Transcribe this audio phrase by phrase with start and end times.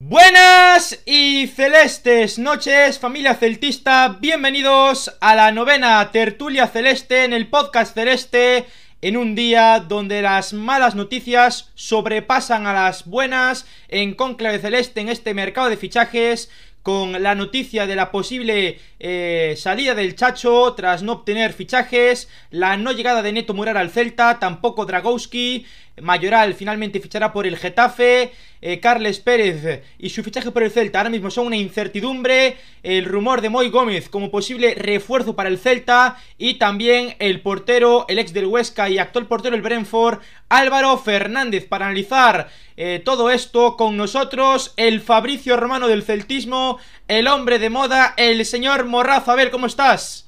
[0.00, 7.94] Buenas y celestes noches, familia celtista, bienvenidos a la novena tertulia celeste en el podcast
[7.94, 8.66] celeste,
[9.02, 15.08] en un día donde las malas noticias sobrepasan a las buenas en Conclave Celeste en
[15.08, 16.48] este mercado de fichajes,
[16.84, 22.76] con la noticia de la posible eh, salida del Chacho tras no obtener fichajes, la
[22.76, 25.66] no llegada de Neto Murar al Celta, tampoco Dragowski,
[26.02, 30.98] Mayoral finalmente fichará por el Getafe, eh, Carles Pérez y su fichaje por el Celta.
[30.98, 35.58] Ahora mismo son una incertidumbre, el rumor de Moy Gómez como posible refuerzo para el
[35.58, 40.98] Celta y también el portero, el ex del Huesca y actual portero del Brentford, Álvaro
[40.98, 47.58] Fernández, para analizar eh, todo esto con nosotros, el Fabricio Romano del Celtismo, el hombre
[47.58, 50.27] de moda, el señor Morrazo, a ver, ¿cómo estás?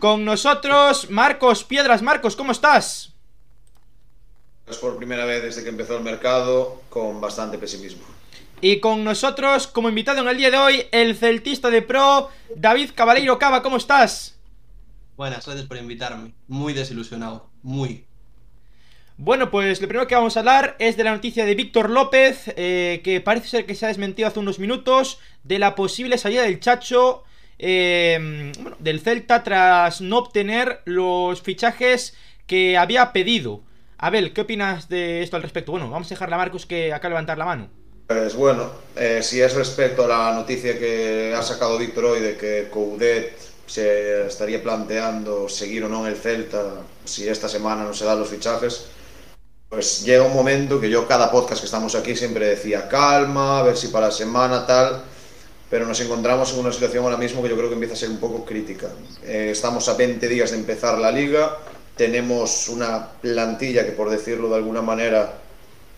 [0.00, 2.00] Con nosotros, Marcos Piedras.
[2.00, 3.12] Marcos, ¿cómo estás?
[4.66, 8.04] Es por primera vez desde que empezó el mercado con bastante pesimismo.
[8.62, 12.92] Y con nosotros, como invitado en el día de hoy, el celtista de pro, David
[12.94, 14.38] Cabaleiro Cava, ¿cómo estás?
[15.18, 16.32] Buenas, gracias por invitarme.
[16.48, 18.06] Muy desilusionado, muy.
[19.18, 22.44] Bueno, pues lo primero que vamos a hablar es de la noticia de Víctor López,
[22.56, 26.44] eh, que parece ser que se ha desmentido hace unos minutos, de la posible salida
[26.44, 27.24] del Chacho
[27.60, 32.16] bueno, del Celta tras no obtener los fichajes
[32.46, 33.62] que había pedido.
[33.98, 35.72] Abel, ¿qué opinas de esto al respecto?
[35.72, 37.68] Bueno, vamos a dejarle a Marcos que acá levantar la mano.
[38.06, 42.36] Pues bueno, eh, si es respecto a la noticia que ha sacado Víctor hoy de
[42.36, 47.94] que Coudet se estaría planteando seguir o no en el Celta si esta semana no
[47.94, 48.86] se dan los fichajes,
[49.68, 53.62] pues llega un momento que yo cada podcast que estamos aquí siempre decía calma, a
[53.62, 55.02] ver si para la semana tal,
[55.70, 58.10] pero nos encontramos en una situación ahora mismo que yo creo que empieza a ser
[58.10, 58.88] un poco crítica.
[59.24, 61.56] Eh, estamos a 20 días de empezar la liga,
[61.96, 65.38] tenemos una plantilla que por decirlo de alguna manera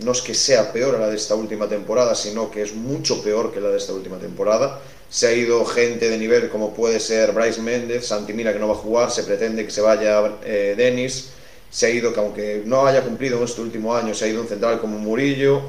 [0.01, 3.23] no es que sea peor a la de esta última temporada, sino que es mucho
[3.23, 4.81] peor que la de esta última temporada.
[5.09, 8.69] Se ha ido gente de nivel como puede ser Bryce Méndez, Santi Mira que no
[8.69, 11.31] va a jugar, se pretende que se vaya eh, Denis,
[11.71, 14.43] se ha ido que aunque no haya cumplido en este último año, se ha ido
[14.43, 15.63] un central como Murillo,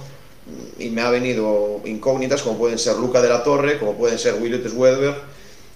[0.77, 4.35] y me ha venido incógnitas como pueden ser Luca de la Torre, como pueden ser
[4.35, 5.15] Willet Weber,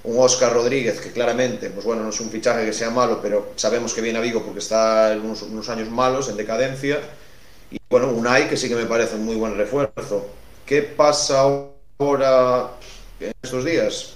[0.03, 3.51] un Oscar Rodríguez que claramente, pues bueno, no es un fichaje que sea malo, pero
[3.55, 6.99] sabemos que viene a Vigo porque está en unos, años malos, en decadencia,
[7.71, 10.27] y bueno, Unai que sí que me parece un muy buen refuerzo.
[10.65, 11.41] ¿Qué pasa
[11.99, 12.71] ahora
[13.19, 14.13] en estos días?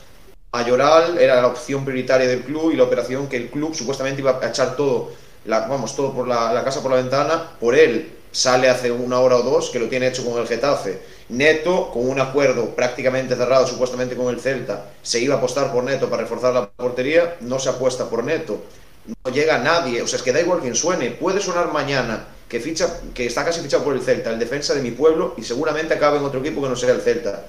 [0.53, 4.39] Mayoral era la opción prioritaria del club y la operación que el club supuestamente iba
[4.41, 5.11] a echar todo,
[5.45, 9.37] la, vamos, todo por la casa por la ventana, por él sale hace una hora
[9.37, 10.99] o dos, que lo tiene hecho con el Getafe.
[11.29, 15.83] Neto, con un acuerdo prácticamente cerrado supuestamente con el Celta, se iba a apostar por
[15.83, 18.61] Neto para reforzar la portería, no se apuesta por Neto.
[19.05, 21.11] No llega nadie, o sea, es que da igual quien suene.
[21.11, 24.81] Puede sonar mañana que, ficha, que está casi fichado por el Celta, el defensa de
[24.81, 27.45] mi pueblo, y seguramente acabe en otro equipo que no sea el Celta.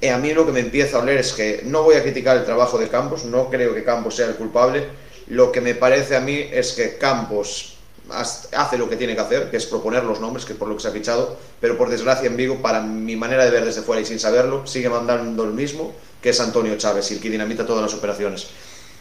[0.00, 2.36] Y a mí lo que me empieza a oler es que no voy a criticar
[2.36, 4.84] el trabajo de Campos, no creo que Campos sea el culpable.
[5.28, 7.75] Lo que me parece a mí es que Campos
[8.10, 10.82] hace lo que tiene que hacer, que es proponer los nombres, que por lo que
[10.82, 14.00] se ha fichado, pero por desgracia en Vigo, para mi manera de ver desde fuera
[14.00, 17.66] y sin saberlo, sigue mandando el mismo, que es Antonio Chávez, y el que dinamita
[17.66, 18.48] todas las operaciones.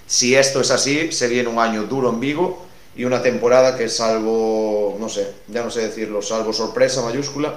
[0.07, 3.89] Si esto es así, se viene un año duro en Vigo y una temporada que
[3.89, 7.55] salvo, no sé, ya no sé decirlo, salvo sorpresa mayúscula,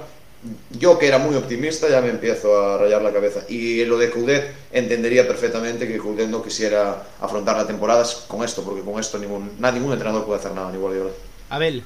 [0.71, 3.41] yo que era muy optimista ya me empiezo a rayar la cabeza.
[3.49, 8.63] Y lo de Coudet entendería perfectamente que Coudet no quisiera afrontar la temporada con esto,
[8.63, 11.11] porque con esto ningún, ningún entrenador puede hacer nada, ni Guardiola.
[11.49, 11.85] Abel.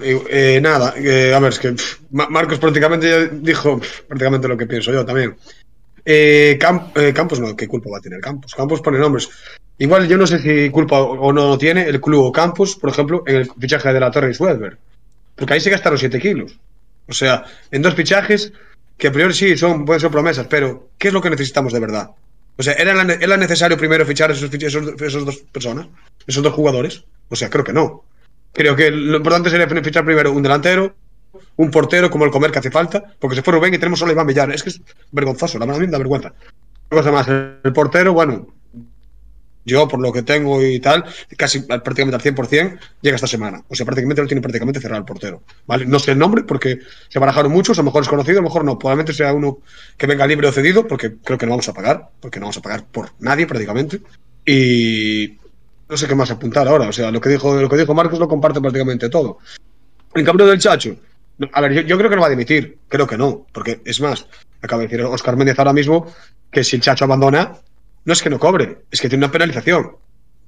[0.00, 1.74] Eh, eh, nada, eh, a ver, es que
[2.10, 5.36] Marcos prácticamente dijo pff, prácticamente lo que pienso yo también.
[6.04, 8.54] Eh, Camp, Campos, no, ¿qué culpa va a tener Campos?
[8.54, 9.28] Campos pone nombres.
[9.78, 13.22] Igual yo no sé si culpa o no tiene el club o Campos, por ejemplo,
[13.26, 14.36] en el fichaje de la Torre y.
[15.34, 16.58] Porque ahí se gastaron 7 kilos.
[17.08, 18.52] O sea, en dos fichajes
[18.96, 21.80] que a priori sí son, pueden ser promesas, pero ¿qué es lo que necesitamos de
[21.80, 22.10] verdad?
[22.56, 25.88] O sea, ¿era, ¿era necesario primero fichar esos, esos, esos dos personas?
[26.26, 27.04] ¿Esos dos jugadores?
[27.28, 28.04] O sea, creo que no.
[28.52, 30.94] Creo que lo importante sería fichar primero un delantero,
[31.56, 34.10] un portero como el comer que hace falta, porque se fue Rubén y tenemos solo
[34.10, 34.52] a Iván Villar.
[34.52, 36.32] Es que es vergonzoso, la verdad da vergüenza.
[36.88, 38.48] Cosa más, el portero, bueno,
[39.64, 41.04] yo por lo que tengo y tal,
[41.36, 43.62] casi prácticamente al 100% llega esta semana.
[43.68, 45.42] O sea, prácticamente lo tiene prácticamente cerrado el portero.
[45.66, 45.86] ¿vale?
[45.86, 48.48] No sé el nombre porque se barajaron muchos, a lo mejor es conocido, a lo
[48.48, 48.78] mejor no.
[48.78, 49.58] Probablemente sea uno
[49.96, 52.58] que venga libre o cedido porque creo que no vamos a pagar, porque no vamos
[52.58, 54.00] a pagar por nadie prácticamente.
[54.44, 55.38] Y
[55.92, 56.88] no sé qué más apuntar ahora.
[56.88, 59.38] O sea, lo que dijo, lo que dijo Marcos lo comparte prácticamente todo.
[60.14, 60.96] En cambio del Chacho,
[61.52, 62.78] a ver, yo, creo que no va a dimitir.
[62.88, 64.26] Creo que no, porque es más,
[64.62, 66.10] acaba de decir Oscar Méndez ahora mismo
[66.50, 67.52] que si el Chacho abandona,
[68.04, 69.96] no es que no cobre, es que tiene una penalización.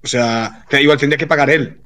[0.03, 1.79] O sea, igual tendría que pagar él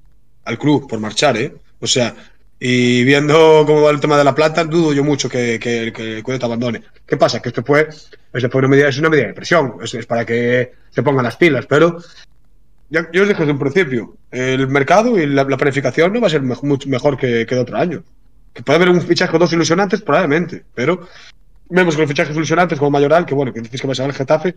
[0.45, 1.53] al club por marchar, ¿eh?
[1.81, 2.15] O sea,
[2.61, 6.17] Y viendo cómo va el tema de la plata, dudo yo mucho que, que, que
[6.17, 6.83] el Cudet abandone.
[7.07, 7.41] ¿Qué pasa?
[7.41, 7.89] Que esto fue,
[8.33, 11.25] esto fue una medida, es una medida de presión, es, es para que se pongan
[11.25, 11.99] las pilas, pero
[12.91, 16.27] ya- yo os dije desde un principio, el mercado y la, la planificación no va
[16.27, 18.03] a ser mej- mucho mejor que, que de otro año.
[18.53, 21.07] Que puede haber un fichaje o dos ilusionantes, probablemente, pero
[21.69, 24.07] vemos que los fichajes ilusionantes como Mayoral, que bueno, que dices que va a ser
[24.07, 24.55] el Getafe,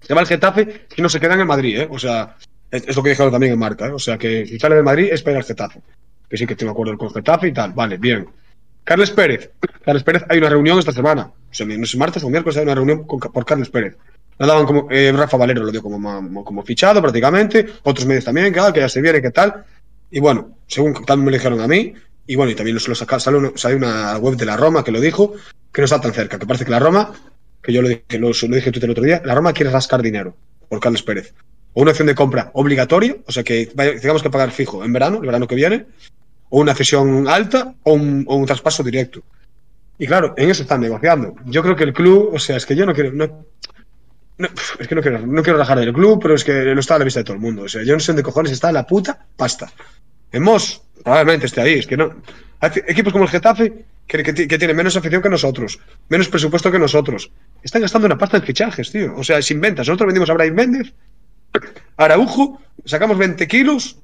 [0.00, 1.88] se va al Getafe y no se quedan en Madrid, ¿eh?
[1.90, 2.36] O sea,
[2.70, 3.90] es, es lo que dijeron también en marca, ¿eh?
[3.92, 5.80] O sea, que si sale de Madrid es para al Getafe.
[6.28, 8.26] Que sí que tengo acuerdo con el Getafe y tal, vale, bien.
[8.84, 9.50] Carles Pérez.
[9.84, 11.26] Carles Pérez, hay una reunión esta semana.
[11.50, 13.96] O sea, no sé, martes o miércoles hay una reunión con- por Carles Pérez.
[14.38, 18.52] Lo daban como, eh, Rafa Valero lo dio como, como fichado prácticamente, otros medios también,
[18.52, 19.64] que, ah, que ya se viene, que tal.
[20.10, 21.94] Y bueno, según también me lo dijeron a mí,
[22.26, 24.92] y bueno, y también lo saca, sale, una, sale una web de la Roma que
[24.92, 25.34] lo dijo,
[25.72, 27.12] que no está tan cerca, que parece que la Roma,
[27.62, 29.70] que yo lo dije, lo, lo dije en Twitter el otro día, la Roma quiere
[29.70, 30.36] rascar dinero
[30.68, 31.34] por Carles Pérez.
[31.74, 35.18] O una opción de compra obligatoria, o sea que tengamos que pagar fijo en verano,
[35.18, 35.86] el verano que viene,
[36.50, 39.22] o una cesión alta o un, o un traspaso directo.
[39.98, 41.34] Y claro, en eso están negociando.
[41.46, 43.12] Yo creo que el club, o sea, es que yo no quiero.
[43.12, 43.46] No,
[44.78, 46.98] es que no quiero, no quiero rajar del club, pero es que no está a
[46.98, 47.62] la vista de todo el mundo.
[47.62, 49.72] O sea, yo no sé dónde cojones está la puta pasta.
[50.30, 51.74] En Moss, probablemente esté ahí.
[51.74, 52.22] Es que no.
[52.86, 55.78] Equipos como el Getafe, que, que, que tienen menos afición que nosotros,
[56.08, 57.30] menos presupuesto que nosotros.
[57.62, 59.14] Están gastando una pasta en fichajes, tío.
[59.16, 59.86] O sea, sin ventas.
[59.88, 60.92] Nosotros vendimos a Brian Méndez,
[61.96, 63.98] Araujo, sacamos 20 kilos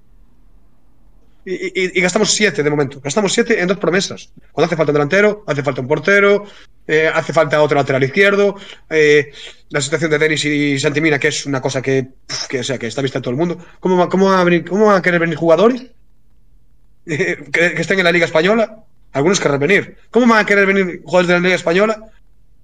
[1.55, 3.01] y, y- gastamos 7 de momento.
[3.01, 4.31] Gastamos 7 en dos promesas.
[4.53, 6.45] Cuando hace falta un delantero, hace falta un portero,
[6.87, 8.57] eh, hace falta otro lateral izquierdo.
[8.91, 9.33] eh,
[9.71, 12.09] la situación de Denis y Santimina, que es una cosa que,
[12.49, 13.59] que, o sea, que está vista en todo el mundo.
[13.81, 15.83] ¿Cómo, va- cómo, a venir, ¿Cómo van a querer venir jugadores
[17.07, 18.85] eh, que, que estén en la Liga Española?
[19.13, 19.97] Algunos querrán venir.
[20.11, 22.05] ¿Cómo van a querer venir jugadores de la Liga Española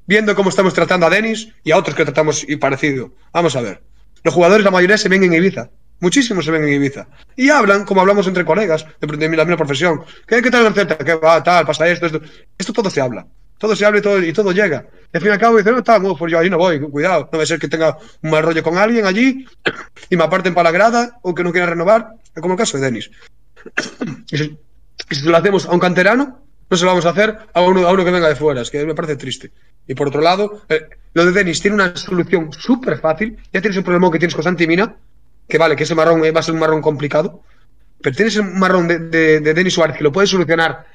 [0.06, 3.12] viendo cómo estamos tratando a Denis y a otros que tratamos y parecido?
[3.32, 3.82] Vamos a ver.
[4.22, 5.70] Los jugadores, la mayoría, se ven en Ibiza.
[6.00, 7.06] Muchísimos se ven en Ibiza.
[7.36, 10.02] Y hablan como hablamos entre colegas de, de la misma profesión.
[10.26, 10.98] ¿Qué, qué tal Celta?
[10.98, 11.42] ¿Qué va?
[11.42, 12.20] Tal, pasa esto, esto.
[12.58, 13.26] Esto todo se habla.
[13.58, 14.86] Todo se habla y todo, llega.
[15.12, 16.80] Y al fin y al cabo dicen, no, está, no, pues yo ahí no voy,
[16.80, 17.28] cuidado.
[17.32, 19.46] No va a ser que tenga un mal rollo con alguien allí
[20.10, 22.10] y me aparten para la grada o que no quiera renovar,
[22.40, 23.10] como el caso de Denis.
[24.30, 24.58] y, si,
[25.24, 28.04] lo hacemos a un canterano, no se lo vamos a hacer a uno, a uno
[28.04, 28.60] que venga de fuera.
[28.60, 29.52] Es que me parece triste.
[29.86, 33.38] Y por otro lado, eh, lo de Denis tiene una solución súper fácil.
[33.52, 34.96] Ya tienes un problema que tienes con Santi Mina,
[35.48, 37.42] que vale, que ese marrón eh, va a ser un marrón complicado.
[38.00, 40.86] Pero tienes un marrón de, de, de Denis Suárez que lo puedes solucionar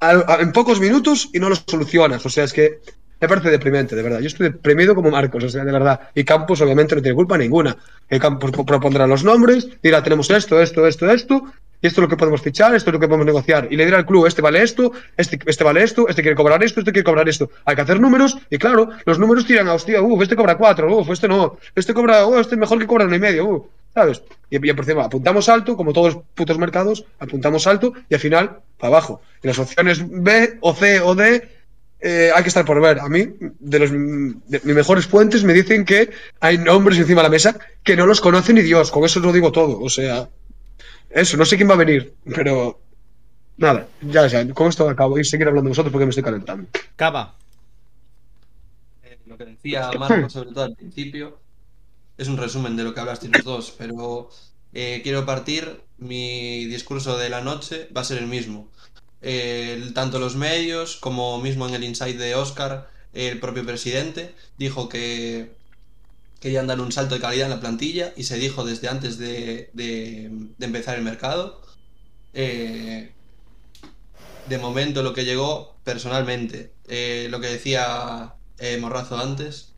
[0.00, 2.24] a- a- en pocos minutos y no lo solucionas.
[2.26, 2.80] O sea, es que
[3.20, 4.20] me parece deprimente, de verdad.
[4.20, 6.00] Yo estoy deprimido como Marcos, o sea, de verdad.
[6.14, 7.76] Y Campos, obviamente, no tiene culpa ninguna.
[8.08, 11.44] El Campos pro- propondrá los nombres, dirá, tenemos esto, esto, esto, esto,
[11.82, 13.68] y esto es lo que podemos fichar, esto es lo que podemos negociar.
[13.70, 16.62] Y le dirá al club, este vale esto, este, este vale esto, este quiere cobrar
[16.64, 17.50] esto, este quiere cobrar esto.
[17.66, 20.94] Hay que hacer números, y claro, los números tiran a, hostia, uff, este cobra cuatro,
[20.94, 23.66] uff, este no, este cobra, uff, este mejor que cobra uno y medio, uff.
[23.94, 24.22] ¿Sabes?
[24.50, 28.20] Y, y por encima, apuntamos alto, como todos los putos mercados, apuntamos alto y al
[28.20, 29.20] final, para abajo.
[29.42, 31.48] Y las opciones B o C o D
[32.00, 33.00] eh, hay que estar por ver.
[33.00, 36.10] A mí, de los de mis mejores fuentes, me dicen que
[36.40, 38.90] hay nombres encima de la mesa que no los conoce ni Dios.
[38.90, 39.80] Con eso lo digo todo.
[39.80, 40.28] O sea,
[41.10, 42.80] eso, no sé quién va a venir, pero
[43.58, 46.68] nada, ya, ya, con esto acabo y seguir hablando de vosotros porque me estoy calentando.
[46.96, 47.34] Cava.
[49.02, 51.38] Eh, lo que decía Marco, sobre todo al principio,
[52.20, 54.30] es un resumen de lo que hablasteis los dos, pero
[54.72, 58.70] eh, quiero partir, mi discurso de la noche va a ser el mismo.
[59.94, 65.58] Tanto los medios como mismo en el insight de Oscar, el propio presidente dijo que
[66.40, 69.70] querían dar un salto de calidad en la plantilla y se dijo desde antes de,
[69.74, 71.62] de- empezar el mercado.
[72.34, 73.16] Eh,
[74.44, 79.76] de momento lo que llegó personalmente, eh, lo que decía eh, Morrazo antes,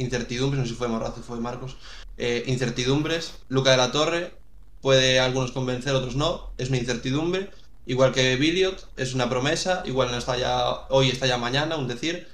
[0.00, 1.76] incertidumbres, no sé si fue Morrazo, fue Marcos,
[2.18, 4.32] eh, incertidumbres, Luca de la Torre,
[4.80, 7.50] puede algunos convencer, otros no, es una incertidumbre,
[7.86, 11.88] igual que Billiot, es una promesa, igual no está ya, hoy está ya mañana, un
[11.88, 12.28] decir.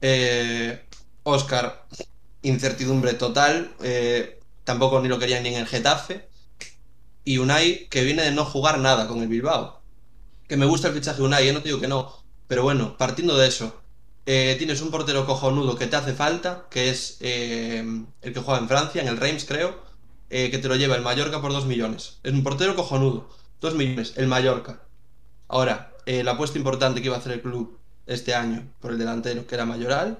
[0.00, 0.84] Eh,
[1.24, 1.86] Oscar,
[2.42, 6.28] incertidumbre total, eh, tampoco ni lo querían ni en el Getafe.
[7.24, 9.82] Y Unai, que viene de no jugar nada con el Bilbao.
[10.48, 12.12] Que me gusta el fichaje de Unai, eh, no te digo que no.
[12.46, 13.82] Pero bueno, partiendo de eso,
[14.30, 17.82] eh, tienes un portero cojonudo que te hace falta, que es eh,
[18.20, 19.82] el que juega en Francia, en el Reims creo,
[20.28, 22.18] eh, que te lo lleva el Mallorca por 2 millones.
[22.22, 23.30] Es un portero cojonudo.
[23.62, 24.82] 2 millones, el Mallorca.
[25.48, 29.46] Ahora, la apuesta importante que iba a hacer el club este año por el delantero,
[29.46, 30.18] que era Mayoral,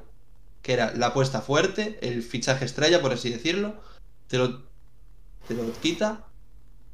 [0.62, 3.74] que era la apuesta fuerte, el fichaje estrella, por así decirlo,
[4.26, 4.62] te lo,
[5.46, 6.24] te lo quita,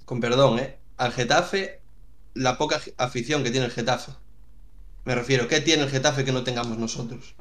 [0.05, 0.79] con perdón, ¿eh?
[0.97, 1.81] Al Getafe,
[2.35, 4.11] la poca afición que tiene el Getafe.
[5.07, 7.37] Me refiero, ¿qué tiene el Getafe que no tengamos nosotros?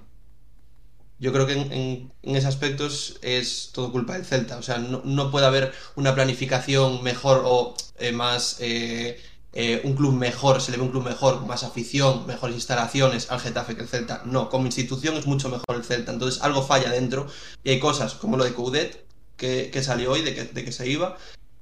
[1.20, 4.58] Yo creo que en, en- en ese aspecto es, todo culpa del Celta.
[4.58, 9.22] O sea, no, puede haber una planificación mejor o eh, más eh,
[9.53, 13.39] eh, un club mejor, se le ve un club mejor, más afición, mejores instalaciones al
[13.39, 14.22] Getafe que el Celta.
[14.25, 16.12] No, como institución es mucho mejor el Celta.
[16.12, 17.27] Entonces algo falla dentro
[17.63, 19.05] y hay cosas como lo de Coudet,
[19.38, 21.17] que, que salió hoy, de que, de que se iba.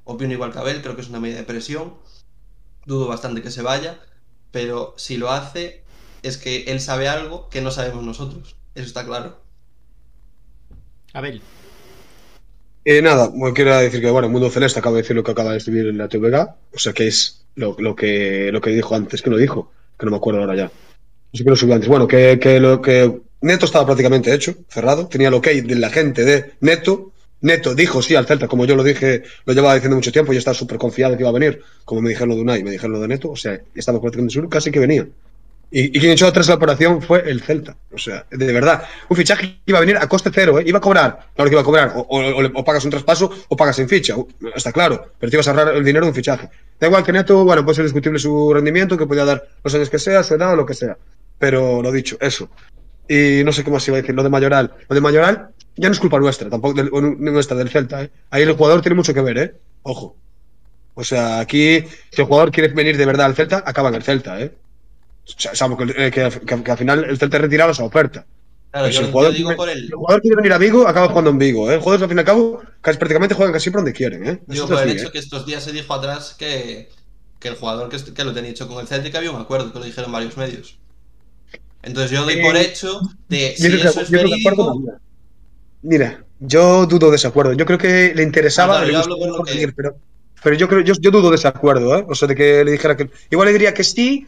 [0.06, 1.96] Opino igual que Abel, creo que es una medida de presión.
[2.86, 4.00] Dudo bastante que se vaya,
[4.52, 5.81] pero si lo hace
[6.24, 8.56] es que él sabe algo que no sabemos nosotros.
[8.76, 9.42] Eso está claro.
[11.14, 11.42] Abel.
[12.84, 15.52] Eh, nada, quiero decir que bueno, el Mundo Celeste acaba de decir lo que acaba
[15.52, 18.96] de escribir en la TVG, o sea que es lo, lo que lo que dijo
[18.96, 20.66] antes, que lo dijo, que no me acuerdo ahora ya.
[20.66, 21.90] No sé qué lo subió antes.
[21.90, 25.90] Bueno, que, que lo que Neto estaba prácticamente hecho, cerrado, tenía el ok de la
[25.90, 27.12] gente de Neto.
[27.42, 30.38] Neto dijo sí al Celta, como yo lo dije, lo llevaba diciendo mucho tiempo, y
[30.38, 32.94] estaba súper confiado que iba a venir, como me dijeron lo de Unai, me dijeron
[32.94, 35.08] lo de Neto, o sea, estaba prácticamente seguro, casi que venía.
[35.74, 37.78] Y, y quien echó atrás la operación fue el Celta.
[37.94, 40.64] O sea, de verdad, un fichaje que iba a venir a coste cero, ¿eh?
[40.66, 43.88] Iba a cobrar, claro que iba a cobrar, o, pagas un traspaso o pagas sin
[43.88, 44.16] ficha,
[44.54, 46.50] está claro, pero te ibas a ahorrar el dinero de un fichaje.
[46.80, 49.90] Da igual que Neto, bueno, puede ser discutible su rendimiento, que podía dar los años
[49.90, 50.98] que sea, su edad o lo que sea.
[51.40, 52.50] Pero lo dicho, eso.
[53.08, 54.74] Y no sé qué más iba a decir, lo de Mayoral.
[54.90, 58.12] Lo de Mayoral ya no es culpa nuestra, tampoco del, nuestra, del Celta, ¿eh?
[58.30, 59.54] Ahí el jugador tiene mucho que ver, ¿eh?
[59.84, 60.18] Ojo.
[60.96, 64.04] O sea, aquí, si el jugador quiere venir de verdad al Celta, acaba en el
[64.04, 64.52] Celta, ¿eh?
[65.26, 68.26] Salvo que, eh, que, que- que al final el Celta retirado esa oferta.
[68.72, 70.88] Claro, si yo, el yo jugador digo por el, el jugador quiere venir a Vigo,
[70.88, 71.76] acaba jugando en Vigo, ¿eh?
[71.76, 74.42] Los jugadores al fin y al cabo casi, prácticamente juegan casi siempre donde quieren, ¿eh?
[74.48, 75.12] digo por es el así, hecho ¿eh?
[75.12, 76.90] que estos días se dijo atrás que,
[77.40, 79.80] que el jugador que, que lo tenía hecho con el Celtic había un acuerdo, que
[79.80, 80.78] lo dijeron varios medios.
[81.84, 85.00] Entonces yo doy Eh, por hecho de si que- eso es que acuerdo verídico, había.
[85.82, 87.54] Mira, yo dudo de ese acuerdo.
[87.54, 89.96] Yo creo que le interesaba, Ah, claro, le yo hablo por lo que- venir, pero,
[90.44, 92.06] pero yo creo, yo, yo dudo de ese acuerdo, ¿eh?
[92.08, 93.10] O sea, de que le dijera que.
[93.32, 94.28] Igual le diría que sí,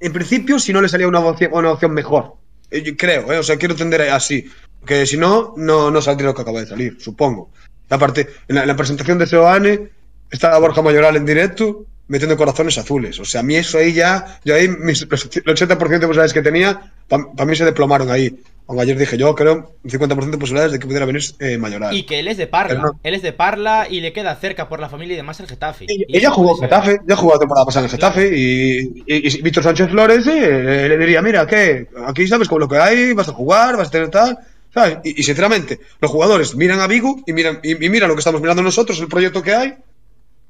[0.00, 2.34] en principio, si no le salía una opción, una opción mejor.
[2.70, 3.38] Eh, creo, ¿eh?
[3.38, 4.48] O sea, quiero entender así.
[4.84, 7.50] Que si no, no, no saldría lo que acaba de salir, supongo.
[7.88, 9.88] Aparte, en la, en la presentación de Seoane,
[10.30, 13.18] estaba Borja Mayoral en directo metiendo corazones azules.
[13.18, 16.42] O sea, a mí eso ahí ya, yo ahí, mis, el 80% de posibilidades que
[16.42, 18.40] tenía, para mí se deplomaron ahí.
[18.68, 21.94] Aunque ayer dije, yo creo un 50% de posibilidades de que pudiera venir eh, Mayoral.
[21.96, 22.74] Y que él es de Parla.
[22.80, 23.00] No.
[23.04, 25.84] Él es de Parla y le queda cerca por la familia y demás el Getafe.
[25.88, 26.62] Ella, Y ella eso jugó en.
[26.62, 30.88] Getafe, ya jugó la temporada pasada en Getafe y, y- y Víctor Sánchez Flores eh,
[30.88, 31.86] le, diría, mira, ¿qué?
[32.06, 34.36] Aquí sabes con lo que hay, vas a jugar, vas a tener tal,
[34.74, 34.98] ¿sabes?
[35.04, 38.20] Y, y sinceramente, los jugadores miran a Vigo y miran, y, y miran lo que
[38.20, 39.74] estamos mirando nosotros, el proyecto que hay,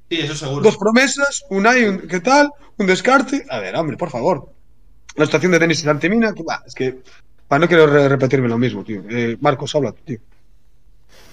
[0.08, 0.62] sí, eso seguro.
[0.62, 2.48] dos promesas, un hay, un, ¿qué tal?
[2.78, 3.44] Un descarte.
[3.50, 4.48] A ver, hombre, por favor.
[5.16, 6.96] La estación de Denis y Santimina, que va, es que...
[7.52, 9.02] va, no quiero re- repetirme lo mismo, tío.
[9.08, 10.18] Eh, Marcos, habla, tío.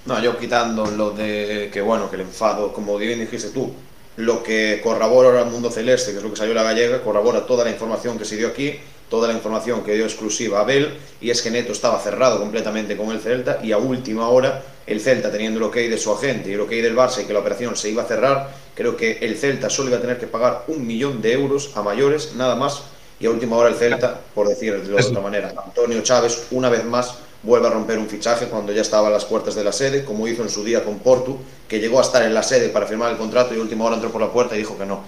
[0.06, 3.74] No, yo quitando lo de que, bueno, que el enfado, como bien dijiste tú,
[4.18, 7.64] lo que corrobora el mundo celeste, que es lo que salió la gallega, corrobora toda
[7.64, 8.76] la información que se dio aquí,
[9.10, 13.12] toda la información que dio exclusiva Abel, y es que Neto estaba cerrado completamente con
[13.12, 16.54] el Celta, y a última hora, el Celta teniendo el ok de su agente y
[16.54, 19.38] el ok del Barça y que la operación se iba a cerrar, creo que el
[19.38, 22.84] Celta solo iba a tener que pagar un millón de euros a mayores, nada más,
[23.20, 26.84] y a última hora el Celta, por decirlo de otra manera, Antonio Chávez, una vez
[26.86, 30.04] más, vuelve a romper un fichaje cuando ya estaba a las puertas de la sede,
[30.04, 32.86] como hizo en su día con Portu, que llegó a estar en la sede para
[32.86, 35.04] firmar el contrato y a última hora entró por la puerta y dijo que no.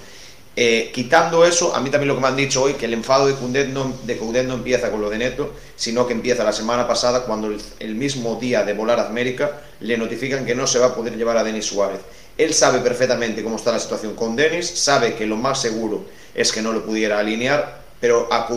[0.58, 3.28] Eh, quitando eso, a mí también lo que me han dicho hoy, que el enfado
[3.28, 6.88] de Coudet no, de no empieza con lo de Neto, sino que empieza la semana
[6.88, 10.80] pasada cuando el, el mismo día de volar a América le notifican que no se
[10.80, 12.00] va a poder llevar a Denis Suárez.
[12.38, 16.54] Él sabe perfectamente cómo está la situación con Denis, sabe que lo más seguro es
[16.54, 18.48] que no lo pudiera alinear, pero a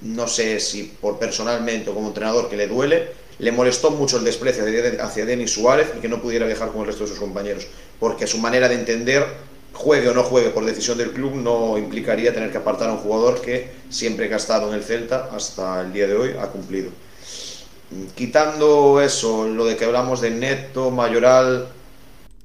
[0.00, 4.24] no sé si por personalmente o como entrenador que le duele, le molestó mucho el
[4.24, 7.18] desprecio de- hacia Denis Suárez y que no pudiera viajar con el resto de sus
[7.18, 7.66] compañeros,
[8.00, 9.22] porque su manera de entender,
[9.74, 13.00] juegue o no juegue por decisión del club, no implicaría tener que apartar a un
[13.00, 16.46] jugador que siempre que ha estado en el Celta hasta el día de hoy ha
[16.46, 16.88] cumplido.
[18.14, 21.68] Quitando eso, lo de que hablamos de Neto, Mayoral,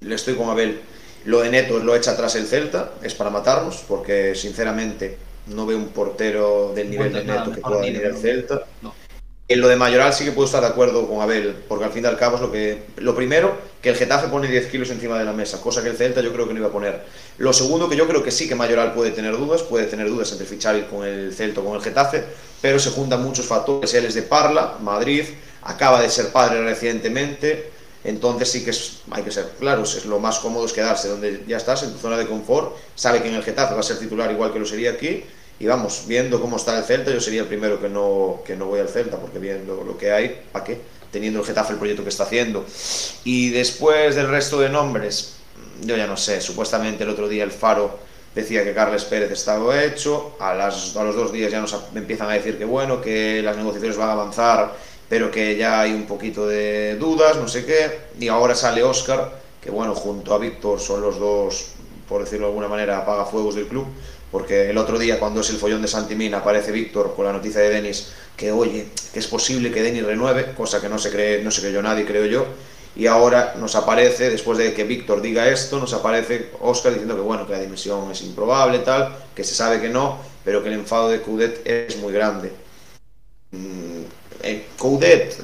[0.02, 0.82] le estoy con Abel.
[1.24, 5.78] Lo de Neto lo echa atrás el Celta, es para matarnos, porque sinceramente no veo
[5.78, 8.18] un portero del nivel de Neto que pueda ni venir al.
[8.18, 8.64] Celta.
[8.82, 8.94] No.
[9.48, 12.06] En lo de Mayoral sí que puedo estar de acuerdo con Abel, porque al fin
[12.06, 12.84] y al cabo es lo que.
[12.98, 15.98] Lo primero, que el Getafe pone 10 kilos encima de la mesa, cosa que el
[15.98, 17.02] Celta yo creo que no iba a poner.
[17.38, 20.32] Lo segundo, que yo creo que sí que Mayoral puede tener dudas, puede tener dudas
[20.32, 22.24] entre fichar con el Celta o con el Getafe,
[22.62, 23.94] pero se juntan muchos factores.
[23.94, 25.26] Él es de Parla, Madrid,
[25.64, 27.72] acaba de ser padre recientemente,
[28.04, 31.44] entonces sí que es, hay que ser claros, es lo más cómodo es quedarse donde
[31.48, 34.00] ya estás, en tu zona de confort, sabe que en el Getafe va a ser
[34.00, 35.24] titular igual que lo sería aquí,
[35.60, 38.66] y vamos, viendo cómo está el Celta, yo sería el primero que no, que no
[38.66, 40.82] voy al Celta, porque viendo lo que hay, ¿para qué?
[41.12, 42.66] Teniendo el Getafe el proyecto que está haciendo.
[43.24, 45.36] Y después del resto de nombres,
[45.82, 48.00] yo ya no sé, supuestamente el otro día el Faro
[48.34, 52.30] decía que Carles Pérez estaba hecho, a, las, a los dos días ya nos empiezan
[52.30, 54.76] a decir que bueno, que las negociaciones van a avanzar,
[55.12, 59.42] pero que ya hay un poquito de dudas, no sé qué, y ahora sale Oscar,
[59.60, 61.74] que bueno, junto a Víctor son los dos,
[62.08, 63.88] por decirlo de alguna manera, apagafuegos del club,
[64.32, 67.60] porque el otro día cuando es el follón de Santimina aparece Víctor con la noticia
[67.60, 71.44] de Denis que oye, que es posible que Denis renueve, cosa que no se cree,
[71.44, 72.46] no se creyó nadie, creo yo,
[72.96, 77.22] y ahora nos aparece, después de que Víctor diga esto, nos aparece Oscar diciendo que
[77.22, 80.76] bueno, que la dimisión es improbable, tal, que se sabe que no, pero que el
[80.76, 82.54] enfado de Coudet es muy grande.
[84.44, 85.38] Eh, Coudet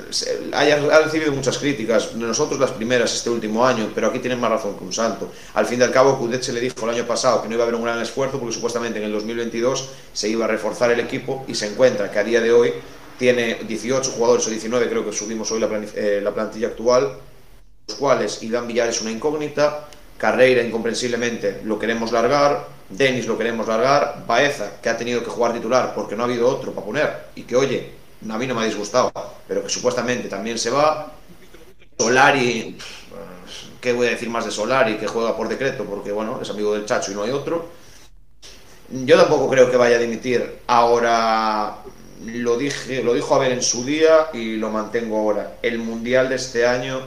[0.53, 4.77] ha recibido muchas críticas, nosotros las primeras este último año, pero aquí tienen más razón
[4.77, 5.31] que un santo.
[5.53, 7.63] Al fin y al cabo, Coudet se le dijo el año pasado que no iba
[7.63, 10.99] a haber un gran esfuerzo porque supuestamente en el 2022 se iba a reforzar el
[10.99, 12.73] equipo y se encuentra que a día de hoy
[13.17, 17.17] tiene 18 jugadores o 19, creo que subimos hoy la, eh, la plantilla actual,
[17.87, 19.87] los cuales Iván Villar es una incógnita,
[20.17, 25.53] Carreira incomprensiblemente lo queremos largar, Denis lo queremos largar, Baeza que ha tenido que jugar
[25.53, 27.91] titular porque no ha habido otro para poner y que oye,
[28.29, 29.11] a mí no me ha disgustado,
[29.47, 31.13] pero que supuestamente también se va,
[31.97, 32.77] Solari,
[33.81, 36.73] ¿qué voy a decir más de Solari que juega por decreto porque bueno, es amigo
[36.73, 37.67] del Chacho y no hay otro?
[38.89, 40.59] Yo tampoco creo que vaya a dimitir.
[40.67, 41.77] Ahora
[42.25, 45.57] lo dije, lo dijo Abel en su día y lo mantengo ahora.
[45.61, 47.01] El mundial de este año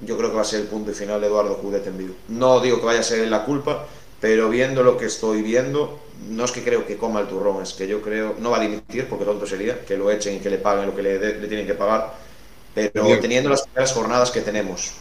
[0.00, 2.14] yo creo que va a ser el punto y final de Eduardo Cudet en vivo.
[2.28, 3.86] No digo que vaya a ser la culpa,
[4.20, 7.72] pero viendo lo que estoy viendo, no es que creo que coma el turrón, es
[7.72, 10.50] que yo creo, no va a dimitir, porque tonto sería, que lo echen y que
[10.50, 12.14] le paguen lo que le, le tienen que pagar,
[12.74, 14.94] pero teniendo las primeras jornadas que tenemos.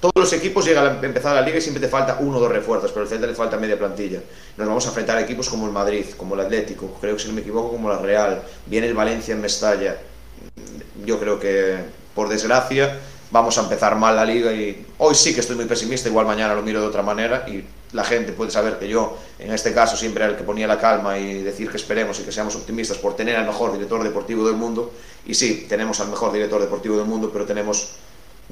[0.00, 2.50] Todos los equipos llegan a empezar la liga y siempre te falta uno o dos
[2.50, 4.20] refuerzos, pero al Celta le falta media plantilla.
[4.56, 7.28] Nos vamos a enfrentar a equipos como el Madrid, como el Atlético, creo que si
[7.28, 9.98] no me equivoco como la Real, viene el Valencia en Mestalla.
[11.04, 11.76] Yo creo que,
[12.14, 12.98] por desgracia,
[13.30, 16.54] vamos a empezar mal la liga y hoy sí que estoy muy pesimista, igual mañana
[16.54, 19.96] lo miro de otra manera y la gente puede saber que yo en este caso
[19.96, 22.98] siempre era el que ponía la calma y decir que esperemos y que seamos optimistas
[22.98, 24.92] por tener al mejor director deportivo del mundo
[25.26, 27.96] y sí, tenemos al mejor director deportivo del mundo, pero tenemos,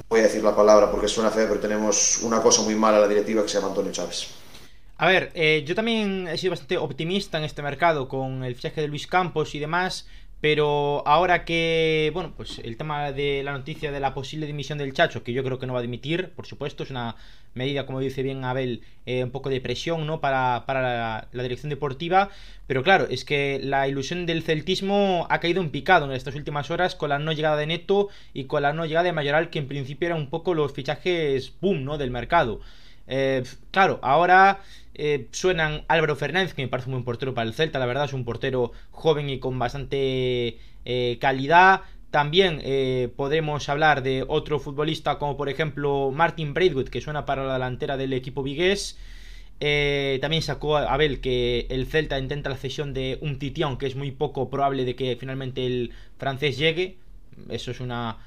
[0.07, 3.01] voy a decir la palabra porque suena feo, pero tenemos una cosa muy mala a
[3.01, 4.27] la directiva que se llama Antonio Chávez.
[4.97, 8.81] A ver, eh, yo también he sido bastante optimista en este mercado con el fichaje
[8.81, 10.05] de Luis Campos y demás.
[10.41, 14.93] Pero ahora que, bueno, pues el tema de la noticia de la posible dimisión del
[14.93, 17.17] Chacho, que yo creo que no va a dimitir, por supuesto, es una
[17.55, 20.21] medida, como dice bien Abel, eh, un poco de presión, ¿no?
[20.21, 22.29] Para, para la, dirección deportiva.
[22.67, 26.71] Pero claro, es que la ilusión del celtismo ha caído en picado en estas últimas
[26.71, 29.59] horas con la no llegada de Neto y con la no llegada de Mayoral, que
[29.59, 31.97] en principio eran un poco los fichajes boom, ¿no?
[31.97, 32.61] Del mercado.
[33.07, 34.61] Eh, claro, ahora
[35.01, 38.03] eh, suenan Álvaro Fernández, que me parece un buen portero para el Celta, la verdad
[38.03, 41.83] es un portero joven y con bastante eh, calidad.
[42.11, 47.45] También eh, podremos hablar de otro futbolista como por ejemplo Martin Braidwood, que suena para
[47.45, 48.97] la delantera del equipo vigués.
[50.19, 53.95] también sacó a Abel que el Celta intenta la cesión de un Titi, aunque es
[53.95, 56.97] muy poco probable de que finalmente el francés llegue.
[57.47, 58.17] Eso es una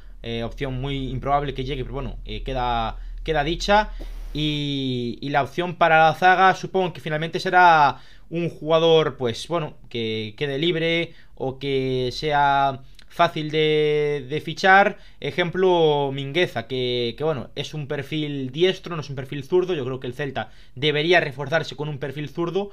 [0.43, 3.91] opción muy improbable que llegue, pero bueno, queda, queda dicha.
[4.33, 7.99] Y, la opción para la zaga supongo que finalmente será
[8.31, 14.99] un jugador, pues bueno, que quede libre o que sea fácil de, fichar.
[15.21, 19.75] Ejemplo, Mingueza, que, bueno, es un perfil diestro, no es un perfil zurdo.
[19.75, 22.71] Yo creo que el Celta debería reforzarse con un perfil zurdo.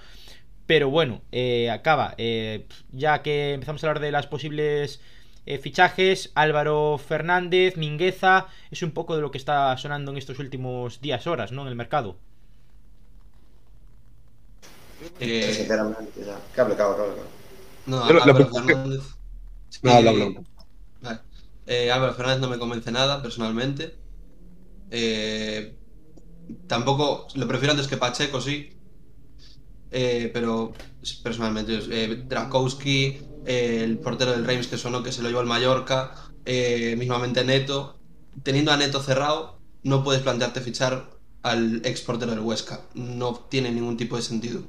[0.65, 2.15] Pero bueno, eh, acaba.
[2.17, 5.01] Eh, ya que empezamos a hablar de las posibles
[5.49, 10.37] eh, fichajes, Álvaro Fernández, Mingueza, es un poco de lo que está sonando en estos
[10.37, 11.63] últimos días, horas, ¿no?
[11.63, 12.17] En el mercado.
[15.19, 15.51] Eh...
[15.51, 16.39] Sinceramente, ya.
[16.53, 17.21] Cable, cable, cable.
[17.87, 19.01] No, Álvaro Fernández.
[19.81, 19.91] No.
[21.01, 21.19] Vale.
[21.65, 23.95] Eh, Álvaro Fernández no me convence nada, personalmente.
[24.91, 25.75] Eh,
[26.67, 28.77] tampoco lo prefiero antes que Pacheco, sí.
[29.89, 30.73] Eh, pero
[31.23, 36.13] personalmente, eh, Drakowski, el portero del Reims que sonó que se lo llevó al Mallorca,
[36.45, 37.97] eh, mismamente Neto.
[38.43, 41.09] Teniendo a Neto cerrado, no puedes plantearte fichar
[41.41, 42.81] al ex portero del Huesca.
[42.93, 44.63] No tiene ningún tipo de sentido.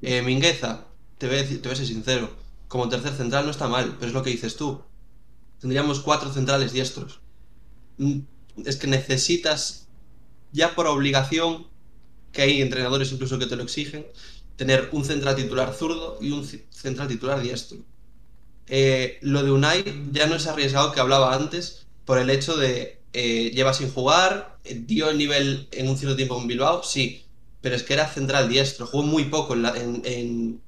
[0.00, 0.86] Eh, Mingueza,
[1.18, 2.30] te voy, a te voy a ser sincero,
[2.68, 4.82] como tercer central no está mal, pero es lo que dices tú.
[5.60, 7.20] Tendríamos cuatro centrales diestros.
[7.98, 8.20] Mm,
[8.64, 9.86] es que necesitas,
[10.52, 11.68] ya por obligación,
[12.32, 14.06] que hay entrenadores incluso que te lo exigen,
[14.56, 17.78] tener un central titular zurdo y un central titular diestro.
[18.68, 23.00] Eh, lo de Unai ya no es arriesgado que hablaba antes por el hecho de
[23.12, 27.24] eh, lleva sin jugar, eh, dio el nivel en un cierto tiempo en Bilbao, sí,
[27.60, 30.60] pero es que era central diestro, jugó muy poco en,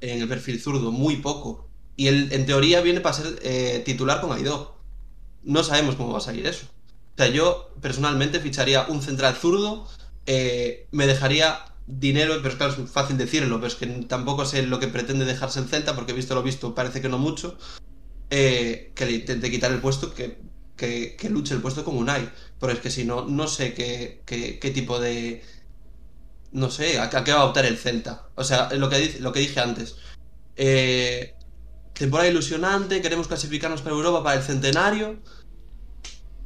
[0.00, 1.68] el perfil zurdo, muy poco.
[1.96, 4.76] Y él, en teoría viene para ser titular con Aidó.
[5.42, 6.66] No sabemos cómo va a salir eso.
[7.14, 9.88] O sea, yo personalmente ficharía un central zurdo,
[10.26, 14.88] me dejaría dinero, pero claro, es fácil decirlo, pero es que tampoco sé lo que
[14.88, 17.56] pretende dejarse el Celta, porque visto lo visto parece que no mucho,
[18.30, 20.38] eh, que le intente quitar el puesto, que,
[21.28, 22.30] luche el puesto con Unai.
[22.58, 25.42] Pero es que si no, no sé qué, qué, tipo de,
[26.52, 28.28] no sé, ¿a, qué va a optar el Celta?
[28.34, 29.96] O sea, lo que, lo que dije antes.
[30.56, 31.34] Eh,
[31.92, 35.16] temporada ilusionante, queremos clasificarnos para Europa para el centenario.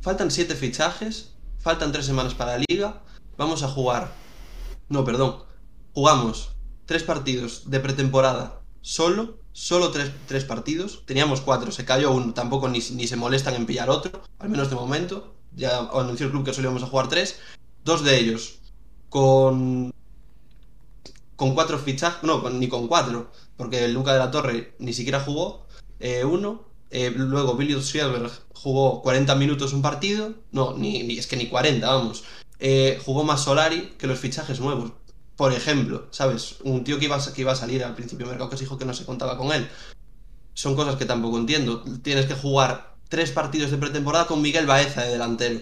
[0.02, 3.02] Faltan siete fichajes, faltan tres semanas para la liga.
[3.36, 4.12] Vamos a jugar.
[4.90, 5.36] No, perdón.
[5.94, 6.50] Jugamos
[6.84, 11.04] tres partidos de pretemporada solo, solo tres, partidos.
[11.06, 14.68] Teníamos cuatro, se cayó uno, tampoco ni, ni, se molestan en pillar otro, al menos
[14.68, 15.34] de momento.
[15.56, 17.40] Ya anunció el club que solo íbamos a jugar tres.
[17.84, 18.58] Dos de ellos
[19.08, 19.92] con
[21.40, 25.66] con cuatro fichajes, no, ni con cuatro, porque Luca de la Torre ni siquiera jugó,
[25.98, 31.38] eh, uno, eh, luego Billy Schielberg jugó 40 minutos un partido, no, ni, es que
[31.38, 32.24] ni 40, vamos,
[32.60, 34.92] eh, jugó más Solari que los fichajes nuevos.
[35.36, 36.56] Por ejemplo, ¿sabes?
[36.64, 38.64] Un tío que iba, a, que iba a salir al principio del mercado que se
[38.64, 39.68] dijo que no se contaba con él.
[40.52, 41.82] Son cosas que tampoco entiendo.
[42.02, 45.60] Tienes que jugar tres partidos de pretemporada con Miguel Baeza de delantero.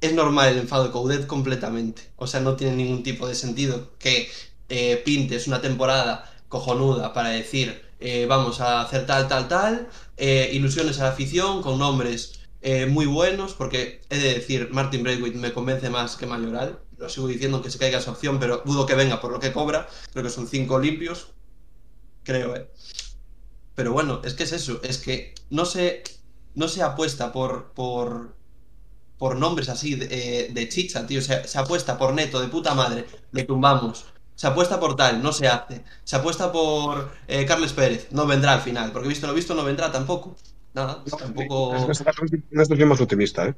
[0.00, 2.10] Es normal el enfado de Coudet completamente.
[2.16, 4.28] O sea, no tiene ningún tipo de sentido que
[4.68, 10.50] eh, pintes una temporada cojonuda para decir eh, vamos a hacer tal, tal, tal, eh,
[10.52, 12.35] ilusiones a la afición con nombres
[12.88, 17.28] muy buenos, porque he de decir, Martin Braithwaite me convence más que Mayoral, lo sigo
[17.28, 20.24] diciendo que se caiga esa opción, pero dudo que venga por lo que cobra, creo
[20.24, 21.28] que son cinco limpios,
[22.24, 22.70] creo, eh.
[23.74, 26.02] Pero bueno, es que es eso, es que no se,
[26.54, 28.34] no se apuesta por, por,
[29.18, 33.06] por nombres así de, de chicha, tío, se, se apuesta por neto, de puta madre,
[33.32, 35.82] le tumbamos, se apuesta por tal, no se hace.
[36.04, 39.64] Se apuesta por eh, Carles Pérez, no vendrá al final, porque visto lo visto no
[39.64, 40.36] vendrá tampoco.
[40.76, 41.74] Nada, tampoco.
[42.50, 43.54] No estoy más optimista, ¿eh?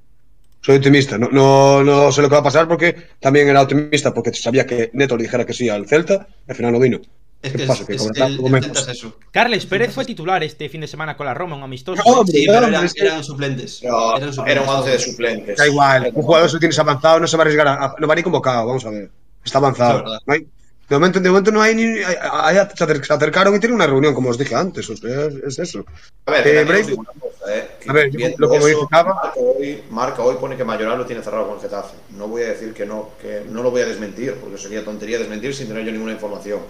[0.61, 4.15] Soy optimista, no, no, no, sé lo que va a pasar porque también era optimista
[4.15, 7.01] porque sabía que Neto le dijera que sí al Celta, al final no vino.
[7.43, 7.83] Es que pasa?
[7.83, 9.17] Es, que el, el es eso.
[9.33, 12.03] Carles Pérez fue titular este fin de semana con la Roma, un amistoso.
[12.05, 13.83] No, sí, pero eran, eran, suplentes.
[13.83, 14.63] No, eran suplentes.
[14.63, 15.59] Era un 11 de suplentes.
[15.59, 18.15] Da igual, un jugador si tienes avanzado no se va a arriesgar, a, no va
[18.15, 19.11] ni convocado, vamos a ver.
[19.45, 20.05] Está avanzado.
[20.25, 20.47] No hay,
[20.89, 21.85] de momento, de momento no hay ni.
[22.03, 24.89] Hay, se acercaron y tienen una reunión, como os dije antes.
[24.89, 25.85] O sea, es, eso.
[26.25, 27.69] A ver, eh, Brave, cosa, ¿eh?
[27.87, 28.49] a ver lo
[28.91, 31.95] Marca hoy, Marca hoy pone que Mayoral lo tiene cerrado con el Getafe.
[32.17, 35.19] No voy a decir que no, que no lo voy a desmentir, porque sería tontería
[35.19, 36.61] desmentir sin tener yo ninguna información.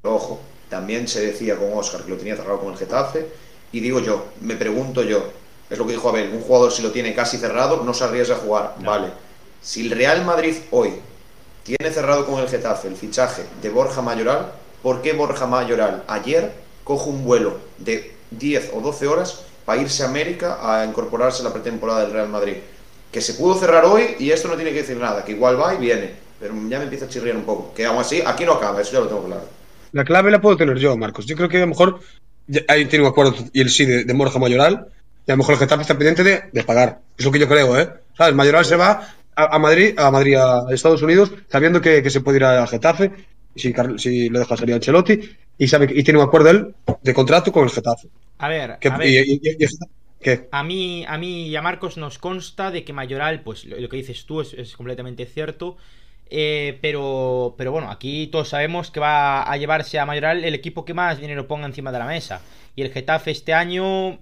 [0.00, 3.26] Pero, ojo, también se decía con Oscar que lo tenía cerrado con el Getafe.
[3.72, 5.32] Y digo yo, me pregunto yo,
[5.68, 8.36] es lo que dijo Abel, un jugador si lo tiene casi cerrado no se arriesga
[8.36, 8.76] a jugar.
[8.84, 9.08] Vale.
[9.60, 10.92] Si el Real Madrid hoy
[11.62, 14.52] tiene cerrado con el Getafe el fichaje de Borja Mayoral.
[14.82, 16.52] ¿Por qué Borja Mayoral ayer
[16.84, 21.44] coge un vuelo de 10 o 12 horas para irse a América a incorporarse a
[21.44, 22.56] la pretemporada del Real Madrid?
[23.12, 25.74] Que se pudo cerrar hoy y esto no tiene que decir nada, que igual va
[25.74, 26.10] y viene.
[26.40, 27.72] Pero ya me empieza a chirriar un poco.
[27.72, 29.44] Que aún así, aquí no acaba, eso ya lo tengo claro.
[29.92, 31.26] La clave la puedo tener yo, Marcos.
[31.26, 32.00] Yo creo que a lo mejor
[32.66, 34.88] ahí tiene un acuerdo y el sí de, Borja Mayoral.
[35.24, 36.98] Y a lo mejor el Getafe está pendiente de, de pagar.
[37.16, 37.88] Es lo que yo creo, ¿eh?
[38.16, 38.34] ¿Sabes?
[38.34, 42.44] Mayoral se va a, Madrid, a Madrid, a Estados Unidos, sabiendo que, se puede ir
[42.44, 43.12] a Getafe,
[43.54, 45.20] si, si lo deja salir a Ancelotti,
[45.58, 48.08] y sabe y tiene un acuerdo él de contrato con el Getafe.
[48.38, 48.78] A ver,
[50.50, 53.96] a, mí, a mí y a Marcos nos consta de que Mayoral, pues lo, que
[53.96, 55.76] dices tú es, completamente cierto.
[56.34, 60.84] Eh, pero, pero bueno, aquí todos sabemos que va a llevarse a Mayoral el equipo
[60.84, 62.40] que más dinero ponga encima de la mesa.
[62.74, 64.18] Y el Getafe este año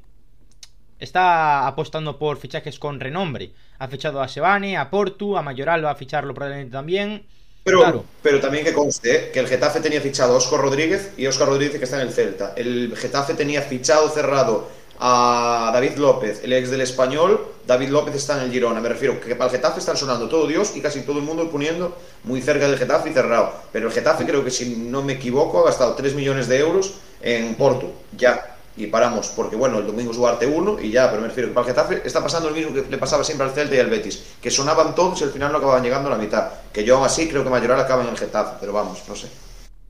[1.01, 3.53] está apostando por fichajes con renombre.
[3.79, 7.25] Ha fichado a Sebane, a Portu, a Mayoral va a ficharlo probablemente también.
[7.65, 11.49] Pero, pero también que conste que el Getafe tenía fichado a Oscar Rodríguez y Oscar
[11.49, 12.55] Rodríguez que está en el Celta.
[12.57, 17.41] El Getafe tenía fichado cerrado a David López, el ex del español.
[17.67, 18.81] David López está en el Girona.
[18.81, 21.51] Me refiero que para el Getafe están sonando todo Dios y casi todo el mundo
[21.51, 23.53] poniendo muy cerca del Getafe y cerrado.
[23.73, 26.95] Pero el Getafe creo que si no me equivoco ha gastado 3 millones de euros
[27.23, 27.93] en Porto.
[28.17, 31.49] Ya y paramos, porque bueno, el domingo es Duarte 1 y ya, pero me refiero
[31.49, 33.79] que para el Getafe está pasando lo mismo que le pasaba siempre al Celta y
[33.79, 36.51] al Betis, que sonaban todos y al final no acababan llegando a la mitad.
[36.73, 39.29] Que yo aún así creo que Mayoral acaba en el Getafe, pero vamos, no sé.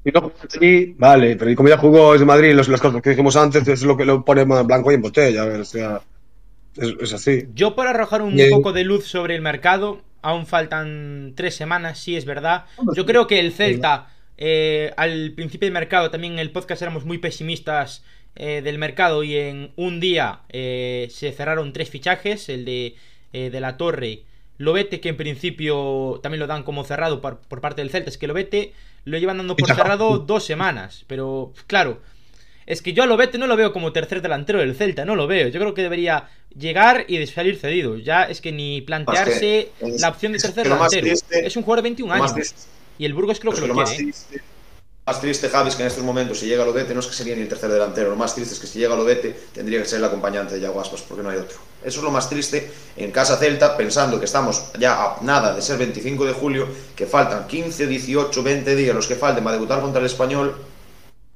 [0.05, 3.11] Y no, sí, vale, pero como ya jugó es de Madrid, los, las cosas que
[3.11, 5.65] dijimos antes es lo que lo pone más blanco y en botella, a ver, o
[5.65, 6.01] sea,
[6.77, 7.49] es, así.
[7.55, 12.17] Yo por arrojar un poco de luz sobre el mercado, aún faltan tres semanas, sí
[12.17, 12.65] es verdad.
[12.95, 17.05] Yo creo que el Celta, eh, al principio del mercado, también en el podcast éramos
[17.05, 18.03] muy pesimistas
[18.37, 22.95] eh, del mercado y en un día eh, se cerraron tres fichajes, el de,
[23.33, 24.23] eh, de la Torre,
[24.57, 28.27] Lobete, que en principio también lo dan como cerrado por, parte del Celta, es que
[28.27, 28.73] Lobete
[29.05, 32.01] lo llevan dando por cerrado dos semanas, pero claro,
[32.67, 35.27] es que yo a Lobete no lo veo como tercer delantero del Celta, no lo
[35.27, 40.11] veo, yo creo que debería llegar y salir cedido, ya es que ni plantearse la
[40.11, 42.55] opción de tercer delantero, es un jugador de 21 años.
[42.99, 44.13] Y el Burgos creo que, lo, quiere
[45.11, 47.35] más triste, Javi, es que en estos momentos, si llega Lodete, no es que sería
[47.35, 48.11] ni el tercer delantero.
[48.11, 50.81] Lo más triste es que si llega Lodete, tendría que ser el acompañante de Yago
[50.81, 51.59] Aspas, porque no hay otro.
[51.83, 55.63] Eso es lo más triste en Casa Celta, pensando que estamos ya a nada de
[55.63, 59.81] ser 25 de julio, que faltan 15, 18, 20 días los que falten para debutar
[59.81, 60.55] contra el Español,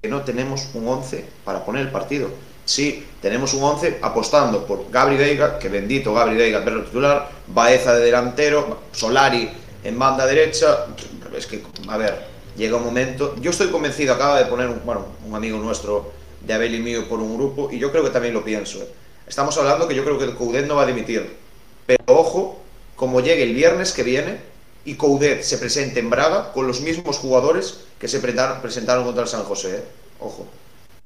[0.01, 2.29] que no tenemos un 11 para poner el partido.
[2.65, 7.93] Sí, tenemos un 11 apostando por Gabri Veiga, que bendito Gabri Veiga, perro titular, Baeza
[7.97, 9.51] de delantero, Solari
[9.83, 10.87] en banda derecha.
[11.37, 13.37] Es que, a ver, llega un momento.
[13.41, 17.09] Yo estoy convencido, acaba de poner un, bueno, un amigo nuestro de Abel y mío
[17.09, 18.83] por un grupo, y yo creo que también lo pienso.
[18.83, 18.89] ¿eh?
[19.27, 21.37] Estamos hablando que yo creo que Coudet no va a dimitir.
[21.87, 22.61] Pero ojo,
[22.97, 24.39] como llegue el viernes que viene
[24.85, 29.23] y Coudet se presente en Braga con los mismos jugadores que se presentaron, presentaron contra
[29.23, 29.77] el San José.
[29.77, 29.85] ¿eh?
[30.21, 30.47] Ojo.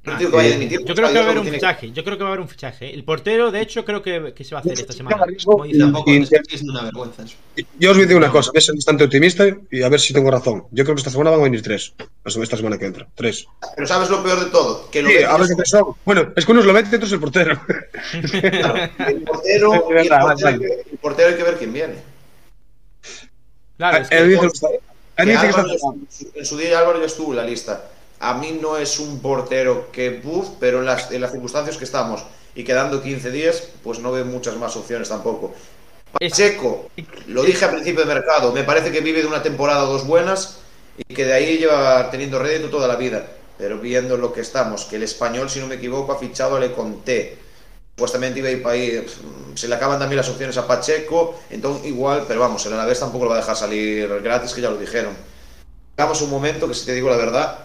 [0.04, 1.90] No digo que vaya a dimitir, Yo creo que va a haber un tiene- fichaje.
[1.92, 2.94] Yo creo que va a haber un fichaje.
[2.94, 5.22] El portero, de hecho, creo que, que se va a hacer esta semana.
[5.26, 7.34] riesgo Como dice- Tampoco Y- es, es una vergüenza eso.
[7.78, 10.00] Yo os voy a decir una cosa, voy a ser bastante optimista y a ver
[10.00, 10.64] si tengo razón.
[10.70, 11.92] Yo creo que esta semana van a venir tres.
[12.24, 13.06] Esta semana que entra.
[13.14, 13.46] Tres.
[13.74, 14.88] Pero ¿sabes lo peor de todo?
[14.90, 15.84] Que lo Sí, Betis a ver es qué un- tres son.
[16.06, 17.60] Bueno, es que uno es Lobete y otro es el portero.
[17.66, 18.74] Claro,
[19.08, 21.94] el portero, el portero, que- el portero hay que ver quién viene.
[23.76, 24.50] Claro, es que- Él dice, él
[25.28, 25.96] dice Que está ya estuvo-
[26.34, 27.90] en su día Álvaro ya estuvo en la lista.
[28.20, 31.84] A mí no es un portero que buf, pero en las, en las circunstancias que
[31.84, 35.54] estamos y quedando 15 días, pues no veo muchas más opciones tampoco.
[36.12, 36.88] Pacheco,
[37.26, 40.06] lo dije a principio de mercado, me parece que vive de una temporada o dos
[40.06, 40.58] buenas
[40.96, 43.26] y que de ahí lleva teniendo rédito toda la vida.
[43.58, 46.60] Pero viendo lo que estamos, que el español, si no me equivoco, ha fichado a
[46.60, 47.38] Le Conté.
[47.94, 49.06] Supuestamente iba a ir para ahí.
[49.54, 53.24] Se le acaban también las opciones a Pacheco, entonces igual, pero vamos, el Alavés tampoco
[53.24, 55.14] lo va a dejar salir gratis, que ya lo dijeron.
[55.96, 57.58] A un momento que, si te digo la verdad,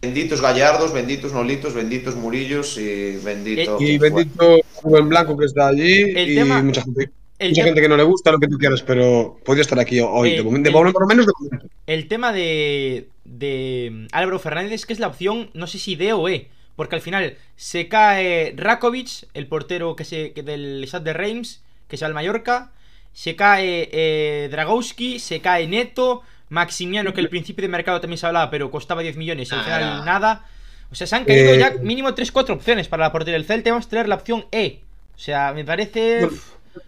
[0.00, 3.76] benditos Gallardos, benditos Nolitos, benditos Murillos y bendito.
[3.80, 7.10] Y bendito Rubén Blanco que está allí El y tema- mucha gente.
[7.38, 10.00] el mucha gente que no le gusta lo que tú quieras, pero podría estar aquí
[10.00, 10.30] hoy.
[10.32, 11.66] Eh, de momento, el- por lo menos de momento.
[11.86, 16.12] El tema de, de Álvaro Fernández es que es la opción, no sé si D
[16.12, 21.04] o E, porque al final se cae Rakovic, el portero que se, que del Stade
[21.04, 22.72] de Reims, que se va al Mallorca,
[23.12, 28.26] se cae eh, Dragowski, se cae Neto, Maximiano, que al principio de mercado también se
[28.26, 30.04] hablaba, pero costaba 10 millones, al final Nada.
[30.04, 30.44] nada.
[30.92, 33.68] O sea, se han caído Eh, ya mínimo 3-4 opciones para la portería del Celta,
[33.68, 34.80] y vamos a tener la opción E.
[35.14, 36.36] O sea, me parece Bueno,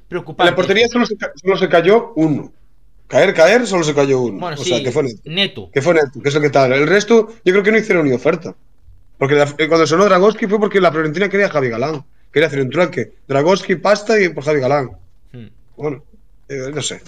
[0.08, 0.50] preocupante.
[0.50, 2.52] la portería solo se, ca- solo se cayó uno.
[3.06, 4.38] Caer, caer, solo se cayó uno.
[4.40, 5.20] Bueno, o sí, sea, que fue Neto.
[5.24, 5.70] Neto.
[5.72, 6.72] Que fue Neto, que es lo que tal.
[6.72, 8.54] El resto, yo creo que no hicieron ni oferta.
[9.18, 12.04] Porque la- eh, cuando sonó Dragowski fue porque la Florentina quería a Javi Galán.
[12.32, 13.12] Quería hacer un trueque.
[13.28, 14.92] Dragowski, pasta y por Javi Galán.
[15.32, 15.46] Hmm.
[15.76, 16.02] Bueno,
[16.54, 17.00] eh, no sé.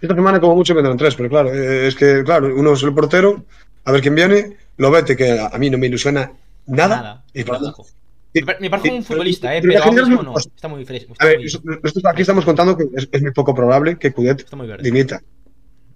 [0.00, 2.94] Esta semana como mucho vendrán tres, pero claro, eh, es que, claro, uno es el
[2.94, 3.44] portero,
[3.84, 6.30] a ver quién viene, lo vete, que a, a mí no me ilusiona
[6.66, 6.96] nada.
[6.96, 7.24] Nada.
[7.34, 7.86] Y para- Tampoco.
[8.32, 10.32] y- Me parece un futbolista, eh, pero pero no.
[10.34, 10.50] cosa.
[10.54, 11.12] Está muy fresco.
[11.12, 13.96] A Está ver, muy, eso- nosotros aquí estamos contando que es, es muy poco probable
[13.98, 14.46] que Cudet
[14.82, 15.20] dimita.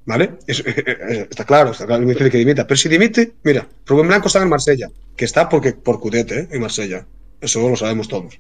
[0.07, 0.33] ¿Vale?
[0.47, 2.67] Es- eh, está claro, está claro, es muy difícil que dimita.
[2.67, 6.49] Pero si dimite, mira, Rubén Blanco está en Marsella, que está porque, por Cudet, ¿eh?
[6.51, 7.07] En Marsella.
[7.41, 8.39] Eso lo sabemos todos.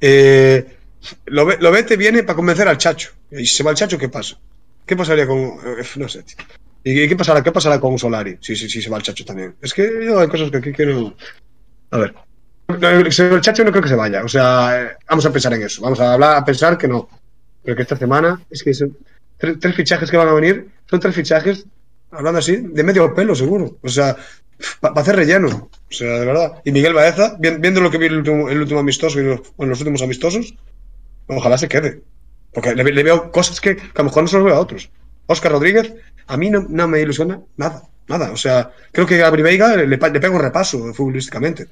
[0.00, 0.64] Eh,
[1.26, 3.10] Lobe- Lobete viene para convencer al Chacho.
[3.32, 4.38] Y si se va el Chacho, ¿qué pasa?
[4.86, 5.38] ¿Qué pasaría con.?
[5.38, 6.24] eh, No sé.
[6.84, 8.36] ¿Y qué pasará, qué pasará con Solari?
[8.40, 9.56] Sí, sí, sí, se va el Chacho también.
[9.62, 11.14] Es que yo hay cosas que aquí quiero.
[11.90, 12.14] A ver.
[12.68, 14.24] No, si El Chacho no creo que se vaya.
[14.24, 15.82] O sea, eh, vamos a pensar en eso.
[15.82, 17.08] Vamos a hablar, a pensar que no.
[17.62, 18.96] Pero que esta semana es que son
[19.38, 20.68] tres, fichajes que van a venir.
[20.90, 21.64] Son tres fichajes,
[22.10, 23.78] hablando así, de medio pelo, seguro.
[23.82, 24.16] O sea,
[24.80, 25.70] para hacer relleno.
[25.72, 26.60] O sea, de verdad.
[26.64, 29.70] Y Miguel Baeza, vi- viendo lo que vi el último, el último amistoso y bueno,
[29.70, 30.54] los últimos amistosos,
[31.28, 32.02] ojalá se quede.
[32.52, 34.60] Porque le, le veo cosas que, que a lo mejor no se los veo a
[34.60, 34.90] otros.
[35.26, 35.94] Oscar Rodríguez,
[36.26, 37.84] a mí no, no me ilusiona nada.
[38.08, 38.32] Nada.
[38.32, 41.68] O sea, creo que a Veiga le, le pega un repaso futbolísticamente.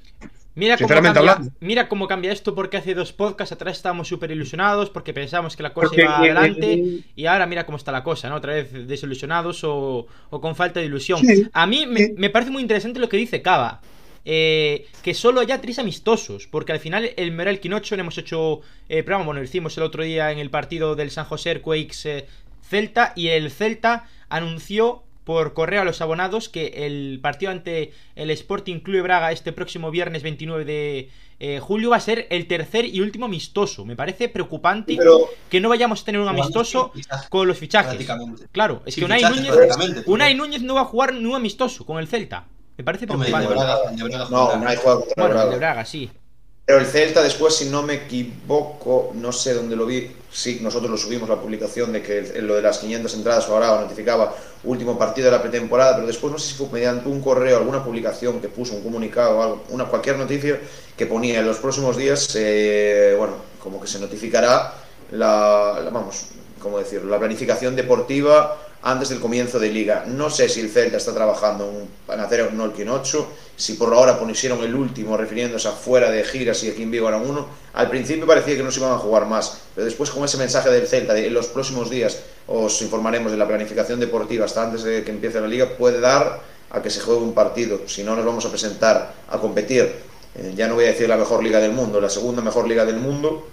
[0.55, 4.91] Mira cómo, cambia, mira cómo cambia esto porque hace dos podcasts atrás estábamos súper ilusionados
[4.91, 8.03] porque pensábamos que la cosa Porque, iba adelante eh, y ahora mira cómo está la
[8.03, 8.35] cosa, ¿no?
[8.37, 11.21] Otra vez desilusionados o, o con falta de ilusión.
[11.21, 13.81] Sí, A mí me, me parece muy interesante lo que dice Cava.
[14.25, 18.61] Eh, que solo haya tres amistosos, porque al final el Meral Quinocho le hemos hecho
[18.89, 22.05] eh, programa, bueno, lo hicimos el otro día en el partido del San José Quakes
[22.05, 22.27] eh,
[22.63, 28.31] Celta y el Celta anunció por correo a los abonados que el partido ante el
[28.31, 31.11] Sporting Club de Braga este próximo viernes 29 de
[31.43, 33.87] eh, julio va a ser el tercer y último amistoso.
[33.87, 36.93] Me parece preocupante Pero que no vayamos a tener un amistoso
[37.31, 38.07] con los fichajes.
[38.53, 41.87] Claro, es que Unai fichajes, Núñez, Unai Núñez no va a jugar ni un amistoso
[41.87, 42.47] con el Celta.
[42.81, 43.17] Me parece el de.
[43.31, 45.51] Braga- de Braga no, no hay juego contra Bueno, el Braga.
[45.51, 46.11] de Braga, sí.
[46.65, 50.91] Pero el Celta después, si no me equivoco, no sé dónde lo vi, sí, nosotros
[50.91, 55.27] lo subimos la publicación de que lo de las 500 entradas ahora notificaba último partido
[55.27, 58.49] de la pretemporada, pero después no sé si fue mediante un correo, alguna publicación que
[58.49, 60.61] puso un comunicado o algo, una cualquier noticia
[60.97, 64.73] que ponía en los próximos días, eh, bueno, como que se notificará
[65.11, 66.27] la, la- vamos,
[66.63, 67.11] ¿cómo decirlo?
[67.11, 70.05] La planificación deportiva antes del comienzo de liga.
[70.07, 71.71] No sé si el Celta está trabajando
[72.09, 76.25] en, hacer un Nolkin 8, si por ahora pusieron el último refiriéndose a fuera de
[76.25, 77.47] giras y aquí en Vigo eran uno.
[77.75, 80.71] Al principio parecía que no se iban a jugar más, pero después con ese mensaje
[80.71, 84.83] del Celta de en los próximos días os informaremos de la planificación deportiva hasta antes
[84.83, 86.41] de que empiece la liga, puede dar
[86.71, 87.81] a que se juegue un partido.
[87.87, 89.93] Si no, nos vamos a presentar a competir,
[90.35, 92.85] eh, ya no voy a decir la mejor liga del mundo, la segunda mejor liga
[92.85, 93.49] del mundo,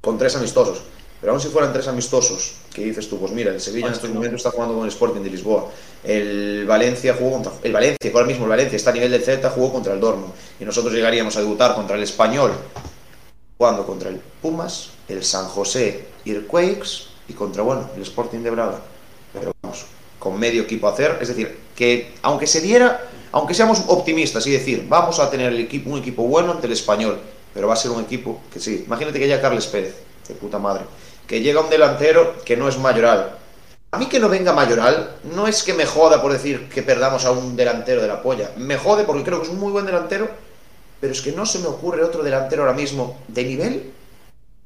[0.00, 0.82] con tres amistosos.
[1.20, 3.18] Pero aún si fueran tres amistosos, ¿qué dices tú?
[3.18, 5.68] Pues mira, el Sevilla en estos momentos está jugando con el Sporting de Lisboa.
[6.04, 7.52] El Valencia jugó contra.
[7.62, 10.00] El Valencia, que ahora mismo el Valencia está a nivel del Celta, jugó contra el
[10.00, 10.32] Dortmund.
[10.60, 12.52] Y nosotros llegaríamos a debutar contra el Español,
[13.56, 18.80] jugando contra el Pumas, el San José Earthquakes y contra, bueno, el Sporting de Braga.
[19.32, 19.86] Pero vamos,
[20.20, 21.18] con medio equipo a hacer.
[21.20, 25.58] Es decir, que aunque se diera, aunque seamos optimistas y decir, vamos a tener el
[25.58, 27.18] equipo, un equipo bueno ante el Español,
[27.52, 28.84] pero va a ser un equipo que sí.
[28.86, 29.96] Imagínate que haya Carles Pérez,
[30.28, 30.84] de puta madre
[31.28, 33.36] que llega un delantero que no es Mayoral.
[33.92, 37.26] A mí que no venga Mayoral no es que me joda por decir que perdamos
[37.26, 38.50] a un delantero de la polla.
[38.56, 40.28] Me jode porque creo que es un muy buen delantero,
[41.00, 43.92] pero es que no se me ocurre otro delantero ahora mismo de nivel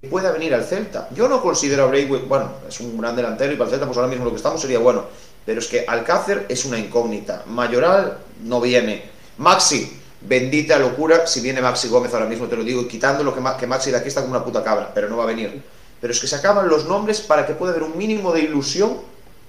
[0.00, 1.08] que pueda venir al Celta.
[1.14, 3.98] Yo no considero a Braithwaite, bueno, es un gran delantero y para el Celta pues
[3.98, 5.06] ahora mismo lo que estamos sería bueno,
[5.44, 7.42] pero es que Alcácer es una incógnita.
[7.46, 9.02] Mayoral no viene.
[9.38, 13.42] Maxi, bendita locura si viene Maxi Gómez ahora mismo, te lo digo, quitando lo que,
[13.58, 16.12] que Maxi de aquí está como una puta cabra, pero no va a venir pero
[16.12, 18.98] es que se acaban los nombres para que pueda haber un mínimo de ilusión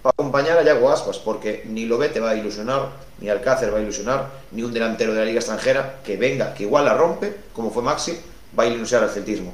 [0.04, 2.90] para acompañar a Yago Aspas, porque ni Lobete va a ilusionar,
[3.20, 6.64] ni Alcácer va a ilusionar, ni un delantero de la liga extranjera que venga, que
[6.64, 8.20] igual la rompe, como fue Maxi,
[8.58, 9.52] va a ilusionar al celtismo.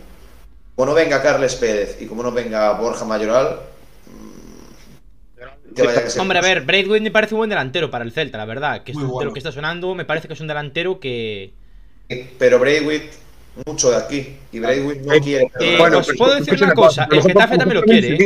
[0.75, 3.61] Como no venga Carles Pérez y como no venga Borja Mayoral,
[5.73, 8.83] que Hombre, a ver, Braithwaite me parece un buen delantero para el Celta, la verdad.
[8.83, 9.19] Que es, bueno.
[9.19, 11.53] de lo que está sonando, me parece que es un delantero que.
[12.37, 13.11] Pero Braithwaite
[13.65, 15.51] mucho de aquí y Braithwaite no quiere.
[15.59, 18.07] Eh, bueno, os puedo decir una cosa: el Getafe también lo quiere.
[18.15, 18.17] ¿eh?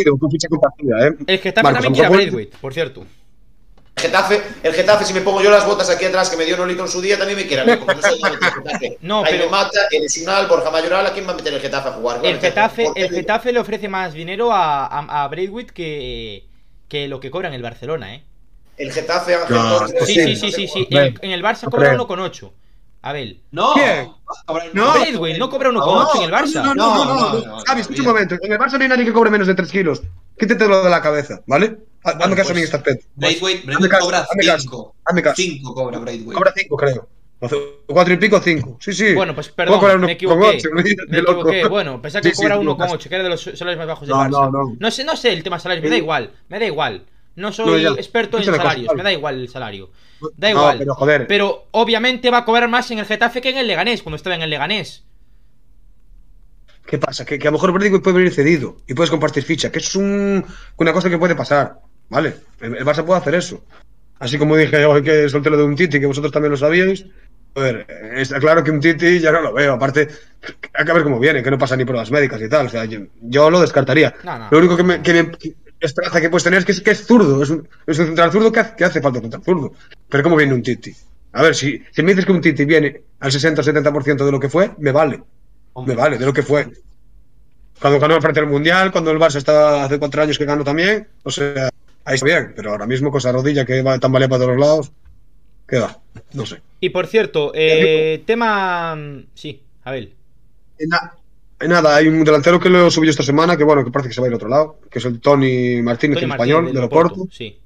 [1.28, 3.06] El Getafe también quiere a Braithwaite, por cierto.
[3.96, 6.58] El Getafe, el Getafe, si me pongo yo las botas aquí atrás que me dio
[6.58, 7.82] Nolito en su día, también me quiere a mí.
[7.84, 8.98] Porque no soy Getafe.
[9.02, 9.46] no, Ahí pero...
[9.46, 12.20] me mata el Sinal, Borja Mayoral, ¿a quién va a meter el Getafe a jugar?
[12.26, 15.30] El Getafe, el Getafe le ofrece más dinero a, a,
[15.74, 16.44] que,
[16.88, 18.24] que lo que cobra en el Barcelona, ¿eh?
[18.78, 20.88] El Getafe, Ángel no, Sí, sí, sí, sí, sí.
[20.90, 22.52] En, en el Barça cobra 1,8.
[23.04, 23.42] Abel.
[23.52, 23.74] No.
[23.74, 24.10] ¿Quién?
[24.74, 26.64] No, Braithwaite no cobra 1,8 en el Barça.
[26.64, 27.60] No, no, no, no.
[27.60, 28.38] Javi, escucha un momento.
[28.42, 30.02] En el Barça no hay nadie que cobre menos de 3 kilos.
[30.40, 31.80] Quítetelo de la cabeza, ¿vale?
[32.02, 33.06] Hazme caso a mí en este aspecto.
[33.16, 33.66] Braithwaite
[34.00, 34.96] cobra 5.
[35.36, 36.34] 5 cobra Braithwaite.
[36.34, 37.10] Cobra 5, creo.
[37.88, 38.78] 4 y pico, 5.
[38.80, 39.14] Sí, sí.
[39.14, 40.62] Bueno, pues perdón, me equivoqué.
[40.72, 40.82] Me
[41.20, 41.68] equivoqué.
[41.68, 44.30] Bueno, pensaba que cobraba 1,8, que era de los salarios más bajos del Barça.
[44.30, 44.78] No, no.
[44.80, 46.32] No sé, no sé el tema salarios, me da igual.
[46.48, 47.06] Me da igual.
[47.36, 49.92] No soy experto en salarios, me da igual el salario.
[50.38, 50.78] Da igual.
[50.78, 51.28] No, pero, joder.
[51.28, 54.36] pero obviamente va a cobrar más en el Getafe que en el Leganés, cuando estaba
[54.36, 55.04] en el Leganés.
[56.86, 57.26] ¿Qué pasa?
[57.26, 59.96] Que, que a lo mejor Verdigo puede venir cedido y puedes compartir ficha, que es
[59.96, 60.46] un,
[60.78, 61.80] una cosa que puede pasar.
[62.10, 62.36] ¿Vale?
[62.60, 63.64] El, el Barça puede hacer eso.
[64.20, 67.06] Así como dije hoy que solté lo de un Titi, que vosotros también lo sabíais.
[67.56, 69.74] Joder, está claro que un Titi ya no lo veo.
[69.74, 70.08] Aparte,
[70.74, 72.68] hay que ver cómo viene, que no pasa ni pruebas médicas y tal.
[72.68, 74.14] O sea, yo, yo lo descartaría.
[74.24, 74.48] No, no.
[74.52, 75.32] Lo único que me, que me,
[75.88, 77.44] esperanza que puedes tener es que es, que es zurdo.
[77.44, 79.74] Es un, es un central zurdo que hace, que hace falta un central zurdo.
[80.10, 80.94] Pero ¿cómo viene un Titi?
[81.34, 84.32] A ver, si, si me dices que un Titi viene al 60 o 70% de
[84.32, 85.22] lo que fue, me vale.
[85.74, 85.96] Hombre.
[85.96, 86.68] Me vale, de lo que fue.
[87.82, 91.08] Cuando ganó frente al Mundial, cuando el Barça estaba hace cuatro años que ganó también,
[91.24, 91.70] o sea,
[92.06, 92.54] ahí está bien.
[92.56, 94.92] Pero ahora mismo con esa rodilla que va tan vale para todos lados,
[95.68, 96.00] ¿qué va?
[96.34, 96.62] No sé.
[96.80, 98.98] Y por cierto, eh, tema.
[99.34, 100.14] Sí, Abel.
[101.68, 104.22] Nada, hay un delantero que lo subió esta semana, que bueno, que parece que se
[104.22, 106.80] va a ir a otro lado, que es el Tony Martínez, Tony el español, de
[106.80, 107.28] Oporto.
[107.32, 107.60] Sí.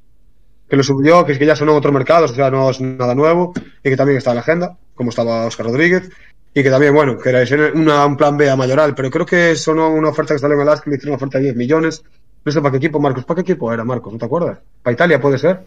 [0.70, 2.82] que lo subió, que es que ya sonó en otros mercados, o sea, no es
[2.82, 6.10] nada nuevo, y que también está en la agenda, como estaba Oscar Rodríguez,
[6.54, 9.56] y que también, bueno, que era una, un plan B a Mayoral, pero creo que
[9.56, 11.56] sonó una oferta que salió en el ASC, que le hicieron una oferta de 10
[11.56, 12.04] millones,
[12.44, 14.12] no sé para qué equipo, Marcos, ¿para qué equipo era, Marcos?
[14.12, 14.60] ¿No te acuerdas?
[14.82, 15.60] ¿Para Italia puede ser?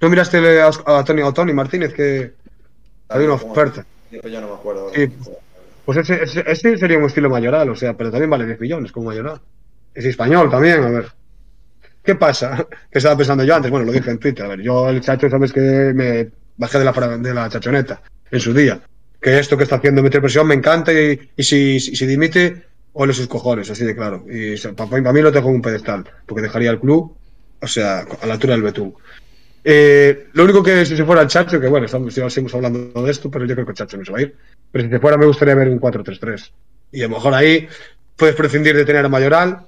[0.00, 2.32] ¿No miraste a, a Tony, a Tony Martínez que
[3.08, 3.84] había una oferta?
[4.10, 4.90] Yo ya no me acuerdo.
[4.94, 5.10] Sí.
[5.88, 9.06] Pues ese, ese, sería un estilo Mayoral, o sea, pero también vale 10 millones como
[9.06, 9.40] Mayoral.
[9.94, 11.06] Es español también, a ver.
[12.04, 12.66] ¿Qué pasa?
[12.92, 15.30] Que estaba pensando yo antes, bueno, lo dije en Twitter, a ver, yo el chacho,
[15.30, 15.62] sabes que
[15.94, 18.82] me bajé de la, de la chachoneta en su día.
[19.18, 23.14] Que esto que está haciendo meter presión me encanta y, y si, si, dimite, ole
[23.14, 24.26] sus cojones, así de claro.
[24.28, 27.16] Y para, mí lo dejo en un pedestal, porque dejaría el club,
[27.62, 28.94] o sea, a la altura del Betún.
[29.64, 33.10] Eh, lo único que si se fuera el Chacho, que bueno, estamos, seguimos hablando de
[33.10, 34.36] esto, pero yo creo que el Chacho no se va a ir.
[34.72, 36.50] Pero si se fuera me gustaría ver un 4-3-3.
[36.92, 37.68] Y a lo mejor ahí
[38.16, 39.66] puedes prescindir de tener a Mayoral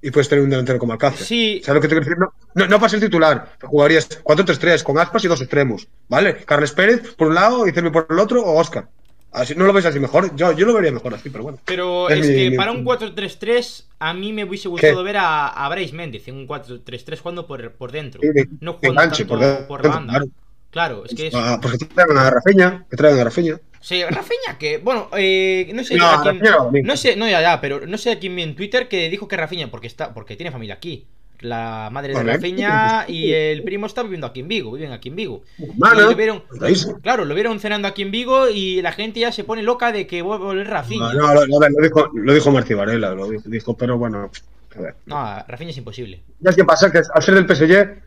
[0.00, 1.26] y puedes tener un delantero como Alcácer.
[1.26, 1.60] Sí.
[1.64, 2.18] ¿Sabes lo que te quiero decir?
[2.18, 3.52] No, no, no para ser titular.
[3.62, 5.88] Jugarías 4-3-3 con Aspas y dos extremos.
[6.08, 6.36] ¿Vale?
[6.44, 8.88] Carles Pérez por un lado y Cervi por el otro o Oscar.
[9.30, 10.34] Así, ¿No lo veis así mejor?
[10.36, 11.58] Yo, yo lo vería mejor así, pero bueno.
[11.66, 13.14] Pero Es es, mi- que mi para un opinión.
[13.14, 17.46] 4-3-3 a mí me hubiese gustado ver a, a Bryce Méndez en un 4-3-3 jugando
[17.46, 18.20] por, por dentro.
[18.22, 19.26] Sí, de- no jugando tanto
[19.66, 20.12] por la banda.
[20.14, 20.26] claro.
[20.70, 21.34] Claro, es que es...
[21.34, 23.58] Ah, pues que traigan a Rafinha, que traigan a Rafinha.
[23.80, 26.40] Sí, Rafinha, que, bueno, eh, no sé No, a quién,
[26.84, 29.28] no, sé, no ya, ya, pero no sé a quién vi en Twitter que dijo
[29.28, 31.06] que Rafinha, porque está, porque tiene familia aquí.
[31.40, 32.22] La madre de.
[32.24, 35.42] Rafinha y el primo está viviendo aquí en Vigo, viven aquí en Vigo.
[35.76, 36.42] Mano, Y lo vieron,
[36.74, 36.86] sí.
[37.00, 40.08] claro, lo vieron cenando aquí en Vigo y la gente ya se pone loca de
[40.08, 41.12] que vuelve a volver Rafinha.
[41.14, 44.32] No, no, lo, lo- dijo, lo dijo Martí Varela, lo dijo, pero bueno,
[44.76, 44.96] a ver.
[45.06, 46.20] No, Rafinha es imposible.
[46.40, 48.02] Ya es que pasa que al ser del PSG,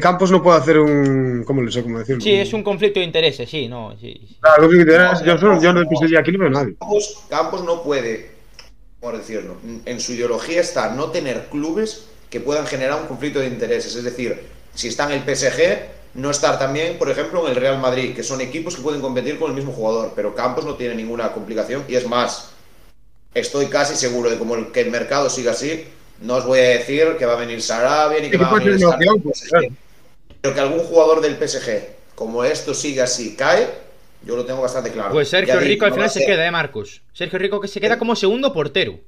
[0.00, 1.44] Campos no puede hacer un.
[1.46, 2.20] ¿Cómo le sé cómo decirlo?
[2.20, 4.20] Sí, es un conflicto de intereses, sí, no, sí.
[4.28, 4.36] sí.
[4.40, 5.98] Claro, lo que te dirás, No, yo, solo- no, yo no del no.
[6.00, 6.74] PSG aquí no veo a nadie.
[6.78, 8.30] Campos, Campos no puede,
[9.00, 13.46] por decirlo, en su ideología está no tener clubes que puedan generar un conflicto de
[13.48, 13.94] intereses.
[13.94, 14.38] Es decir,
[14.74, 18.22] si está en el PSG, no estar también, por ejemplo, en el Real Madrid, que
[18.22, 20.12] son equipos que pueden competir con el mismo jugador.
[20.16, 22.50] Pero Campos no tiene ninguna complicación y es más,
[23.34, 25.84] estoy casi seguro de como el- que el mercado siga así.
[26.20, 28.78] No os voy a decir que va a venir Sarabia ni que va a venir
[28.80, 29.12] Sarabia
[30.40, 33.68] Pero que algún jugador del PSG, como esto siga así, cae,
[34.22, 35.10] yo lo tengo bastante claro.
[35.12, 37.02] Pues Sergio Rico al final se queda, eh, Marcos.
[37.12, 38.98] Sergio Rico que se queda como segundo portero.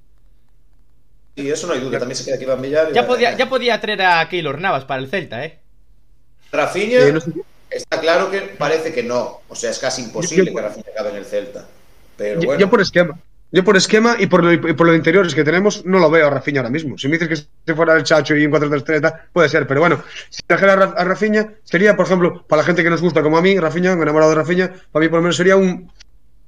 [1.37, 2.93] Y eso no hay duda, también se queda aquí Van Villar.
[2.93, 5.59] Ya podía, ya podía traer a Keylor Navas para el Celta, eh.
[6.53, 7.31] Rafinha, no sé-
[7.71, 9.41] está claro que parece que no.
[9.49, 11.67] O sea, es casi imposible Yo- que Rafinha acabe en el Celta.
[12.17, 13.19] Pero Yo, bueno, yo por esquema.
[13.53, 16.27] Yo por esquema y por, lo, y por los interiores que tenemos, no lo veo
[16.27, 16.97] a Rafinha ahora mismo.
[16.97, 19.67] Si me dices que si fuera el Chacho y un 4-3-3, tal, puede ser.
[19.67, 22.91] Pero bueno, si trajera a, Ra- a Rafinha, sería, por ejemplo, para la gente que
[22.91, 25.23] nos gusta como a mí, Rafinha, me he enamorado de Rafinha, para mí por lo
[25.23, 25.91] menos sería un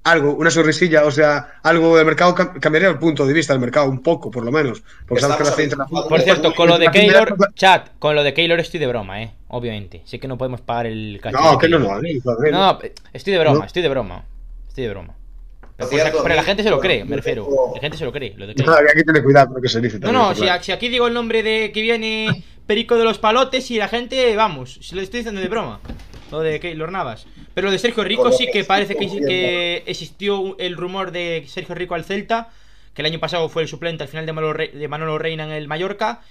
[0.04, 3.60] algo, una sonrisilla, o sea, algo del mercado, cam- cambiaría el punto de vista del
[3.60, 4.82] mercado, un poco, por lo menos.
[5.06, 8.58] Porque sabes que habituados- Por cierto, con lo de Keylor, chat, con lo de Keylor
[8.60, 9.32] estoy de broma, eh.
[9.48, 10.02] Obviamente.
[10.04, 12.00] Sé que no podemos pagar el No, que no, no.
[12.50, 12.78] No,
[13.12, 13.64] estoy de broma, No.
[13.64, 14.24] estoy de broma.
[14.68, 15.14] Estoy de broma.
[15.82, 17.48] Pero, Por cierto, pero la mí- gente se lo cree, me refiero.
[17.74, 19.98] La gente se lo cree, lo que aquí tiene cuidado con lo que se dice.
[19.98, 20.62] No, también, no, está si, claro.
[20.64, 24.34] si aquí digo el nombre de que viene Perico de los Palotes y la gente,
[24.36, 25.80] vamos, si lo estoy diciendo de broma.
[26.30, 27.26] Lo de Keylor Navas.
[27.52, 31.74] Pero lo de Sergio Rico sí que parece que, que existió el rumor de Sergio
[31.74, 32.48] Rico al Celta,
[32.94, 35.44] que el año pasado fue el suplente al final de Manolo, Re- de Manolo Reina
[35.44, 36.22] en el Mallorca.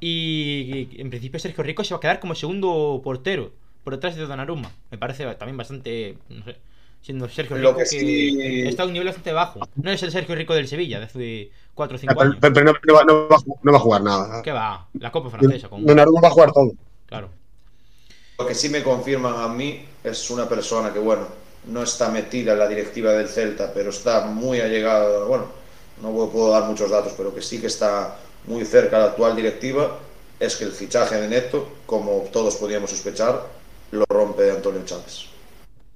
[0.00, 3.52] Y en principio Sergio Rico se va a quedar como segundo portero,
[3.84, 4.70] por detrás de Donnarumma.
[4.90, 6.56] Me parece también bastante, no sé,
[7.02, 9.60] siendo Sergio Rico que que, sí- está a un nivel bastante bajo.
[9.76, 12.36] No es el Sergio Rico del Sevilla de hace 4 o 5 Ah, años.
[12.40, 14.42] pero- pero no, no va, no va a ju- no va a jugar nada.
[14.42, 14.86] ¿Qué va?
[14.94, 15.84] La Copa Francesa, con...
[15.86, 16.72] Donnarumma va a jugar todo.
[17.06, 17.30] Claro.
[18.38, 21.26] Lo que sí me confirman a mí es una persona que, bueno,
[21.66, 25.46] no está metida en la directiva del Celta, pero está muy allegada, bueno,
[26.02, 29.08] no puedo- puedo dar muchos datos, pero que sí que está muy cerca de la
[29.10, 29.98] actual directiva,
[30.38, 33.46] es que el fichaje de Neto, como todos podíamos sospechar,
[33.90, 35.26] lo rompe Antonio Chávez.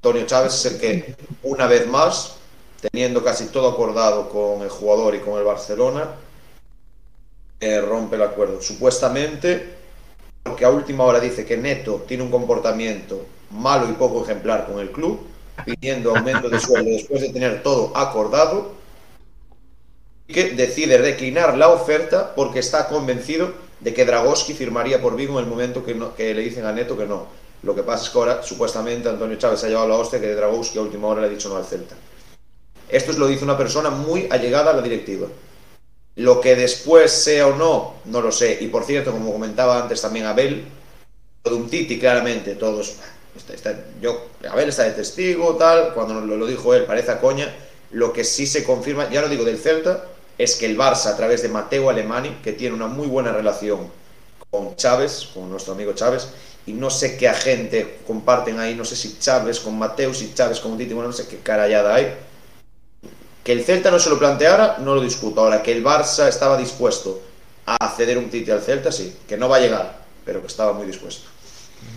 [0.04, 2.34] Antonio Chávez es el que, una vez más,
[2.78, 6.10] teniendo casi todo acordado con el jugador y con el Barcelona,
[7.58, 8.60] eh, rompe el acuerdo.
[8.60, 9.66] Supuestamente,
[10.42, 14.78] porque a última hora dice que Neto tiene un comportamiento malo y poco ejemplar con
[14.78, 15.20] el club,
[15.64, 18.72] pidiendo aumento de sueldo después de tener todo acordado,
[20.28, 25.38] y que decide declinar la oferta porque está convencido de que Dragowski firmaría por Vigo
[25.38, 27.43] en el momento que, que le dicen a Neto que no.
[27.64, 30.78] Lo que pasa es que ahora, supuestamente, Antonio Chávez ha llevado la hostia que Dragowski
[30.78, 31.94] a última hora le ha dicho no al Celta.
[32.88, 35.26] Esto es lo dice una persona muy allegada a la directiva.
[36.16, 38.58] Lo que después sea o no, no lo sé.
[38.60, 40.64] Y por cierto, como comentaba antes también Abel,
[41.44, 42.96] lo de un Titi, claramente, todos.
[43.36, 45.92] está- está- yo, Abel está de testigo, tal.
[45.94, 47.52] Cuando lo, lo dijo él, parece a coña.
[47.90, 50.04] Lo que sí se confirma, ya no digo del Celta,
[50.38, 53.88] es que el Barça, a través de Mateo Alemani, que tiene una muy buena relación
[54.50, 56.28] con Chávez, con nuestro amigo Chávez,
[56.66, 60.60] y no sé qué agente comparten ahí, no sé si Chávez con Mateo, si Chávez
[60.60, 62.14] con Titi, bueno, no sé qué carallada hay.
[63.42, 65.42] Que el Celta no se lo planteara, no lo discuto.
[65.42, 67.22] Ahora, que el Barça estaba dispuesto
[67.66, 69.14] a ceder un Titi al Celta, sí.
[69.28, 71.28] Que no va a llegar, pero que estaba muy dispuesto.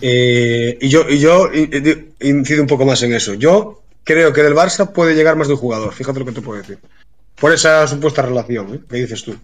[0.02, 1.48] Eh, y yo, y yo
[2.20, 3.32] incido un poco más en eso.
[3.32, 5.94] Yo creo que del Barça puede llegar más de un jugador.
[5.94, 6.78] Fíjate lo que te puedo decir.
[7.40, 8.80] Por esa supuesta relación, ¿eh?
[8.88, 9.34] ¿Qué dices tú?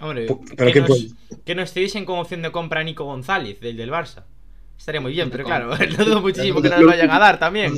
[0.00, 1.14] Hombre, que, pero ¿qué nos,
[1.44, 4.24] que nos cediesen como opción de compra a Nico González, del del Barça.
[4.76, 7.38] Estaría muy bien, pero ¿Dónde claro, lo dudo muchísimo que nos lo vayan a dar
[7.38, 7.72] también.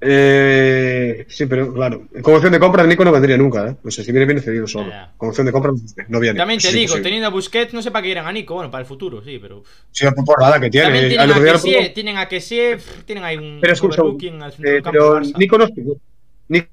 [0.00, 2.06] Eh, sí, pero claro.
[2.22, 3.76] Con opción de compra, Nico no vendría nunca, ¿eh?
[3.82, 4.90] No sé, si viene bien cedido solo.
[4.90, 5.12] Ya.
[5.16, 5.72] Con opción de compra,
[6.08, 6.38] no viene.
[6.38, 8.82] También te digo, teniendo a Busquets, no sé para qué irán a Nico, bueno, para
[8.82, 9.64] el futuro, sí, pero.
[9.90, 10.86] Sí, la temporada que tiene.
[10.86, 14.02] También Al tienen a Kessie, pongo- tienen a Kessie, pff, tienen ahí un Pero escucha,
[14.02, 15.20] eh, del campo pero.
[15.36, 16.00] Nico no es pivote.
[16.48, 16.68] Nico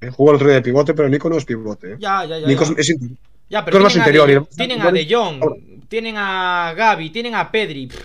[0.00, 1.94] eh, jugó el otro día de pivote, pero Nico no es pivote.
[1.94, 1.96] ¿eh?
[1.98, 2.46] Ya, ya, ya.
[2.46, 2.74] Nico ya.
[2.78, 2.94] es,
[3.50, 5.56] Ya, pero tienen, interior, a de, tienen a De Jong, Ahora.
[5.88, 7.86] tienen a Gaby, tienen a Pedri.
[7.88, 8.00] pff.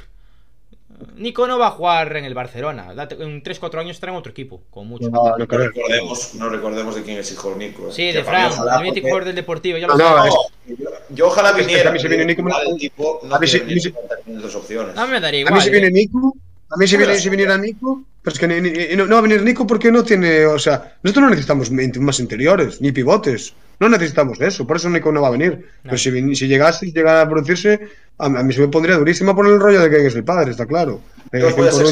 [1.17, 2.87] Nico no va a jugar en el Barcelona.
[2.91, 5.09] En 3-4 años estará en otro equipo, con mucho.
[5.09, 5.67] No, no No creo.
[5.67, 7.87] recordemos, no recordemos de quién es hijo Nico.
[7.89, 7.91] eh.
[7.91, 9.77] Sí, Que de mí, Fran, el mítico porque- jugador del Deportivo.
[9.77, 10.75] Ya lo No, yo,
[11.09, 11.89] yo ojalá Es que viniera.
[11.89, 12.43] a mí se viene Nico,
[12.79, 13.93] tipo no a mí se- a mí se-
[14.25, 14.95] dos opciones.
[14.95, 15.53] No me daría A igual.
[15.55, 15.71] mí si eh.
[15.71, 16.33] viene Nico,
[16.69, 19.19] a mí si, viene, si viniera Nico, pero es que ni- ni- no, no va
[19.19, 23.53] a venir Nico porque no tiene, o sea, nosotros no necesitamos más interiores, ni pivotes,
[23.79, 25.67] no necesitamos eso, por eso Nico no va a venir.
[25.83, 29.47] Pero si, si llegase llegara a producirse, a, a mí se me pondría durísima por
[29.47, 31.01] el rollo de que es el padre, está claro.
[31.31, 31.85] Eh, Yo voy a ser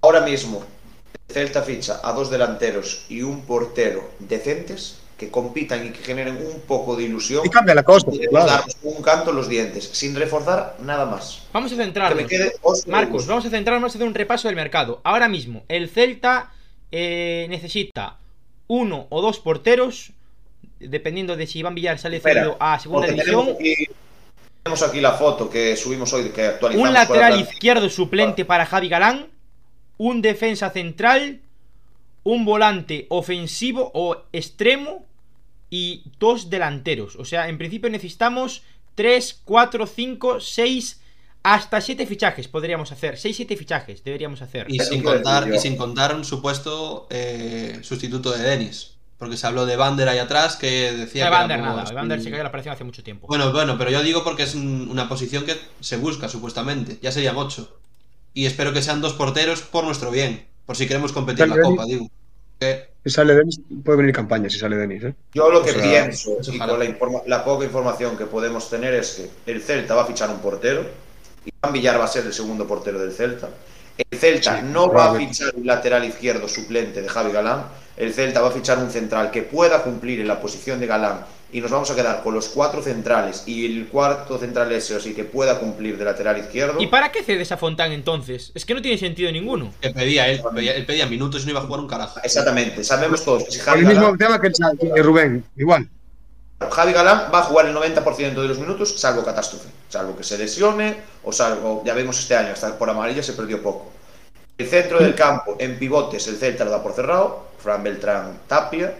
[0.00, 0.64] Ahora mismo,
[1.28, 6.36] el Celta ficha a dos delanteros y un portero decentes que compitan y que generen
[6.36, 7.44] un poco de ilusión.
[7.44, 8.46] y cambia la cosa, Podemos claro.
[8.46, 11.42] darnos un canto en los dientes, sin reforzar nada más.
[11.52, 12.24] Vamos a Que me centrarnos.
[12.28, 12.52] quede
[12.86, 15.00] Marcos, vamos a centrarnos, vamos a hacer un repaso del mercado.
[15.02, 16.52] Ahora mismo, el Celta
[16.92, 18.18] eh, necesita
[18.68, 20.12] uno o dos porteros,
[20.80, 23.56] dependiendo de si Iván Villar sale cedido a segunda tenemos división.
[23.56, 23.88] aquí,
[24.62, 26.88] tenemos aquí la foto que subimos hoy, que actualizamos.
[26.88, 29.28] Un lateral izquierdo suplente para Javi Galán,
[29.96, 31.40] un defensa central,
[32.24, 35.06] un volante ofensivo o extremo
[35.70, 37.16] y dos delanteros.
[37.16, 38.62] O sea, en principio necesitamos
[38.94, 41.00] 3, 4, 5, 6,
[41.42, 43.16] hasta 7 fichajes podríamos hacer.
[43.16, 44.66] 6, 7 fichajes deberíamos hacer.
[44.68, 48.97] Y sin, contar, y sin contar un supuesto eh, sustituto de Denis.
[49.18, 52.42] Porque se habló de Bander ahí atrás que decía que nada, Evander un- se cayó
[52.44, 53.26] la operación hace mucho tiempo.
[53.26, 56.98] Bueno, bueno, pero yo digo porque es un- una posición que se busca supuestamente.
[57.02, 57.76] Ya serían ocho.
[58.32, 60.46] Y espero que sean dos porteros por nuestro bien.
[60.66, 61.60] Por si queremos competir en la.
[61.62, 62.08] Copa, digo.
[63.04, 65.14] Si sale Denis, puede venir campaña si sale Denis, ¿eh?
[65.32, 66.72] Yo lo que O sea, pienso, y ojalá.
[66.72, 70.06] con la, informa- la poca información que podemos tener, es que el Celta va a
[70.06, 70.84] fichar un portero.
[71.44, 73.48] Iván Villar va a ser el segundo portero del Celta.
[73.98, 77.64] El Celta Sí, no va a fichar un lateral izquierdo suplente de Javi Galán.
[77.96, 81.20] El Celta va a fichar un central que pueda cumplir en la posición de Galán.
[81.50, 85.00] Y nos vamos a quedar con los cuatro centrales y el cuarto central ese, o
[85.00, 86.80] sí, que pueda cumplir de lateral izquierdo.
[86.80, 88.52] ¿Y para qué cedes a Fontán entonces?
[88.54, 89.72] Es que no tiene sentido ninguno.
[89.80, 92.20] que pedía él, pedía, él pedía minutos y no iba a jugar un carajo.
[92.22, 95.88] Exactamente, sabemos todos que si Con Javi el mismo Galán, tema que, que Rubén, igual.
[96.60, 99.68] Javi Galán va a jugar el 90% de los minutos, salvo catástrofe.
[99.88, 103.62] Salvo que se lesione o salvo, ya vemos este año, hasta por amarilla se perdió
[103.62, 103.92] poco.
[104.58, 107.46] El centro del campo, en pivotes, el Celta lo da por cerrado.
[107.62, 108.92] Fran Beltrán Tapia.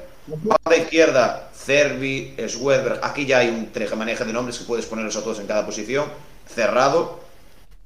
[0.51, 3.01] A la izquierda, Cervi, Schwedberg.
[3.03, 6.07] Aquí ya hay un manejo de nombres que puedes ponerlos a todos en cada posición.
[6.47, 7.19] Cerrado.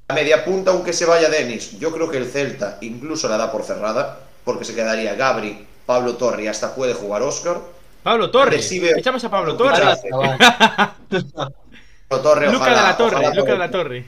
[0.08, 3.50] A media punta, aunque se vaya Denis, yo creo que el Celta incluso la da
[3.50, 7.58] por cerrada, porque se quedaría Gabri, Pablo Torre y hasta puede jugar Oscar.
[8.02, 8.56] Pablo Torre.
[8.56, 10.10] Recibe- Echamos a Pablo Fichaje.
[10.10, 10.38] Torre.
[12.08, 14.06] Pablo Torre, Luca de la Torre, Luca de la Torre.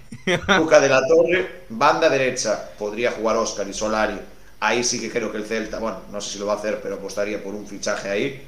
[0.59, 4.19] Luca de la Torre, banda derecha, podría jugar Oscar y Solari.
[4.61, 6.81] Ahí sí que creo que el Celta, bueno, no sé si lo va a hacer,
[6.83, 8.47] pero apostaría por un fichaje ahí.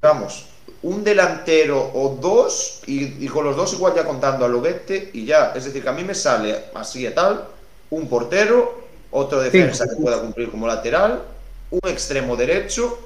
[0.00, 0.46] Vamos,
[0.82, 5.24] un delantero o dos, y, y con los dos igual ya contando a Lobete y
[5.24, 5.52] ya.
[5.56, 7.44] Es decir, que a mí me sale así y tal,
[7.90, 11.22] un portero, otro defensa que pueda cumplir como lateral,
[11.70, 12.96] un extremo derecho,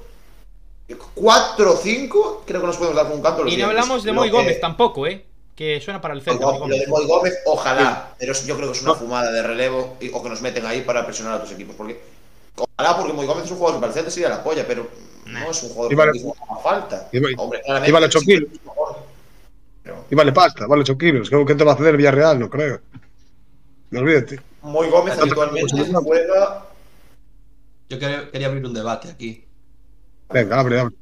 [1.14, 3.44] cuatro o cinco, creo que nos podemos dar con un canto.
[3.44, 5.24] los Y no hablamos de Moy que- Gómez tampoco, ¿eh?
[5.54, 8.82] Que suena para el no, lo de Moy Gómez, ojalá, pero yo creo que es
[8.82, 11.76] una fumada de relevo y- o que nos meten ahí para presionar a otros equipos.
[11.76, 12.00] Porque,
[12.56, 14.88] ojalá, porque Moy Gómez es un jugador que para el Celta sería la polla, pero
[15.26, 17.08] no es un jugador Y vale- que haga falta.
[17.12, 18.48] y vale- Hombre, claramente, y vale ocho sí que kilos.
[19.82, 21.28] Pero Y vale pasta, vale 8 kilos.
[21.28, 22.38] ¿Qué, qué te va a hacer Villarreal?
[22.38, 22.80] No creo.
[23.90, 24.40] No olvídate.
[24.62, 26.66] Moy Gómez habitualmente juega.
[27.88, 29.44] Yo quería, quería abrir un debate aquí.
[30.32, 30.96] Venga, abre, abre.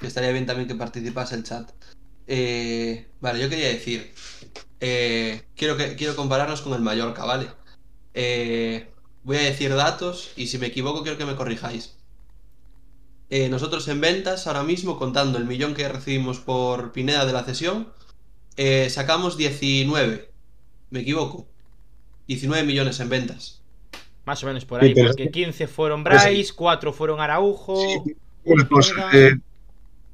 [0.00, 1.70] Que estaría bien también que participase el chat.
[2.26, 4.12] Eh, vale, yo quería decir.
[4.80, 7.48] eh, quiero, que, quiero compararnos con el Mallorca, ¿vale?
[8.14, 8.90] Eh,
[9.22, 11.96] voy a decir datos y si me equivoco quiero que me corrijáis.
[13.30, 17.44] Eh, nosotros en ventas, ahora mismo, contando el millón que recibimos por Pineda de la
[17.44, 17.88] cesión,
[18.56, 20.30] eh, sacamos 19.
[20.90, 21.46] ¿Me equivoco?
[22.26, 23.62] 19 millones en ventas.
[24.26, 27.76] Más o menos por ahí, porque 15 fueron Bryce, 4 fueron Araujo.
[28.04, 28.14] Sí,
[28.68, 29.10] Cosa, Venga.
[29.28, 29.36] eh,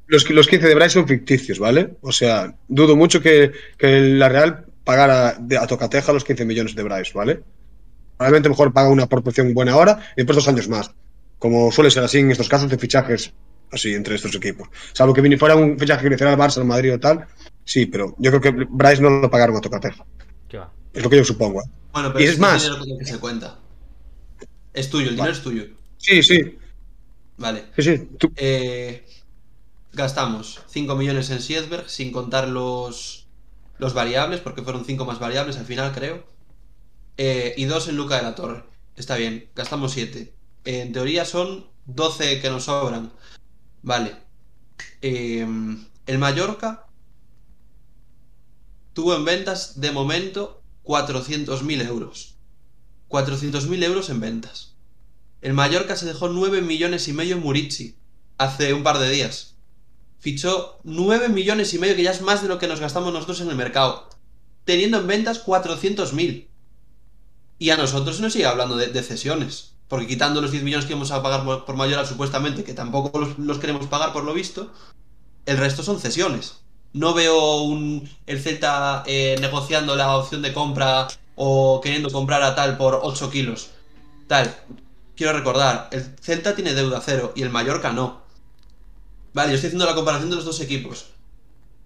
[0.07, 1.97] los, los 15 de Bryce son ficticios, ¿vale?
[2.03, 6.75] O sea, dudo mucho que, que la Real pagara de- a tocateja los 15 millones
[6.75, 7.41] de Bryce, ¿vale?
[8.17, 10.91] Probablemente mejor paga una proporción buena ahora y después dos años más.
[11.39, 13.33] Como suele ser así en estos casos de fichajes
[13.71, 14.69] así entre estos equipos.
[14.93, 17.27] Salvo que fuera un fichaje que le hiciera al Barça, al Madrid o tal.
[17.65, 20.05] Sí, pero yo creo que Bryce no lo pagaron a tocateja.
[20.49, 20.73] ¿Qué va?
[20.93, 21.61] Es lo que yo supongo.
[21.61, 21.65] ¿eh?
[21.93, 23.59] Bueno, Y pero es es más- dinero que se cuenta.
[24.73, 25.65] Es tuyo, el dinero es tuyo.
[25.99, 26.57] Sí, sí,
[27.39, 27.67] Vale.
[27.77, 28.09] sí, sí.
[28.19, 29.07] Tú- Eh,
[29.93, 33.29] gastamos 5 millones en Siedberg sin contar los,
[33.79, 36.25] los variables, porque fueron 5 más variables al final, creo.
[37.19, 38.65] Eh, y 2 en Luca de la Torre.
[38.97, 40.35] Está bien, gastamos 7.
[40.65, 43.13] en teoría son 12 que nos sobran.
[43.83, 44.17] Vale.
[45.03, 45.47] Eh,
[46.07, 46.87] el Mallorca
[48.93, 52.37] tuvo en ventas de momento 400.000 euros.
[53.09, 54.68] 400.000 euros en ventas.
[55.41, 57.97] El Mallorca se dejó 9 millones y medio en Murici
[58.39, 59.55] hace un par de días.
[60.19, 63.41] Fichó 9 millones y medio, que ya es más de lo que nos gastamos nosotros
[63.41, 64.09] en el mercado.
[64.65, 66.49] Teniendo en ventas 400.000.
[67.61, 69.75] Y a nosotros se nos sigue hablando de, cesiones.
[69.87, 73.19] Porque quitando los 10 millones que vamos a pagar por, por Mayoral, supuestamente, que tampoco
[73.19, 74.73] los, los queremos pagar por lo visto,
[75.47, 76.59] el resto son cesiones.
[76.93, 82.55] No veo un, el Celta eh, negociando la opción de compra o queriendo comprar a
[82.55, 83.71] tal por 8 kilos.
[84.27, 84.55] Tal.
[85.19, 88.23] Quiero recordar, el Celta tiene deuda cero y el Mallorca no.
[89.35, 91.07] Vale, yo estoy haciendo la comparación de los dos equipos.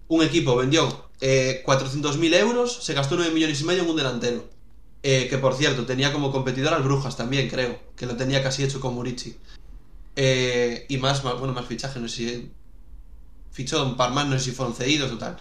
[0.07, 4.47] Un equipo vendió eh, 400.000 euros, se gastó 9 millones y medio en un delantero.
[5.01, 7.79] Eh, que por cierto, tenía como competidor al Brujas también, creo.
[7.95, 9.35] Que lo tenía casi hecho con Murici.
[10.15, 12.51] Eh, y más, más, bueno, más fichajes, no sé si.
[13.51, 15.37] Fichó un par no sé si fueron cedidos o tal.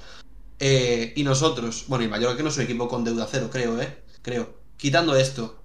[0.58, 3.78] Eh, y nosotros, bueno, y Mallorca que no es un equipo con deuda cero, creo,
[3.82, 4.02] ¿eh?
[4.22, 4.62] Creo.
[4.78, 5.62] Quitando esto,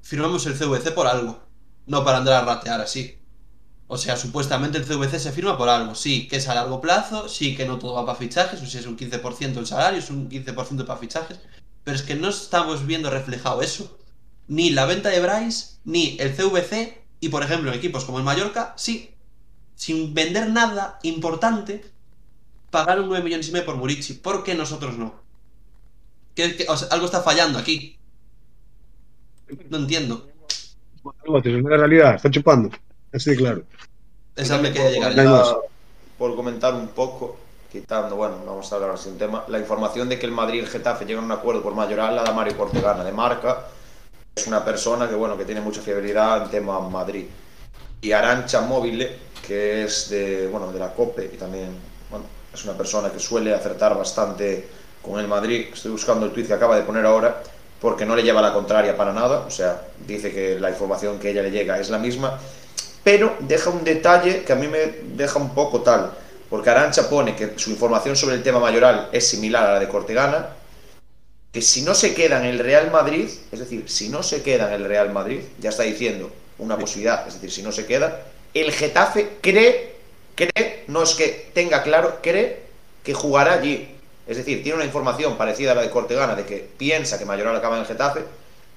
[0.00, 1.45] firmamos el CVC por algo.
[1.86, 3.18] No para andar a ratear así.
[3.88, 5.94] O sea, supuestamente el CVC se firma por algo.
[5.94, 8.78] Sí, que es a largo plazo, sí que no todo va para fichajes, o si
[8.78, 11.40] es un 15% el salario, es un 15% para fichajes.
[11.84, 13.98] Pero es que no estamos viendo reflejado eso.
[14.48, 18.24] Ni la venta de Bryce, ni el CVC, y por ejemplo en equipos como el
[18.24, 19.14] Mallorca, sí,
[19.76, 21.84] sin vender nada importante,
[22.70, 24.14] pagaron 9 millones y medio por Murici.
[24.14, 25.22] ¿Por qué nosotros no?
[26.36, 27.76] ¿Qué- sea, algo está fallando aquí.
[29.70, 30.35] No entiendo.
[31.44, 32.70] Es una realidad, está chupando.
[33.12, 33.62] Así de claro.
[34.34, 35.44] Esa me quería llegar ya.
[36.18, 37.36] Por comentar un poco,
[37.70, 40.68] quitando, bueno, vamos a hablar sin tema, la información de que el Madrid y el
[40.68, 43.66] Getafe llegan a un acuerdo por mayoral la da Mario Cortegana de marca.
[44.34, 47.26] Es una persona que, bueno, que tiene mucha fiabilidad en tema Madrid.
[48.00, 49.08] Y Arancha Móvil,
[49.46, 51.70] que es de, bueno, de la COPE y también,
[52.10, 54.68] bueno, es una persona que suele acertar bastante
[55.02, 55.66] con el Madrid.
[55.72, 57.42] Estoy buscando el tweet que acaba de poner ahora
[57.80, 59.40] porque no le lleva la contraria para nada.
[59.40, 62.38] O sea, dice que la información que ella le llega es la misma
[63.06, 64.78] pero deja un detalle que a mí me
[65.14, 66.10] deja un poco tal,
[66.50, 69.86] porque Arancha pone que su información sobre el tema mayoral es similar a la de
[69.86, 70.48] Cortegana,
[71.52, 74.66] que si no se queda en el Real Madrid, es decir, si no se queda
[74.66, 78.22] en el Real Madrid, ya está diciendo una posibilidad, es decir, si no se queda,
[78.52, 79.94] el Getafe cree,
[80.34, 82.62] cree, no es que tenga claro, cree
[83.04, 83.88] que jugará allí.
[84.26, 87.56] Es decir, tiene una información parecida a la de Cortegana de que piensa que Mayoral
[87.56, 88.24] acaba en el Getafe,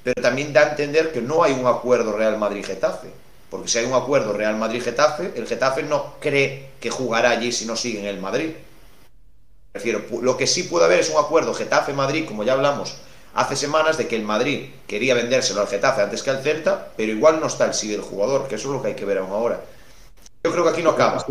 [0.04, 3.10] pero también da a entender que no hay un acuerdo Real Madrid-Getafe.
[3.50, 7.66] Porque si hay un acuerdo Real Madrid-Getafe, el Getafe no cree que jugará allí si
[7.66, 8.52] no sigue en el Madrid.
[9.72, 12.98] Prefiero, lo que sí puede haber es un acuerdo Getafe-Madrid, como ya hablamos
[13.34, 17.12] hace semanas, de que el Madrid quería vendérselo al Getafe antes que al Celta, pero
[17.12, 19.32] igual no está el sí jugador, que eso es lo que hay que ver aún
[19.32, 19.62] ahora.
[20.44, 21.26] Yo creo que aquí no acaba.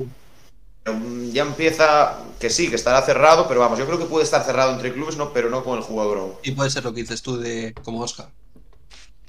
[0.92, 4.44] Mm, Ya empieza, que sí, que estará cerrado, pero vamos, yo creo que puede estar
[4.44, 6.34] cerrado entre clubes, no, pero no con el jugador.
[6.42, 8.30] Y puede ser lo que dices tú de como Oscar.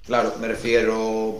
[0.05, 1.38] Claro, me refiero.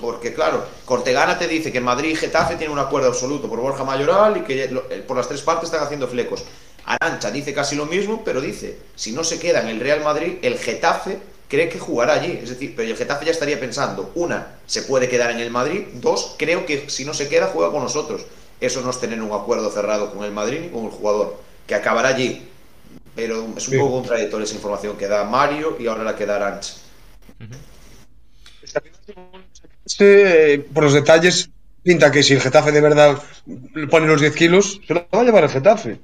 [0.00, 3.84] Porque, claro, Cortegana te dice que Madrid y Getafe tienen un acuerdo absoluto por Borja
[3.84, 6.44] Mayoral y que eh, por las tres partes están haciendo flecos.
[6.84, 10.38] Arancha dice casi lo mismo, pero dice: si no se queda en el Real Madrid,
[10.42, 12.40] el Getafe cree que jugará allí.
[12.42, 15.84] Es decir, pero el Getafe ya estaría pensando: una, se puede quedar en el Madrid,
[15.94, 18.22] dos, creo que si no se queda, juega con nosotros.
[18.62, 21.74] Eso no es tener un acuerdo cerrado con el Madrid ni con el jugador, que
[21.74, 22.48] acabará allí.
[23.14, 23.78] Pero es un Sí.
[23.78, 26.74] poco contradictoria esa información que da Mario y ahora la que da Arancha.
[29.84, 31.50] Este, eh, por los detalles,
[31.82, 33.20] pinta que si el Getafe de verdad
[33.90, 36.00] pone los 10 kilos, se lo va a llevar el Getafe.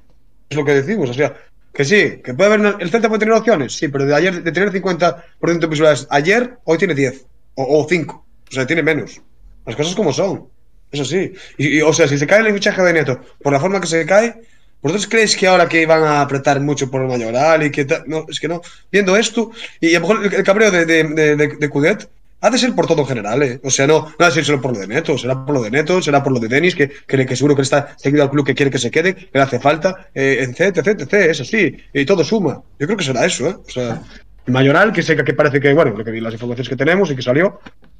[0.49, 1.09] Es lo que decimos.
[1.09, 1.35] O sea,
[1.73, 2.75] que sí, que puede haber.
[2.81, 5.23] El Celta puede tener opciones, sí, pero de ayer, de tener 50%
[5.65, 8.25] de posibilidades ayer, hoy tiene 10 o, o 5.
[8.49, 9.21] O sea, tiene menos.
[9.65, 10.47] Las cosas como son.
[10.91, 11.33] Eso sí.
[11.57, 14.05] Y, o sea, si se cae el fichaje de Neto por la forma que se
[14.05, 14.35] cae,
[14.81, 17.85] ¿vosotros creéis que ahora que van a apretar mucho por el Mayoral y que?
[18.07, 18.61] No, es que no.
[18.91, 22.09] Viendo esto, y a lo mejor el, cabreo de, de, de, de, de Cudet
[22.41, 23.59] ha de ser por todo en general, ¿eh?
[23.63, 25.61] O sea, no, no ha de ser solo por lo de Neto, será por lo
[25.61, 28.29] de Neto, será por lo de Denis, que, que, que seguro que está seguido al
[28.29, 31.41] club que quiere que se quede, que le hace falta, eh, etc, etc, etc, es
[31.41, 32.61] así, y todo suma.
[32.79, 33.57] Yo creo que será eso, ¿eh?
[33.65, 34.01] O sea,
[34.45, 37.15] el Mayoral, que sé que parece que, bueno, lo que las informaciones que tenemos y
[37.15, 37.59] que salió,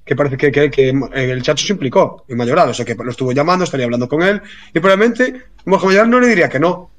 [0.09, 3.11] que parece que, que, que el Chacho se implicó en Mayoral, o sea, que lo
[3.11, 4.41] estuvo llamando, estaría hablando con él,
[4.73, 6.89] y probablemente Borja Mayoral no le diría que no,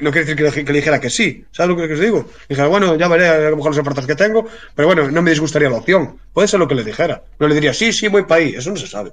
[0.00, 1.44] no quiere decir que le, que le, dijera que sí.
[1.52, 2.28] ¿Sabes lo que os digo?
[2.48, 5.30] Dijera, bueno, ya veré a lo mejor las ofertas que tengo, pero bueno, no me
[5.30, 6.18] disgustaría la opción.
[6.32, 7.22] Puede ser lo que le dijera.
[7.38, 8.54] No le diría, sí, sí, voy para ahí.
[8.56, 9.12] Eso no se sabe.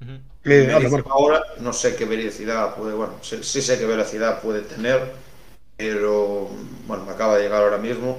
[0.00, 0.20] Uh -huh.
[0.44, 4.62] eh, habla, ahora no sé qué veracidad puede, bueno, sí, sí, sé qué veracidad puede
[4.62, 5.12] tener,
[5.76, 6.50] pero
[6.88, 8.18] bueno, me acaba de llegar ahora mismo.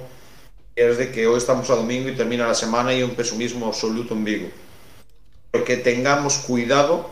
[0.76, 3.66] Es de que hoy estamos a domingo y termina la semana y hay un pesumismo
[3.66, 4.48] absoluto en Vigo.
[5.50, 7.10] Pero que tengamos cuidado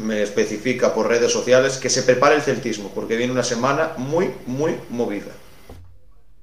[0.00, 4.32] me especifica por redes sociales que se prepare el celtismo, porque viene una semana muy,
[4.46, 5.32] muy movida.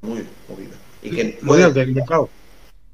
[0.01, 0.75] Muy movida.
[1.01, 1.63] Y que puede,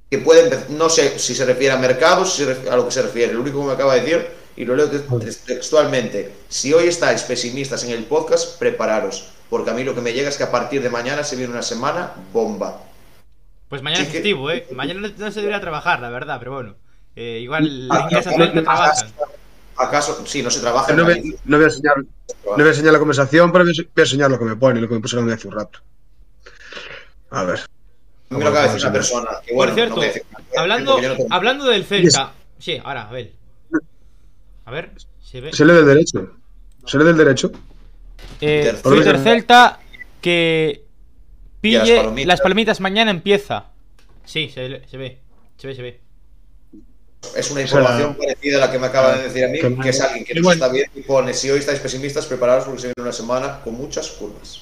[0.10, 3.02] que puede no sé si se refiere a mercados, si refiere a lo que se
[3.02, 3.34] refiere.
[3.34, 5.00] Lo único que me acaba de decir, y lo leo te-
[5.46, 10.14] textualmente, si hoy estáis pesimistas en el podcast, prepararos, porque a mí lo que me
[10.14, 12.84] llega es que a partir de mañana se viene una semana bomba.
[13.70, 14.66] Pues mañana es festivo, ¿eh?
[14.72, 16.76] Mañana no, no se debería trabajar, la verdad, pero bueno.
[17.16, 19.08] Eh, igual Ah, en casa no, no, no, trabajan.
[19.76, 20.24] ¿Acaso?
[20.26, 20.92] Sí, no se trabaja.
[20.92, 22.06] en No voy, no voy a enseñar, no
[22.56, 24.94] voy a enseñar la conversación, pero voy a enseñar lo que me pone, lo que
[24.96, 25.80] me pusieron hace un rato.
[27.32, 27.60] A ver.
[28.30, 29.30] Mí me lo acaba de decir una persona.
[29.46, 30.24] Que, bueno, Por cierto,
[30.56, 32.34] no hablando, no tengo- hablando del Celta.
[32.60, 33.34] Sí, ahora, a ver.
[34.66, 34.92] A ver,
[35.22, 35.54] se ve.
[35.54, 36.36] Se lee del derecho.
[36.86, 37.52] Se lee del derecho.
[38.42, 38.76] Eh.
[38.84, 39.80] Twitter Celta
[40.22, 40.84] que
[41.62, 42.42] pille las las palomitas.
[42.42, 42.80] palomitas.
[42.82, 43.66] mañana empieza.
[44.26, 44.82] Sí, se, ve.
[44.88, 46.00] Se ve, se ve.
[47.36, 49.60] Es una O sea, información parecida a la que me acaba de decir a mí,
[49.60, 52.66] que- que es alguien que nos está viendo y pone, si hoy estáis pesimistas, preparaos
[52.66, 54.62] porque se viene una semana con muchas curvas.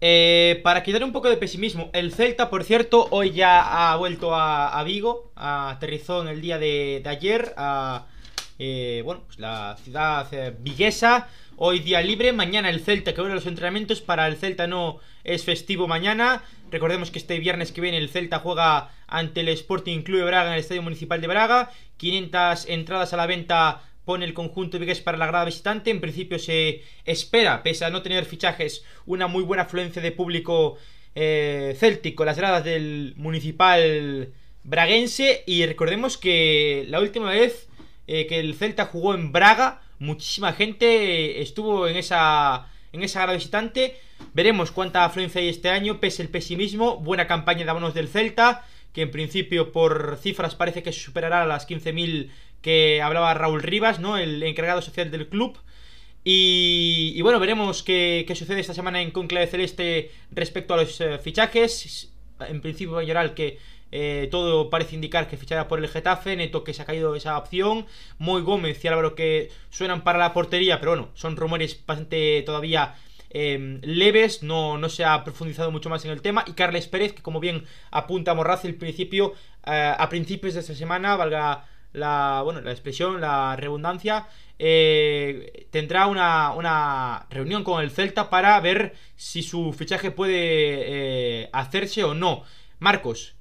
[0.00, 4.34] Eh, para quitar un poco de pesimismo, el Celta, por cierto, hoy ya ha vuelto
[4.34, 8.06] a, a Vigo, a- aterrizó en el día de, de ayer a
[8.58, 11.28] eh, bueno, pues la ciudad eh, viguesa.
[11.58, 14.02] Hoy día libre, mañana el Celta que vuelve los entrenamientos.
[14.02, 16.42] Para el Celta no es festivo mañana.
[16.70, 20.48] Recordemos que este viernes que viene el Celta juega ante el Sporting Club de Braga
[20.48, 21.70] en el Estadio Municipal de Braga.
[21.96, 25.90] 500 entradas a la venta pone el conjunto vigués para la grada visitante.
[25.90, 30.76] En principio se espera, pese a no tener fichajes, una muy buena afluencia de público
[31.14, 34.30] eh, céltico las gradas del Municipal
[34.62, 35.42] Braguense.
[35.46, 37.66] Y recordemos que la última vez
[38.06, 43.36] eh, que el Celta jugó en Braga, muchísima gente estuvo en esa, en esa grada
[43.36, 43.96] visitante.
[44.34, 46.98] Veremos cuánta afluencia hay este año, pese el pesimismo.
[46.98, 51.68] Buena campaña de abonos del Celta, que en principio por cifras parece que superará las
[51.68, 52.30] 15.000
[52.62, 54.16] que hablaba Raúl Rivas, ¿no?
[54.16, 55.58] El encargado social del club.
[56.24, 61.00] Y, y bueno, veremos qué, qué sucede esta semana en Conclave Celeste respecto a los
[61.00, 62.12] eh, fichajes.
[62.40, 63.58] En principio, Lloral que
[63.92, 66.36] eh, todo parece indicar que fichará por el Getafe.
[66.36, 67.86] Neto que se ha caído esa opción.
[68.18, 72.94] Moy Gómez y Álvaro que suenan para la portería, pero bueno, son rumores bastante todavía
[73.30, 74.42] eh, leves.
[74.42, 76.44] No, no se ha profundizado mucho más en el tema.
[76.46, 79.34] Y Carles Pérez, que como bien apunta Morraz, el principio,
[79.66, 84.26] eh, a principios de esta semana, valga la, bueno, la expresión, la redundancia,
[84.58, 92.04] eh, tendrá una, una reunión con el Celta para ver si su fichaje puede hacerse
[92.04, 92.42] o no.
[92.78, 93.35] Marcos,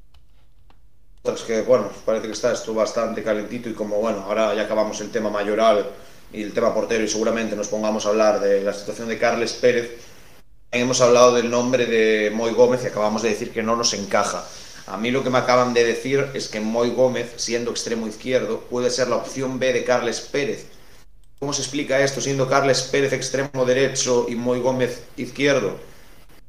[1.34, 5.02] Es que, bueno, parece que está esto bastante calentito y como, bueno, ahora ya acabamos
[5.02, 5.90] el tema mayoral
[6.32, 9.54] y el tema portero y seguramente nos pongamos a hablar de la situación de Carles
[9.54, 9.92] Pérez,
[10.72, 14.46] hemos hablado del nombre de Moy Gómez y acabamos de decir que no nos encaja.
[14.86, 18.60] A mí lo que me acaban de decir es que Moy Gómez, siendo extremo izquierdo,
[18.70, 20.68] puede ser la opción B de Carles Pérez.
[21.40, 25.78] ¿Cómo se explica esto siendo Carles Pérez extremo derecho y Moy Gómez izquierdo?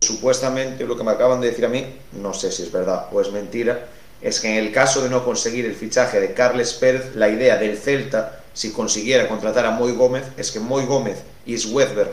[0.01, 3.22] Supuestamente lo que me acaban de decir a mí, no sé si es verdad o
[3.22, 3.89] es mentira,
[4.27, 7.59] es que en el caso de no conseguir el fichaje de Carles Pérez, la idea
[7.59, 12.11] del Celta, si consiguiera contratar a Moy Gómez, es que Moy Gómez y Swedberg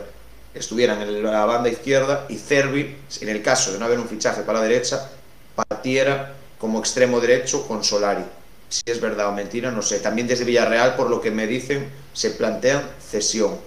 [0.54, 4.42] estuvieran en la banda izquierda y Cervi, en el caso de no haber un fichaje
[4.42, 5.10] para la derecha,
[5.56, 8.22] partiera como extremo derecho con Solari.
[8.68, 9.98] Si es verdad o mentira, no sé.
[9.98, 13.58] También desde Villarreal, por lo que me dicen, se plantean cesión.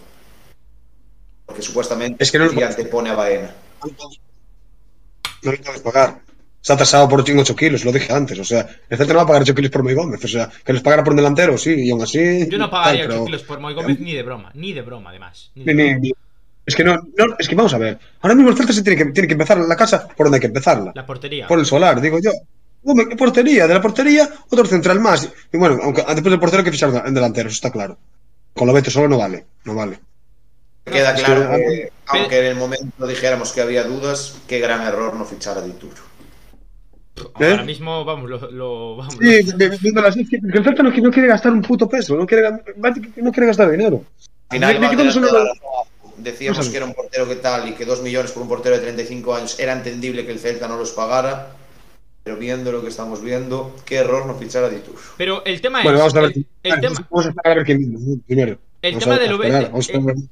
[1.46, 3.54] Porque supuestamente Es que no y antepone a Baena.
[5.44, 6.27] No lo puedes pagar.
[6.62, 8.38] Está tasado por 8 kilos, lo dije antes.
[8.40, 10.24] O sea, el Celta no va a pagar 8 kilos por Moy Gómez.
[10.24, 12.48] O sea, que les pagara por un delantero, sí, y aún así.
[12.50, 14.82] yo no pagaría tal, 8 pero- kilos por Moy Gómez ni de broma, ni de
[14.82, 15.52] broma además.
[15.56, 15.98] ni de Ni- broma.
[16.00, 16.14] ni- ni-
[16.66, 17.98] Es que no, no, es que vamos a ver.
[18.22, 20.42] Ahora mismo el Celta se tiene que, tiene que empezar la casa por donde hay
[20.42, 20.92] que empezarla.
[20.94, 21.48] La portería.
[21.48, 22.32] Por el solar, digo yo.
[22.84, 23.68] Hombre, ¿qué portería?
[23.68, 25.30] De la portería, otro central más.
[25.54, 27.98] Y bueno, aunque después del portero hay que fichar en delantero, eso está claro.
[28.54, 30.00] Con lo vete solo no vale, no vale.
[30.84, 35.14] Queda claro que- que, aunque en el momento dijéramos que había dudas, qué gran error
[35.16, 36.07] no fichar a Dituro.
[37.34, 37.66] Ahora ¿Eh?
[37.66, 39.16] mismo, vamos, lo, lo- vamos.
[39.20, 39.42] Sí,
[39.82, 42.50] viéndolo así, que que el Celta no, no quiere gastar un puto peso, no quiere,
[43.18, 44.04] no quiere gastar dinero.
[44.50, 45.52] Final, solo-
[46.18, 48.82] decíamos que era un portero que tal y que 2 millones por un portero de
[48.82, 51.52] 35 años era entendible que el Celta no los pagara,
[52.24, 54.98] pero viendo lo que estamos viendo, qué error no fichar a Dituro.
[55.18, 56.14] Pero el tema Bueno, es.
[56.14, 56.34] vamos a ver.
[56.64, 58.58] el, tema, vamos a esperar a ver viene primero.
[58.82, 60.30] el Vamos tema a del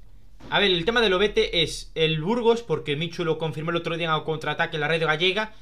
[0.50, 0.72] a ver.
[0.72, 4.14] el tema del Obete es el Burgos, porque Michu lo confirmó el otro día en
[4.14, 5.54] el contraataque en la red gallega.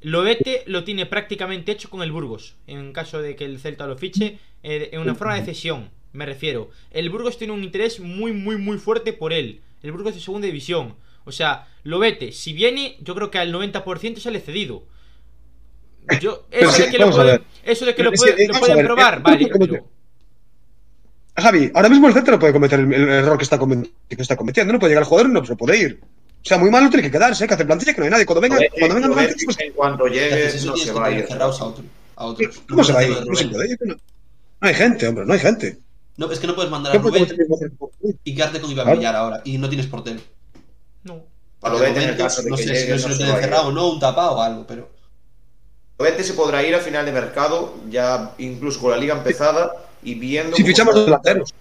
[0.00, 3.96] Lobete lo tiene prácticamente hecho con el Burgos, en caso de que el Celta lo
[3.98, 6.70] fiche, eh, en una forma de cesión, me refiero.
[6.90, 9.60] El Burgos tiene un interés muy, muy, muy fuerte por él.
[9.82, 10.94] El Burgos de segunda división.
[11.24, 14.84] O sea, Lobete, si viene, yo creo que al 90% sale cedido.
[16.20, 19.48] Yo, eso de que lo pueden, eso de que lo, pueden- lo pueden probar, vale,
[19.58, 19.88] pero...
[21.36, 24.20] Javi, ahora mismo el Celta no puede cometer el, el error que está, comet- que
[24.22, 24.72] está cometiendo.
[24.72, 26.00] No puede llegar al jugador y no se puede ir.
[26.48, 27.46] O sea, muy malo tiene que quedarse, ¿eh?
[27.46, 28.24] que hace plantilla que no hay nadie.
[28.24, 31.06] Cuando venga, cuando venga Lo el ve- Celta, pues, en cuanto llegue, no se va
[31.06, 31.26] a ir.
[31.26, 31.84] cerrados a otro.
[32.16, 32.56] a otros.
[32.56, 33.16] No ¿Cómo se va a puedes ir?
[33.16, 33.78] hacer No lo se de puede Rubén.
[33.82, 33.86] ir.
[33.88, 33.94] No
[34.62, 35.78] no hay gente, hombre, no hay gente.
[36.16, 37.72] No, es que no puedes mandar a ¿Qué puede Rubén hacer?
[38.24, 38.96] y quedarte con Iván.
[38.96, 40.20] Villar ahora y no tienes portero.
[41.04, 41.12] No.
[41.60, 42.98] A lo Porque vete en el Rubén, caso de no que sé llegue, si no
[42.98, 44.88] se lo tiene cerrado o no, un tapado o algo, pero.
[45.98, 49.70] Lobete se podrá ir a final de mercado, ya incluso con la liga empezada
[50.02, 50.56] y viendo.
[50.56, 51.52] Si fichamos dos delanteros.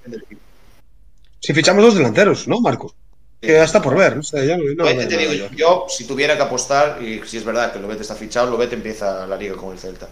[1.42, 2.94] Si fichamos dos delanteros, ¿no, Marcos?
[3.40, 4.16] Que ya está por ver.
[4.16, 5.50] No sé, ya no, no, Lobete, no, te digo, ya.
[5.56, 9.28] yo, si tuviera que apostar, y si es verdad que Lobete está fichado, Lobete empieza
[9.28, 10.10] la liga con el Celta.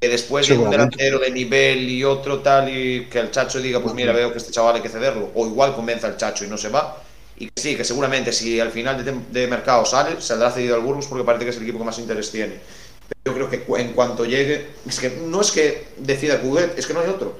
[0.00, 3.80] Que después de un delantero de nivel y otro tal, y que el Chacho diga,
[3.80, 6.48] pues mira, veo que este chaval hay que cederlo, o igual convenza al Chacho y
[6.48, 7.00] no se va.
[7.36, 10.82] Y que sí, que seguramente si al final de, de mercado sale, saldrá cedido al
[10.82, 12.60] Burgos porque parece que es el equipo que más interés tiene.
[13.08, 16.86] Pero yo creo que en cuanto llegue, es que no es que decida Cudet, es
[16.86, 17.38] que no hay otro.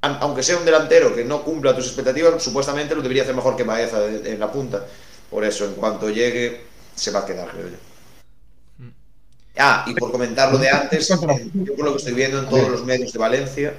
[0.00, 3.64] Aunque sea un delantero que no cumpla tus expectativas, supuestamente lo debería hacer mejor que
[3.64, 4.86] Baeza en la punta.
[5.30, 6.60] Por eso, en cuanto llegue,
[6.94, 7.76] se va a quedar, creo yo.
[9.56, 12.70] Ah, y por comentar lo de antes, yo por lo que estoy viendo en todos
[12.70, 13.74] los medios de Valencia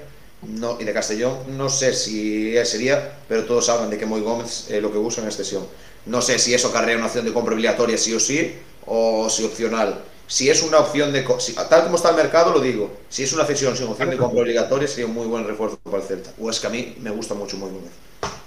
[0.48, 4.68] no, y de Castellón, no sé si sería, pero todos hablan de que Moy Gómez
[4.70, 5.66] eh, lo que usa en extensión.
[6.06, 8.54] No sé si eso acarrea una opción de compra obligatoria sí o sí,
[8.86, 10.04] o si opcional.
[10.28, 11.26] Si es una opción de.
[11.40, 12.92] si- tal como está el mercado, lo digo.
[13.10, 15.98] Si es una cesión sin opción de compra obligatoria, sería un muy buen refuerzo para
[15.98, 16.34] el Celta.
[16.40, 17.92] O es que a mí me gusta mucho Moy Gómez.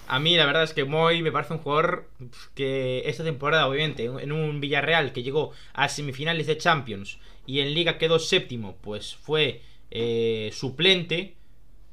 [0.06, 2.08] A mí la verdad es que Moy me parece un jugador
[2.54, 7.74] que esta temporada, obviamente, en un Villarreal que llegó a semifinales de Champions y en
[7.74, 11.34] Liga quedó séptimo, pues fue eh, suplente.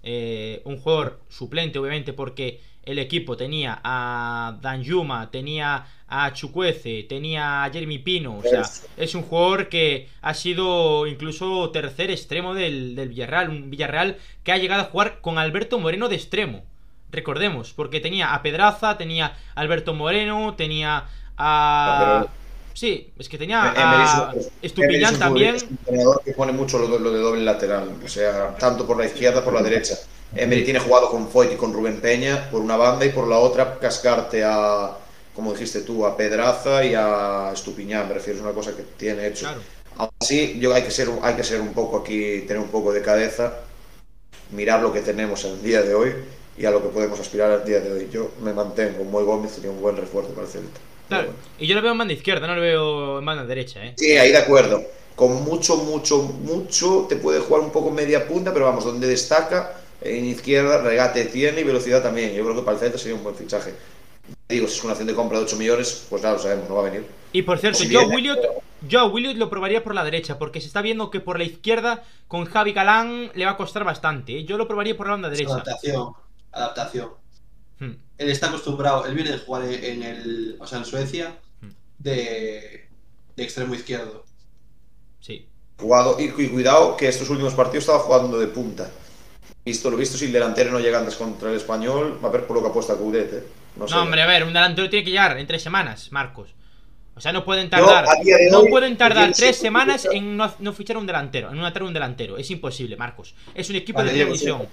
[0.04, 7.64] eh, un jugador suplente, obviamente, porque el equipo tenía a Danjuma, tenía a Chukwueze, tenía
[7.64, 8.38] a Jeremy Pino.
[8.38, 8.64] O sea,
[8.98, 13.50] es un jugador que ha sido incluso tercer extremo del, del Villarreal.
[13.50, 16.64] Un Villarreal que ha llegado a jugar con Alberto Moreno de extremo.
[17.12, 21.06] Recordemos, porque tenía a Pedraza, tenía a Alberto Moreno, tenía
[21.38, 22.26] a.
[22.74, 25.56] Sí, es que tenía a un- Estupiñán Emery es un también.
[25.56, 28.98] es un entrenador que pone mucho lo, lo de doble lateral, o sea, tanto por
[28.98, 29.96] la izquierda por la derecha.
[30.36, 33.38] Emery tiene jugado con Foyt y con Rubén Peña por una banda y por la
[33.38, 34.98] otra cascarte a,
[35.36, 39.28] como dijiste tú, a Pedraza y a Estupiñán, me refiero, es una cosa que tiene
[39.28, 39.46] hecho.
[39.46, 39.62] Claro.
[40.20, 43.02] Así, yo hay que ser, hay que ser un poco aquí, tener un poco de
[43.02, 43.54] cabeza,
[44.52, 46.14] mirar lo que tenemos en el día de hoy
[46.58, 48.10] y a lo que podemos aspirar al día de hoy.
[48.12, 50.80] Yo me mantengo, Moy Gómez sería un buen refuerzo para el Celta.
[51.08, 51.26] Claro.
[51.26, 51.40] Bueno.
[51.60, 53.94] Y yo lo veo en banda izquierda, no lo veo en banda derecha, ¿eh?
[53.98, 54.84] Sí, ahí de acuerdo.
[55.16, 59.80] Con mucho, mucho, mucho te puede jugar un poco media punta, pero vamos, donde destaca,
[60.04, 62.34] en izquierda, regate tiene y velocidad también.
[62.34, 63.74] Yo creo que para el Celta sería un buen fichaje.
[64.48, 66.76] Digo, si es una acción de compra de 8 millones, pues nada, lo sabemos, no
[66.76, 67.06] va a venir.
[67.34, 68.54] Y por cierto, Si yo a viene, Williot, pero-
[68.88, 71.44] yo a Williot lo probaría por la derecha, porque se está viendo que por la
[71.46, 74.38] izquierda con Javi Galán le va a costar bastante.
[74.40, 74.46] ¿eh?
[74.46, 75.54] Yo lo probaría por la banda derecha.
[75.54, 76.14] Adaptación.
[76.52, 77.10] Adaptación.
[77.80, 77.92] Hmm.
[78.18, 80.58] Él está acostumbrado, él viene de jugar en el.
[80.60, 81.70] O sea, en Suecia, Hmm.
[82.00, 82.88] de,
[83.36, 84.24] de extremo izquierdo.
[85.20, 85.48] Sí.
[85.80, 88.90] Jugado, y, y cuidado que estos últimos partidos estaba jugando de punta.
[89.66, 92.46] Visto lo visto, si el delantero no llega antes contra el español, va a ver
[92.46, 93.44] por lo que apuesta Coudet, ¿eh?
[93.78, 93.96] No, sé.
[93.96, 96.54] No, hombre, a ver, un delantero tiene que llegar en tres semanas, Marcos.
[97.16, 98.06] O sea, no pueden tardar.
[98.52, 101.94] no pueden tardar tres semanas en no, no fichar un delantero, en no atraer un
[101.94, 102.38] delantero.
[102.38, 103.36] Es imposible, Marcos.
[103.54, 104.68] Es un equipo Vale, de televisión.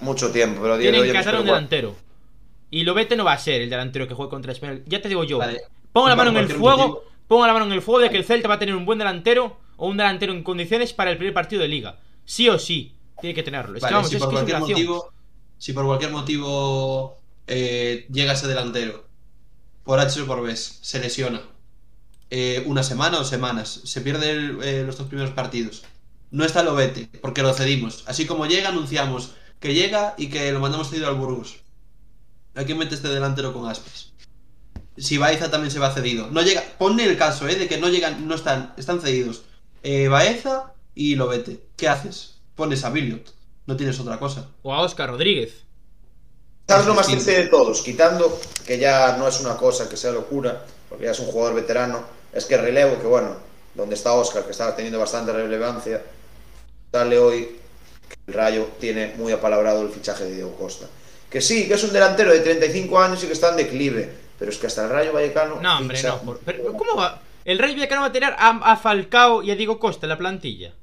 [0.00, 1.96] Mucho tiempo, pero Tienen hoy que no un delantero.
[2.70, 4.82] Y Lobete no va a ser el delantero que juegue contra el español.
[4.86, 5.38] Ya te digo yo.
[5.38, 5.60] Vale.
[5.92, 7.04] Pongo la mano en el fuego.
[7.26, 8.98] Pongo la mano en el fuego de que el Celta va a tener un buen
[8.98, 11.98] delantero o un delantero en condiciones para el primer partido de liga.
[12.24, 12.94] Sí o sí.
[13.20, 13.76] Tiene que tenerlo.
[13.76, 15.12] Es Vale, si, es por cualquier motivo,
[15.58, 19.06] si por cualquier motivo eh, llega ese delantero,
[19.84, 21.42] por H o por B, se lesiona
[22.30, 25.82] eh, una semana o semanas, se pierde el- eh, los dos primeros partidos,
[26.30, 28.04] no está Lobete, porque lo cedimos.
[28.06, 31.56] Así como llega, anunciamos que llega y que lo mandamos cedido al Burgos.
[32.54, 34.12] ¿A quién mete este delantero con aspas?
[34.96, 36.28] Si Baeza también se va cedido.
[36.30, 39.42] No llega, ponle el caso, eh, de que no llegan, no están, están cedidos.
[39.82, 41.64] Eh, Baeza y Lobete.
[41.76, 42.37] ¿Qué haces?
[42.58, 43.32] Pones a Billiot.
[43.66, 44.48] No tienes otra cosa.
[44.62, 45.62] O a Oscar Rodríguez.
[46.68, 47.80] ¿Sabes lo más triste de todos?
[47.82, 48.36] Quitando
[48.66, 52.02] que ya no es una cosa que sea locura, porque ya es un jugador veterano,
[52.32, 53.36] es que relevo, que bueno,
[53.74, 56.02] donde está Oscar, que está teniendo bastante relevancia,
[56.92, 57.44] sale hoy
[58.08, 60.86] que el Rayo tiene muy apalabrado el fichaje de Diego Costa.
[61.30, 64.50] Que sí, que es un delantero de 35 años y que está en declive, pero
[64.50, 65.60] es que hasta el Rayo Vallecano.
[65.60, 66.18] No, hombre, no.
[66.22, 67.22] por- pero, ¿Cómo va?
[67.44, 70.18] El Rey Vallecano va a tener a, a Falcao y a Diego Costa en la
[70.18, 70.74] plantilla.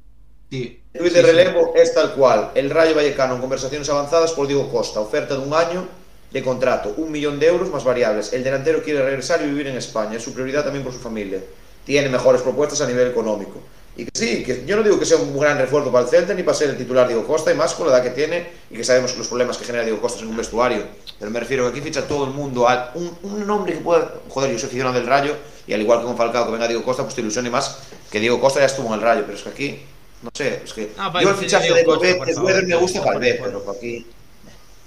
[0.49, 0.81] Sí.
[0.93, 1.31] Luis Sí, de sí.
[1.31, 2.51] relevo es tal cual.
[2.55, 4.99] El Rayo Vallecano en conversaciones avanzadas por Diego Costa.
[5.01, 5.87] Oferta de un año
[6.31, 8.33] de contrato, un millón de euros más variables.
[8.33, 10.17] El delantero quiere regresar y vivir en España.
[10.17, 11.39] Es su prioridad también por su familia.
[11.85, 13.61] Tiene mejores propuestas a nivel económico.
[13.97, 16.33] Y que sí, que yo no digo que sea un gran refuerzo para el Celta
[16.33, 18.75] ni para ser el titular Diego Costa, y más con la edad que tiene y
[18.75, 20.83] que sabemos los problemas que genera Diego Costa en un vestuario.
[21.17, 24.15] Pero me refiero que aquí ficha todo el mundo a un, un nombre que pueda.
[24.27, 25.33] Joder, yo soy aficionado del Rayo
[25.65, 27.77] y al igual que con Falcao que venga Diego Costa, pues te ilusione más
[28.11, 29.21] que Diego Costa ya estuvo en el Rayo.
[29.25, 29.81] Pero es que aquí
[30.25, 33.37] No sé, es que Ah, yo el fichaje de por Weather me gusta tal vez,
[33.37, 34.07] por pero aquí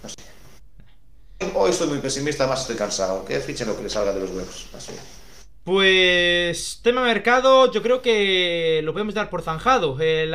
[0.03, 0.17] no sé.
[1.55, 3.25] Hoy estoy muy pesimista, además estoy cansado.
[3.25, 4.67] Que fichen lo que le salga de los huevos.
[4.75, 4.93] Así.
[5.63, 9.97] Pues tema mercado, yo creo que lo podemos dar por zanjado.
[10.01, 10.33] El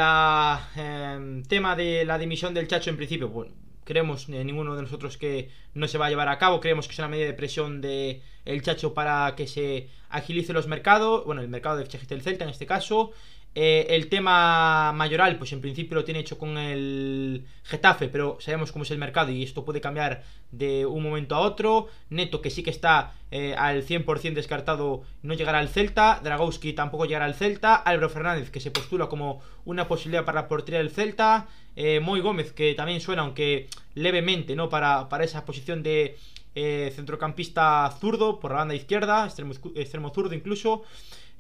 [1.49, 3.51] tema de la dimisión del Chacho en principio, bueno,
[3.83, 6.61] creemos eh, ninguno de nosotros que no se va a llevar a cabo.
[6.61, 10.67] Creemos que es una medida de presión de el Chacho para que se agilice los
[10.67, 13.11] mercados, bueno, el mercado de fichajes del Celta en este caso.
[13.55, 18.71] Eh, el tema mayoral, pues en principio lo tiene hecho con el Getafe, pero sabemos
[18.71, 21.87] cómo es el mercado y esto puede cambiar de un momento a otro.
[22.09, 26.19] Neto, que sí que está eh, al 100% descartado, no llegará al Celta.
[26.23, 27.75] Dragowski tampoco llegará al Celta.
[27.75, 31.47] Álvaro Fernández, que se postula como una posibilidad para la portería del Celta.
[31.75, 34.69] Eh, Moy Gómez, que también suena, aunque levemente, ¿no?
[34.69, 36.17] Para, para esa posición de
[36.55, 40.83] eh, centrocampista zurdo por la banda izquierda, extremo, extremo zurdo incluso.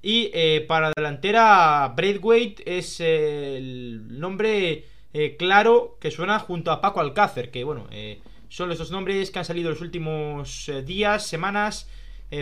[0.05, 4.83] Y eh, para la delantera, Braithwaite es eh, el nombre
[5.13, 9.31] eh, claro que suena junto a Paco Alcácer, que bueno, eh, son los dos nombres
[9.31, 11.89] que han salido los últimos días, semanas,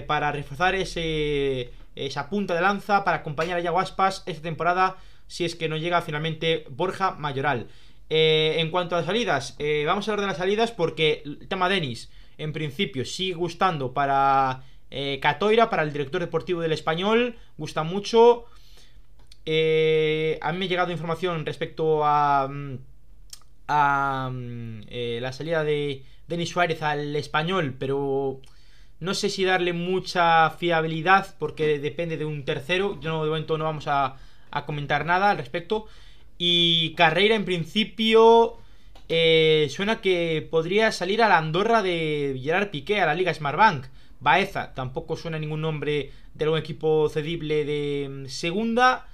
[0.07, 4.95] para reforzar ese, esa punta de lanza, para acompañar a Yago Aspas esta temporada,
[5.27, 7.67] si es que no llega finalmente Borja Mayoral.
[8.09, 12.09] En cuanto a las salidas, vamos a hablar de las salidas porque el tema Denis,
[12.37, 18.45] en principio, sigue gustando para eh, Catoira, para el director deportivo del español, gusta mucho.
[19.45, 22.77] Eh, a mí me ha llegado información respecto a, mm,
[23.67, 28.41] a mm, eh, la salida de Denis Suárez al español, pero
[28.99, 32.99] no sé si darle mucha fiabilidad porque depende de un tercero.
[33.01, 34.17] Yo no, de momento no vamos a,
[34.65, 35.87] comentar nada al respecto.
[36.37, 38.57] Y Carreira, en principio,
[39.09, 43.85] eh, suena que podría salir a la Andorra de Gerard Piqué, a la Liga Smartbank.
[44.21, 49.07] Baeza, tampoco suena ningún nombre de algún equipo cedible de mm, segunda.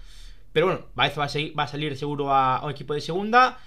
[0.54, 3.58] Pero bueno, Baeza va a, salir seguro a, a un equipo de segunda.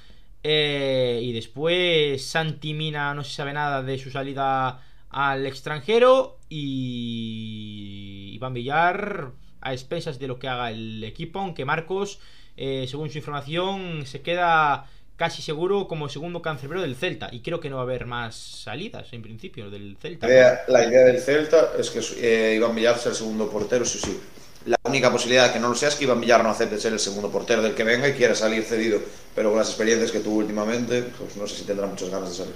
[0.43, 6.39] Eh, y después Santi Mina no se sabe nada de su salida al extranjero.
[6.49, 11.41] Y Iván Villar a expensas de lo que haga el equipo.
[11.41, 12.21] Aunque Marcos,
[12.57, 14.87] eh, según su información, se queda
[15.21, 17.29] casi seguro como segundo cancerbero del Celta.
[17.31, 20.27] Y creo que no va a haber más salidas en principio del Celta.
[20.27, 23.85] La idea, la idea del Celta es que eh, Iván Villar sea el segundo portero,
[23.85, 24.19] sí sí.
[24.65, 26.95] La única posibilidad de que no lo sea es que Iván Villar no acepte ser
[26.95, 28.99] el segundo portero del que venga y quiera salir cedido.
[29.35, 32.35] Pero con las experiencias que tuvo últimamente, pues no sé si tendrá muchas ganas de
[32.37, 32.55] salir.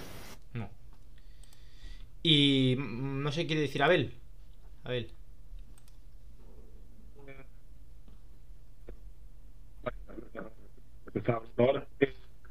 [0.54, 0.70] No.
[2.22, 4.14] Y mm, no sé qué quiere decir Abel.
[4.84, 5.10] Abel.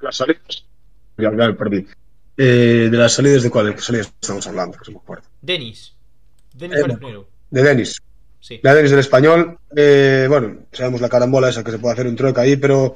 [0.04, 0.66] Las salidas.
[1.18, 1.88] Ya, ya me perdí.
[2.36, 5.24] Eh, de las salidas de cuáles salidas estamos hablando, que se me acuerdo.
[5.42, 5.94] Denis.
[6.54, 7.26] Denis Eh.
[7.50, 8.02] De Denis.
[8.40, 8.60] Sí.
[8.62, 12.18] La Denis del español, eh, bueno, sabemos la carambola esa que se puede hacer un
[12.18, 12.96] trueque ahí, pero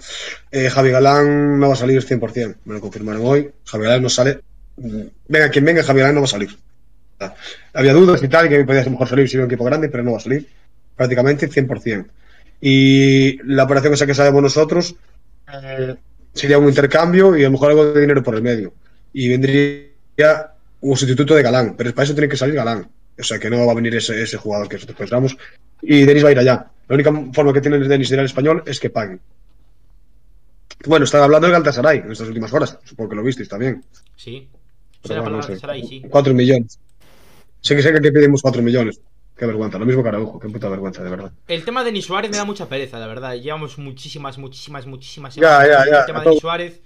[0.52, 3.50] eh, Javi Galán no va a salir 100%, me lo confirmaron hoy.
[3.64, 4.42] Javi Galán no sale.
[4.76, 6.50] Venga, quien venga, Javi Galán no va a salir.
[7.74, 10.04] Había dudas y tal, que podía ser mejor salir si era un equipo grande, pero
[10.04, 10.46] no va a salir
[10.96, 12.06] prácticamente 100%.
[12.60, 14.96] Y la operación esa que sabemos nosotros
[15.64, 15.96] eh,
[16.38, 18.74] sería un intercambio y a lo mejor algo de dinero por el medio.
[19.14, 22.88] Y vendría un sustituto de Galán, pero para eso tiene que salir Galán.
[23.20, 25.38] O sea que no va a venir ese, ese jugador que nosotros pensamos.
[25.82, 26.68] Y Denis va a ir allá.
[26.88, 29.20] La única forma que tiene Denis de ir al español es que paguen.
[30.86, 32.78] Bueno, están hablando de Galatasaray en estas últimas horas.
[32.84, 33.84] Supongo que lo visteis también.
[34.16, 34.48] Sí.
[35.02, 35.58] Pero bueno, no sé.
[35.88, 36.04] Sí.
[36.08, 36.80] 4 millones.
[37.62, 39.02] Sé que sé que aquí pedimos 4 millones.
[39.38, 39.78] Qué vergüenza.
[39.78, 40.40] Lo mismo que Araujo.
[40.40, 41.32] Qué puta vergüenza, de verdad.
[41.48, 43.36] El tema de Denis Suárez me da mucha pereza, la verdad.
[43.36, 46.26] Llevamos muchísimas, muchísimas, muchísimas Ya, semanas ya, ya, El tema de.
[46.26, 46.82] Denis Suárez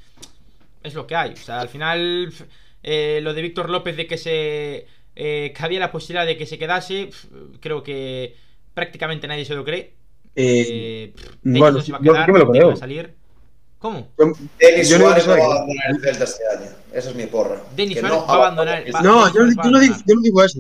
[0.83, 1.31] es lo que hay.
[1.33, 2.33] O sea, al final,
[2.83, 4.85] eh, lo de Víctor López de que se.
[5.15, 7.09] eh, que había la posibilidad de que se quedase,
[7.59, 8.35] creo que
[8.73, 9.93] prácticamente nadie se lo cree.
[10.35, 12.67] Eh, Denis bueno, no se va a yo- quedar, yo me lo Denis creo.
[12.69, 13.13] va a salir.
[13.79, 14.07] ¿Cómo?
[14.59, 16.69] Denis Yo Suárez no va a abandonar el Celta este año.
[16.93, 17.61] Esa es mi porra.
[17.75, 20.03] Denis Suárez no va a abandonar- No, yo, no digo, abandonar.
[20.07, 20.59] yo no digo eso.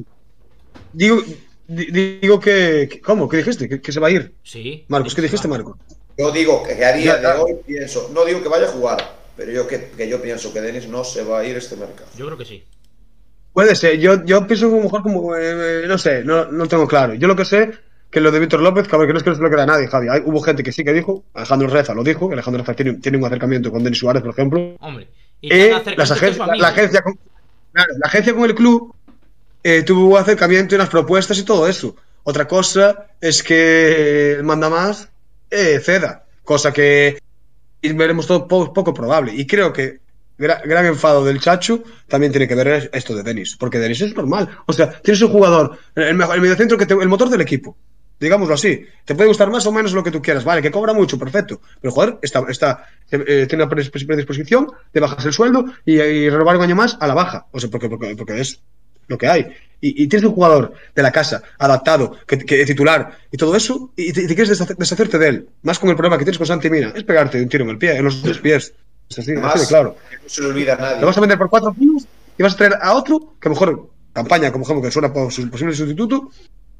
[0.93, 1.37] Digo, di-
[1.75, 3.27] digo que, que- ¿Cómo?
[3.29, 3.67] ¿Qué dijiste?
[3.69, 4.33] ¿Que, que se va a ir?
[4.43, 4.85] Sí.
[4.87, 5.47] Marcos, ¿qué dijiste.
[5.47, 5.77] Marcos?
[6.17, 9.51] Yo digo que a día de hoy pienso, no digo que vaya a jugar, pero
[9.51, 12.07] yo que, que yo pienso que Denis no se va a ir este mercado.
[12.17, 12.63] Yo creo que sí.
[13.53, 13.97] Puede ser.
[13.99, 15.35] Yo, yo pienso que a lo mejor como...
[15.35, 17.13] eh, no sé, no, no tengo claro.
[17.15, 17.71] Yo lo que sé
[18.09, 19.67] que lo de Víctor López, cabrón, que no es que no se lo queda a
[19.67, 20.07] nadie, Javi.
[20.09, 22.93] Hay- hubo gente que sí que dijo, Alejandro Reza lo dijo, que Alejandro Reza tiene,
[22.95, 24.75] tiene un acercamiento con Denis Suárez, por ejemplo.
[24.81, 25.07] Hombre.
[25.39, 27.17] Y Eh, las la, agencia con,
[27.71, 28.93] claro, la agencia con el club
[29.63, 31.95] eh, tuvo acercamiento y unas propuestas y todo eso.
[32.23, 35.09] Otra cosa es que el manda más
[35.49, 37.17] eh, ceda, cosa que
[37.81, 39.33] veremos todo po- poco probable.
[39.35, 39.99] Y creo que
[40.37, 44.15] gra- gran enfado del Chacho también tiene que ver esto de Denis, porque Denis es
[44.15, 44.49] normal.
[44.67, 47.75] O sea, tienes un jugador, el, mejor, el mediocentro que te- el motor del equipo.
[48.19, 48.85] digámoslo así.
[49.03, 51.59] Te puede gustar más o menos lo que tú quieras, vale, que cobra mucho, perfecto.
[51.81, 56.55] Pero jugador está, está, eh, tiene una predisposición de bajarse el sueldo y, y, renovar
[56.57, 57.47] un año más a la baja.
[57.51, 58.61] O sea, porque, porque, porque es
[59.07, 59.47] lo que hay.
[59.83, 63.91] Y, y, tienes un jugador de la casa, adaptado, que, que titular y todo eso,
[63.95, 65.49] y te, te quieres deshacerte de él.
[65.63, 67.77] Más con el problema que tienes con Santi Mina, es pegarte un tiro en el
[67.79, 68.73] pie, en los dos pies.
[69.09, 69.95] Es así, Además, así de claro.
[70.21, 71.01] No se le olvida a nadie.
[71.01, 72.05] Lo vas a vender por cuatro kilos
[72.37, 75.11] y vas a traer a otro que a lo mejor campaña, como ejemplo, que suena
[75.11, 76.29] por su posible sustituto,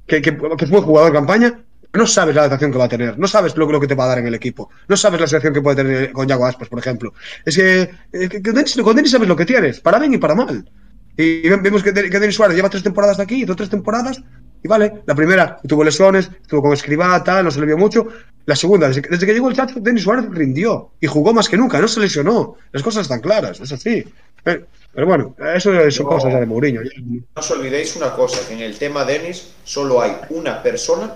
[0.06, 1.60] que, que, que es buen jugador de campaña,
[1.94, 4.06] no sabes la adaptación que va a tener, no sabes lo, lo, que te va
[4.06, 6.70] a dar en el equipo, no sabes la situación que puede tener con Yago Aspas,
[6.70, 7.14] por ejemplo.
[7.46, 10.36] Es que, que con, Denis, con Denis sabes lo que tienes, para bien y para
[10.36, 10.70] mal.
[11.18, 14.22] Y vemos que, que Denis Suárez lleva tres temporadas de aquí, hizo tres temporadas,
[14.64, 18.08] y vale, la primera tuvo lesiones, estuvo con Escribá, tal, no se le vio mucho.
[18.46, 21.48] La segunda, desde que, desde que llegó el Chacho, Denis Suárez rindió y jugó más
[21.48, 22.56] que nunca, no se lesionó.
[22.72, 24.06] Las cosas están claras, es así.
[24.44, 26.82] Pero, pero bueno, eso son no, cosas ya de Mourinho.
[26.82, 31.16] No os olvidéis una cosa, que en el tema Denis solo hay una persona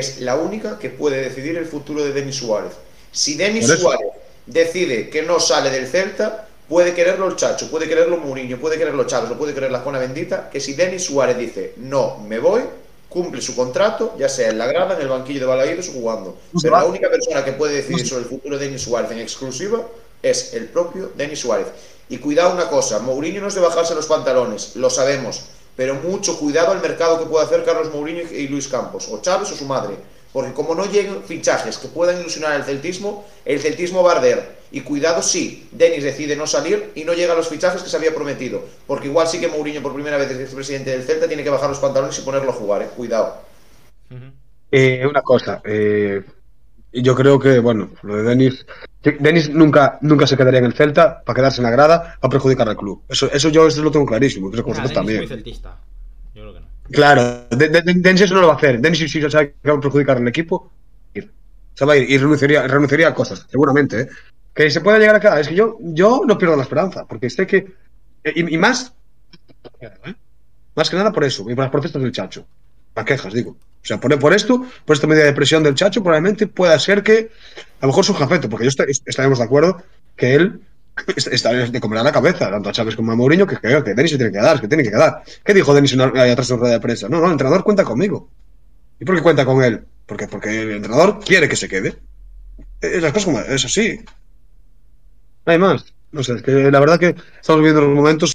[0.00, 2.72] es la única que puede decidir el futuro de Denis Suárez.
[3.12, 4.08] Si Denis Suárez
[4.46, 9.04] decide que no sale del Celta, puede quererlo el Chacho, puede quererlo Mourinho, puede quererlo
[9.04, 12.62] Chávez, lo puede querer la Zona Bendita, que si Denis Suárez dice no, me voy,
[13.08, 16.38] cumple su contrato, ya sea en la grada, en el banquillo de Balaídos o jugando.
[16.62, 19.82] Pero la única persona que puede decidir sobre el futuro de Denis Suárez en exclusiva
[20.22, 21.66] es el propio Denis Suárez.
[22.08, 25.42] Y cuidado una cosa, Mourinho no es de bajarse los pantalones, lo sabemos,
[25.74, 29.50] pero mucho cuidado al mercado que puede hacer Carlos Mourinho y Luis Campos, o Chávez
[29.50, 29.96] o su madre,
[30.32, 34.60] porque como no lleguen fichajes que puedan ilusionar al celtismo, el celtismo va a arder.
[34.72, 37.96] Y cuidado si Denis decide no salir y no llega a los fichajes que se
[37.96, 41.42] había prometido, porque igual sí que Mourinho por primera vez desde presidente del Celta tiene
[41.42, 42.88] que bajar los pantalones y ponerlo a jugar, eh.
[42.96, 43.42] cuidado.
[44.70, 46.22] Eh, una cosa, eh,
[46.92, 48.66] yo creo que, bueno, lo de Denis,
[49.02, 52.68] Denis nunca, nunca se quedaría en el Celta para quedarse en la grada para perjudicar
[52.68, 53.02] al club.
[53.08, 54.50] Eso, eso yo eso lo tengo clarísimo.
[54.50, 55.26] Creo que vosotros también.
[55.26, 55.76] Celtista.
[56.34, 56.66] Yo creo que no.
[56.92, 58.80] Claro, de, de, de, Denis eso no lo va a hacer.
[58.80, 60.70] Denis, si sabe que va a perjudicar al equipo,
[61.74, 64.02] se va a ir y renunciaría, renunciaría a cosas, seguramente.
[64.02, 64.08] ¿eh?
[64.52, 65.40] Que se pueda llegar a quedar.
[65.40, 67.72] Es que yo, yo no pierdo la esperanza, porque sé que.
[68.24, 68.92] Y, y más.
[69.80, 70.14] ¿eh?
[70.74, 72.46] Más que nada por eso, y por las protestas del Chacho.
[72.94, 73.52] Las quejas, digo.
[73.52, 77.02] O sea, por, por, esto, por esta medida de presión del Chacho, probablemente pueda ser
[77.02, 77.30] que
[77.80, 79.82] a lo mejor surja afecto, porque yo está, estaremos de acuerdo
[80.16, 80.60] que él
[81.30, 83.94] está de comer a la cabeza, tanto a Chávez como a Mourinho, que creo que
[83.94, 85.22] Denis se tiene que quedar, que tiene que quedar.
[85.44, 87.08] ¿Qué dijo Denis atrás de rueda de prensa?
[87.08, 88.28] No, no, el entrenador cuenta conmigo.
[88.98, 89.84] ¿Y por qué cuenta con él?
[90.06, 91.96] Porque, porque el entrenador quiere que se quede.
[92.80, 94.00] Es las cosas como es así.
[95.46, 95.84] No hay más.
[96.12, 98.34] No sé, es que la verdad que estamos viviendo unos momentos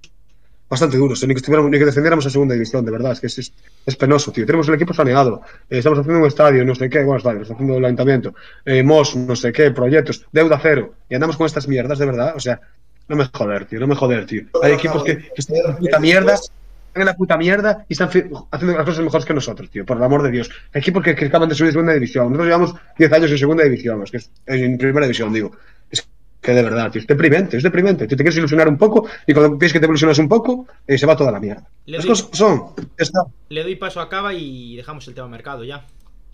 [0.70, 1.22] bastante duros.
[1.28, 3.12] Ni que, estuviéramos, ni que defendiéramos a segunda división, de verdad.
[3.12, 3.54] Es que es, es,
[3.86, 4.46] es penoso, tío.
[4.46, 5.42] Tenemos el equipo saneado.
[5.70, 8.34] Eh, estamos haciendo un estadio, no sé qué, bueno, estadio, estamos haciendo el ayuntamiento.
[8.66, 10.94] Eh, MOS, no sé qué, proyectos, deuda cero.
[11.10, 12.34] Y andamos con estas mierdas, de verdad.
[12.36, 12.60] O sea,
[13.08, 14.44] no me joder, tío, no me joder, tío.
[14.64, 17.94] Hay equipos que, que están en la puta mierda, están en la puta mierda y
[17.94, 20.50] están haciendo las cosas mejores que nosotros, tío, por el amor de Dios.
[20.74, 22.26] Hay equipos que, que acaban de subir de segunda división.
[22.26, 25.52] Nosotros llevamos 10 años en segunda división, es que en primera división, digo.
[25.92, 26.08] Es
[26.46, 28.06] que de verdad, tío, es deprimente, es deprimente.
[28.08, 30.98] Tú te quieres ilusionar un poco y cuando piensas que te ilusionas un poco, eh,
[30.98, 31.68] se va toda la mierda.
[31.86, 32.74] Le Las doy- cosas son.
[32.98, 33.20] está.
[33.50, 35.86] Le doy paso a Cava y dejamos el tema mercado ya.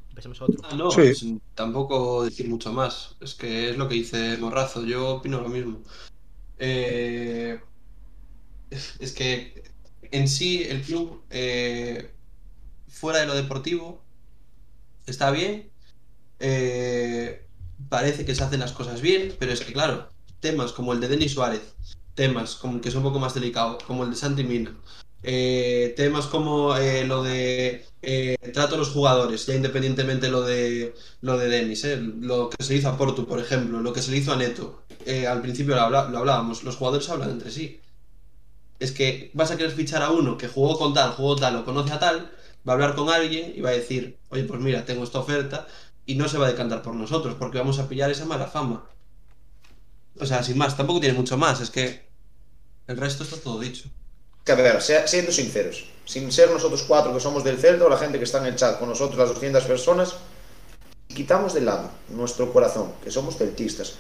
[0.10, 0.58] Empecemos a otro.
[0.64, 0.98] Ah, no, Sí.
[1.02, 3.16] pues, tampoco decir mucho más.
[3.22, 4.86] Es que es lo que dice Morrazo.
[4.86, 5.80] Yo opino lo mismo.
[6.60, 7.60] Eh,
[9.00, 9.64] es que
[10.12, 12.12] en sí el club, eh,
[12.90, 14.04] fuera de lo deportivo,
[15.06, 15.70] está bien.
[16.40, 17.46] Eh,
[17.90, 20.10] parece que se hacen las cosas bien, pero es que, claro,
[20.40, 21.76] temas como el de Denis Suárez,
[22.16, 24.76] temas como que es un poco más delicado, como el de Santi Mina,
[25.24, 30.96] eh, temas como eh, lo de eh, trato a los jugadores, ya independientemente lo de
[31.22, 34.12] lo de Denis, eh, lo que se hizo a Portu, por ejemplo, lo que se
[34.12, 34.84] le hizo a Neto,
[35.30, 37.80] al principio lo, lo hablábamos, los jugadores hablan entre sí.
[38.80, 41.66] Es que vas a querer fichar a uno que jugó con tal, jugó tal o
[41.66, 42.32] conoce a tal,
[42.68, 45.68] va a hablar con alguien y va a decir, oye, pues mira, tengo esta oferta
[46.06, 48.84] y no se va a decantar por nosotros porque vamos a pillar esa mala fama.
[50.20, 52.06] O sea, sin más, tampoco tiene mucho más, es que
[52.88, 53.90] el resto está todo dicho.
[54.48, 58.18] A ver, siendo sinceros, sin ser nosotros cuatro que somos del Celta o la gente
[58.18, 60.16] que está en el chat con nosotros, las 200 personas,
[61.08, 63.96] quitamos de lado nuestro corazón, que somos celtistas.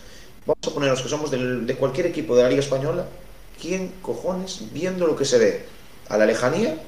[0.45, 3.05] Vamos a ponernos que somos de cualquier equipo de la Liga Española.
[3.61, 5.65] ¿Quién cojones, viendo lo que se ve
[6.09, 6.81] a la lejanía,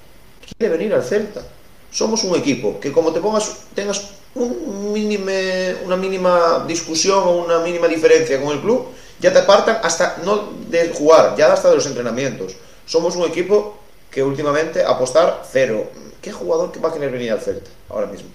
[0.57, 1.43] quiere venir al Celta?
[1.91, 7.59] Somos un equipo que como te pongas, tengas un mínime, una mínima discusión o una
[7.59, 8.87] mínima diferencia con el club,
[9.19, 12.55] ya te apartan hasta no de jugar, ya hasta de los entrenamientos.
[12.85, 13.77] Somos un equipo
[14.09, 15.89] que últimamente apostar cero.
[16.21, 18.29] ¿Qué jugador que va a querer venir al Celta ahora mismo?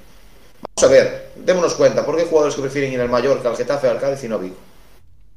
[0.76, 3.56] Vamos a ver, démonos cuenta, ¿por qué hay jugadores que prefieren ir al Mallorca, al
[3.56, 4.56] Getafe, al Cádiz y no a Vigo?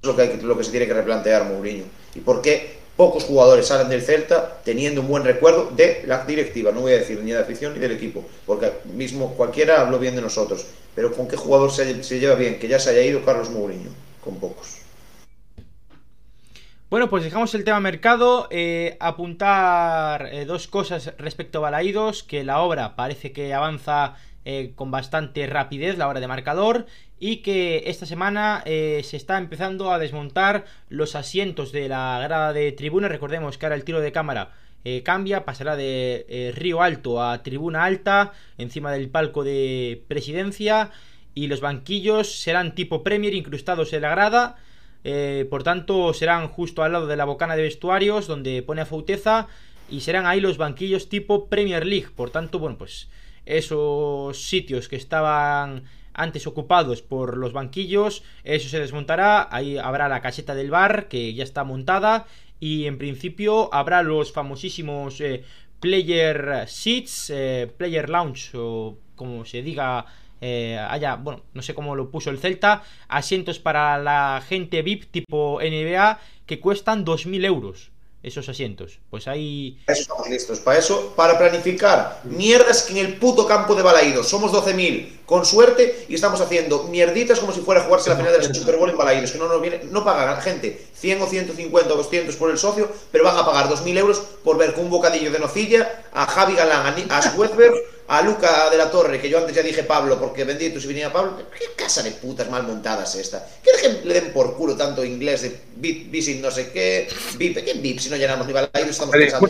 [0.01, 1.85] Es lo que, hay lo que se tiene que replantear Mourinho.
[2.15, 6.71] ¿Y por qué pocos jugadores salen del Celta teniendo un buen recuerdo de la directiva,
[6.71, 10.15] no voy a decir ni de afición ni del equipo, porque mismo cualquiera habló bien
[10.15, 13.25] de nosotros, pero con qué jugador se, se lleva bien, que ya se haya ido
[13.25, 13.89] Carlos Mourinho,
[14.23, 14.81] con pocos.
[16.91, 18.47] Bueno, pues dejamos el tema mercado.
[18.51, 24.15] Eh, apuntar eh, dos cosas respecto a Balaídos, que la obra parece que avanza
[24.45, 26.85] eh, con bastante rapidez, la obra de marcador,
[27.23, 32.51] y que esta semana eh, se está empezando a desmontar los asientos de la grada
[32.51, 33.07] de tribuna.
[33.07, 34.53] Recordemos que ahora el tiro de cámara
[34.83, 40.89] eh, cambia, pasará de eh, Río Alto a Tribuna Alta, encima del palco de presidencia,
[41.35, 44.57] y los banquillos serán tipo Premier incrustados en la grada.
[45.49, 49.47] Por tanto, serán justo al lado de la bocana de vestuarios, donde pone a Fauteza,
[49.89, 52.09] y serán ahí los banquillos tipo Premier League.
[52.15, 53.09] Por tanto, bueno, pues
[53.45, 55.83] esos sitios que estaban
[56.13, 61.33] antes ocupados por los banquillos, eso se desmontará, ahí habrá la caseta del bar que
[61.33, 62.25] ya está montada
[62.59, 65.43] y en principio habrá los famosísimos eh,
[65.79, 70.05] player seats, eh, player lounge o como se diga
[70.41, 75.11] eh, allá, bueno, no sé cómo lo puso el Celta, asientos para la gente VIP
[75.11, 77.91] tipo NBA que cuestan 2.000 euros
[78.23, 78.99] esos asientos.
[79.09, 79.79] Pues ahí.
[79.87, 80.59] Estamos listos.
[80.59, 84.27] Para eso, para planificar mierdas en el puto campo de Balaídos.
[84.29, 88.33] Somos 12.000 con suerte y estamos haciendo mierditas como si fuera a jugarse la final
[88.33, 89.31] del Super Bowl en Balaídos.
[89.31, 92.89] Que no nos viene, no pagan gente 100 o 150 o 200 por el socio,
[93.11, 96.55] pero van a pagar 2.000 euros por ver con un bocadillo de nocilla a Javi
[96.55, 97.05] Galán, a, Ni-
[98.11, 101.13] a Luca de la Torre, que yo antes ya dije Pablo, porque bendito si venía
[101.13, 101.43] Pablo.
[101.57, 103.47] ¿Qué casa de putas mal montadas es esta?
[103.63, 107.07] ¿Quieres que le den por culo tanto inglés de VIP, no sé qué?
[107.37, 107.99] VIP, ¿qué VIP?
[107.99, 109.47] Si no llenamos ni Balaídos, estamos pensando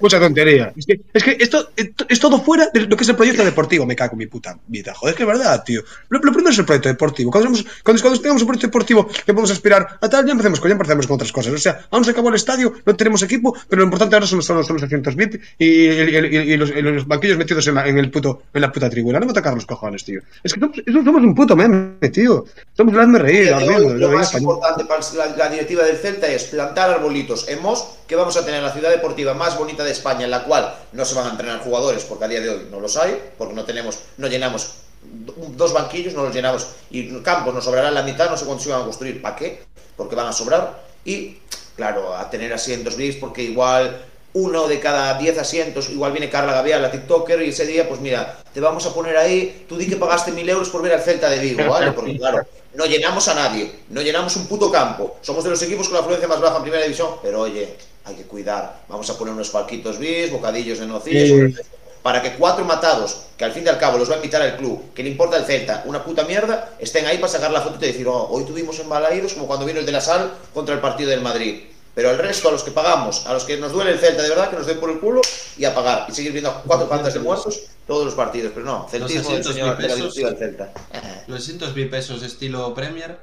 [0.00, 0.72] mucha tontería.
[0.76, 3.44] Es que, es que esto esto es todo fuera de lo que es el proyecto
[3.44, 3.86] deportivo.
[3.86, 4.94] Me cago en mi puta vida.
[4.94, 5.82] Joder, es que es verdad, tío.
[6.08, 7.30] Lo, lo primero es el proyecto deportivo.
[7.30, 10.60] Cuando, somos- cuando, cuando tengamos un proyecto deportivo que podemos aspirar a tal, ya empecemos
[10.60, 11.52] con, ya empecemos con otras cosas.
[11.52, 14.42] O sea, aún se acabó el estadio, no tenemos equipo, pero lo importante ahora son,
[14.42, 17.86] son, son los asientos VIP y, y- y- y los, los banquillos metidos en la,
[17.86, 19.20] en el puto, en la puta tribuna.
[19.20, 20.20] No me tocar los cojones, tío.
[20.42, 22.44] Es que somos, somos un puto meme, tío.
[22.76, 24.54] Somos el hazme reír, mismo, lo lo más español.
[24.56, 25.00] importante para
[25.30, 28.72] la, la directiva del Celta es plantar arbolitos en Mos, que vamos a tener la
[28.72, 32.02] ciudad deportiva más bonita de España, en la cual no se van a entrenar jugadores,
[32.02, 35.72] porque a día de hoy no los hay, porque no tenemos, no llenamos do- dos
[35.72, 38.80] banquillos, no los llenamos, y campos nos sobrará la mitad, no sé cuántos se van
[38.80, 39.62] a construir, ¿para qué?
[39.96, 41.38] Porque van a sobrar, y
[41.76, 46.52] claro, a tener asientos VIPs, porque igual uno de cada 10 asientos, igual viene Carla
[46.52, 49.86] Gavial, la TikToker, y ese día, pues mira, te vamos a poner ahí, tú di
[49.88, 51.92] que pagaste mil euros por ver al Celta de Vigo, ¿vale?
[51.96, 55.86] Porque claro, no llenamos a nadie, no llenamos un puto campo, somos de los equipos
[55.88, 59.18] con la afluencia más baja en primera división, pero oye, hay que cuidar, vamos a
[59.18, 61.54] poner unos palquitos bis, bocadillos de nocilla, Sí.
[62.02, 64.56] para que cuatro matados, que al fin y al cabo los va a invitar al
[64.56, 67.76] club, que le importa el Celta, una puta mierda, estén ahí para sacar la foto
[67.76, 70.74] y decir, oh, hoy tuvimos en Balaídos como cuando vino el de la Sal contra
[70.74, 71.64] el partido del Madrid.
[71.94, 74.28] Pero el resto, a los que pagamos, a los que nos duele el Celta de
[74.28, 75.20] verdad, que nos den por el culo
[75.58, 76.06] y a pagar.
[76.08, 78.52] Y seguir viendo a cuatro pantas de muertos todos los partidos.
[78.54, 80.72] Pero no, celtismo del señor de la del Celta.
[80.92, 81.22] Eh.
[81.26, 83.18] Los 200 mil pesos estilo Premier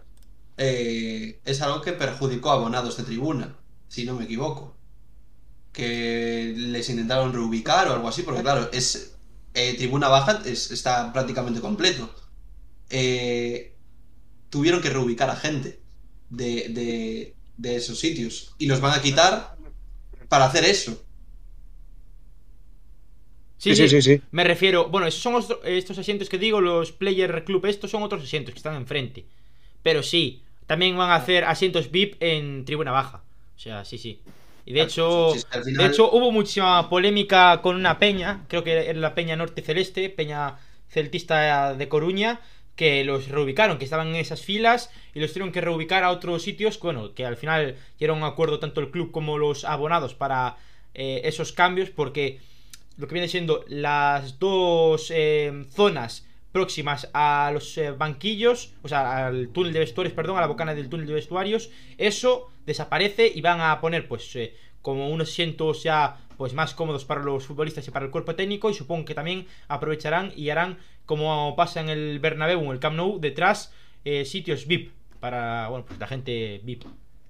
[0.57, 3.55] eh, es algo que perjudicó a abonados de tribuna,
[3.87, 4.77] si no me equivoco.
[5.73, 9.17] Que les intentaron reubicar o algo así, porque claro, es
[9.53, 12.13] eh, tribuna baja es- está prácticamente completo.
[12.89, 13.77] Eh,
[14.49, 15.81] tuvieron que reubicar a gente
[16.29, 19.57] de, de- de esos sitios y los van a quitar
[20.29, 21.05] para hacer eso.
[23.57, 24.21] Sí, Sí, sí, sí, sí.
[24.31, 28.03] Me refiero, bueno, esos son os- estos asientos que digo, los Player Club, estos son
[28.03, 29.27] otros asientos que están enfrente.
[29.83, 33.25] Pero sí, también van a hacer asientos VIP en tribuna baja.
[33.57, 34.21] O sea, sí, sí.
[34.65, 35.33] Y de hecho,
[35.65, 40.09] de hecho hubo muchísima polémica con una peña, creo que era la peña Norte Celeste,
[40.09, 40.59] peña
[40.89, 42.39] celtista de Coruña,
[42.75, 46.43] que los reubicaron, que estaban en esas filas y los tuvieron que reubicar a otros
[46.43, 50.57] sitios, bueno, que al final era un acuerdo tanto el club como los abonados para
[50.93, 52.39] eh, esos cambios, porque
[52.97, 56.26] lo que viene siendo las dos eh, zonas
[56.57, 60.73] próximas a los eh, banquillos, o sea, al túnel de vestuarios, perdón, a la bocana
[60.73, 61.69] del túnel de vestuarios,
[61.99, 67.05] eso desaparece y van a poner pues eh, como unos asientos ya pues más cómodos
[67.05, 70.79] para los futbolistas y para el cuerpo técnico y supongo que también aprovecharán y harán
[71.05, 73.71] como pasa en el Bernabéu, en el Camp Nou, detrás
[74.03, 76.85] eh, sitios VIP para bueno, pues la gente VIP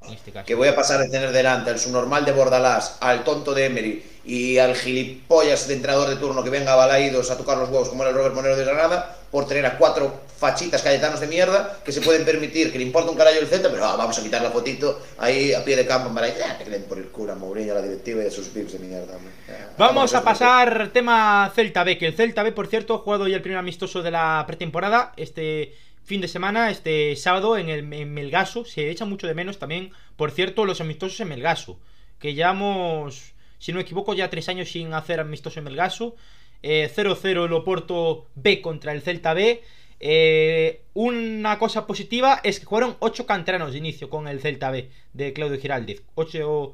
[0.07, 0.45] en este caso.
[0.45, 4.03] Que voy a pasar de tener delante al subnormal de Bordalás, al tonto de Emery
[4.25, 7.89] y al gilipollas de entrenador de turno que venga a Balaídos a tocar los huevos
[7.89, 11.79] como era el Robert Monero de Granada por tener a cuatro fachitas cayetanos de mierda
[11.83, 14.23] que se pueden permitir que le importa un carajo el Celta, pero ah, vamos a
[14.23, 16.41] quitar la fotito ahí a pie de campo Balaídos.
[16.45, 18.79] Ah, que por el culo a Mourinho, a la directiva y a sus pips de
[18.79, 19.17] mierda.
[19.49, 23.27] Ah, Vamos a pasar tema Celta B, que el Celta B, por cierto, ha jugado
[23.27, 25.73] ya el primer amistoso de la pretemporada este
[26.03, 28.63] fin de semana, este sábado, en el en Melgaso.
[28.63, 31.79] Se echa mucho de menos también, por cierto, los amistosos en Melgaso.
[32.19, 36.15] Que llevamos, si no me equivoco, ya tres años sin hacer amistosos en Melgaso.
[36.63, 39.61] 0-0 eh, el Oporto B contra el Celta B.
[39.99, 44.89] Eh, una cosa positiva es que jugaron 8 canteranos de inicio con el Celta B
[45.13, 46.03] de Claudio Giraldez.
[46.15, 46.73] 8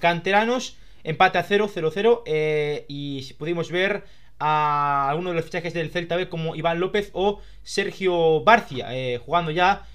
[0.00, 2.22] canteranos, empate a 0, 0-0.
[2.26, 4.04] Eh, y pudimos ver
[4.38, 8.88] a algunos de los fichajes del Celta B como Iván López o Sergio Barcia,
[9.24, 9.86] jugando ya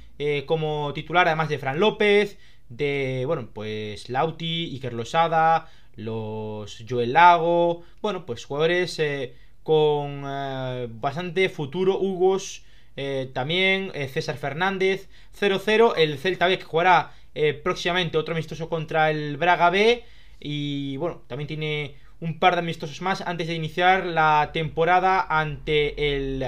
[0.46, 2.38] como titular además de Fran López,
[2.70, 9.34] de, bueno, pues Lauti, Iker Losada, los Joel Lago, bueno, pues jugadores eh,
[9.64, 12.64] con eh, bastante futuro, Hugos
[12.96, 17.12] eh, también, César Fernández, 0-0, el Celta B que jugará
[17.64, 20.04] próximamente otro amistoso contra el Braga B.
[20.40, 26.16] Y bueno, también tiene un par de amistosos más antes de iniciar la temporada ante
[26.16, 26.44] el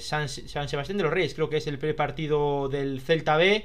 [0.00, 3.64] San, Sebastián de los Reyes, creo que es el primer partido del Celta B.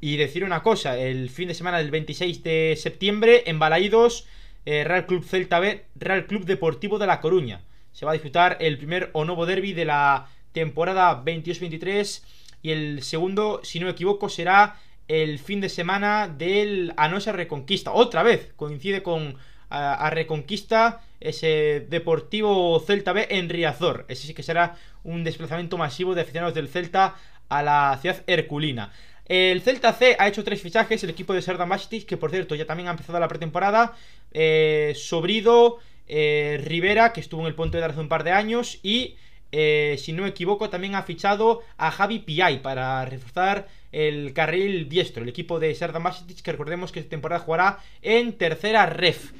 [0.00, 4.26] Y decir una cosa, el fin de semana del 26 de septiembre en Balaídos,
[4.66, 7.62] eh, Real Club Celta B, Real Club Deportivo de La Coruña.
[7.92, 12.22] Se va a disputar el primer o nuevo derby de la temporada 22-23
[12.62, 14.76] y el segundo, si no me equivoco, será
[15.08, 17.92] el fin de semana del Anosa Reconquista.
[17.92, 19.36] Otra vez coincide con
[19.70, 24.04] a, Reconquista ese Deportivo Celta B en Riazor.
[24.08, 27.14] Ese sí que será un desplazamiento masivo de aficionados del Celta
[27.48, 28.92] a la ciudad herculina.
[29.28, 32.54] El Celta C ha hecho tres fichajes, el equipo de Serdan Bastic, que por cierto
[32.54, 33.96] ya también ha empezado la pretemporada.
[34.32, 38.78] Eh, Sobrido, eh, Rivera, que estuvo en el Ponte de hace un par de años.
[38.84, 39.16] Y,
[39.50, 44.88] eh, si no me equivoco, también ha fichado a Javi Piay para reforzar el carril
[44.88, 45.24] diestro.
[45.24, 49.32] El equipo de Serdan Bastic, que recordemos que esta temporada jugará en tercera ref.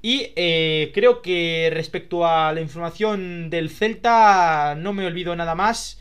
[0.00, 0.32] Y
[0.92, 5.98] creo que respecto a la información del Celta, no me olvido nada más.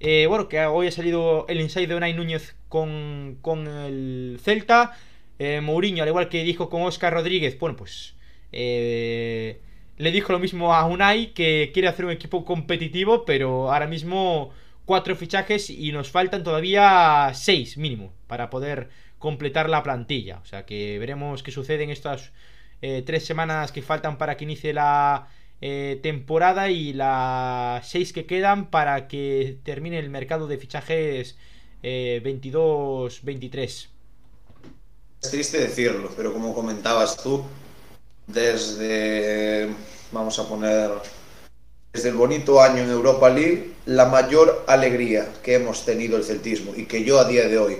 [0.00, 4.96] Bueno, que hoy ha salido el inside de Unai Núñez con, el Celta.
[5.38, 8.14] Eh, Mourinho, al igual que dijo con Oscar Rodríguez, bueno, pues
[8.52, 9.60] eh,
[9.98, 14.50] le dijo lo mismo a Unai, que quiere hacer un equipo competitivo, pero ahora mismo
[14.84, 20.38] cuatro fichajes y nos faltan todavía seis mínimo para poder completar la plantilla.
[20.42, 22.32] O sea que veremos qué sucede en estas
[22.82, 25.28] eh, tres semanas que faltan para que inicie la
[25.60, 31.36] temporada y las seis que quedan para que termine el mercado de fichajes
[31.82, 33.56] 22-23.
[33.56, 33.88] Eh,
[35.22, 37.42] es triste decirlo, pero como comentabas tú,
[38.26, 39.68] desde,
[40.12, 40.90] vamos a poner,
[41.92, 46.72] desde el bonito año en Europa League, la mayor alegría que hemos tenido el celtismo
[46.76, 47.78] y que yo a día de hoy,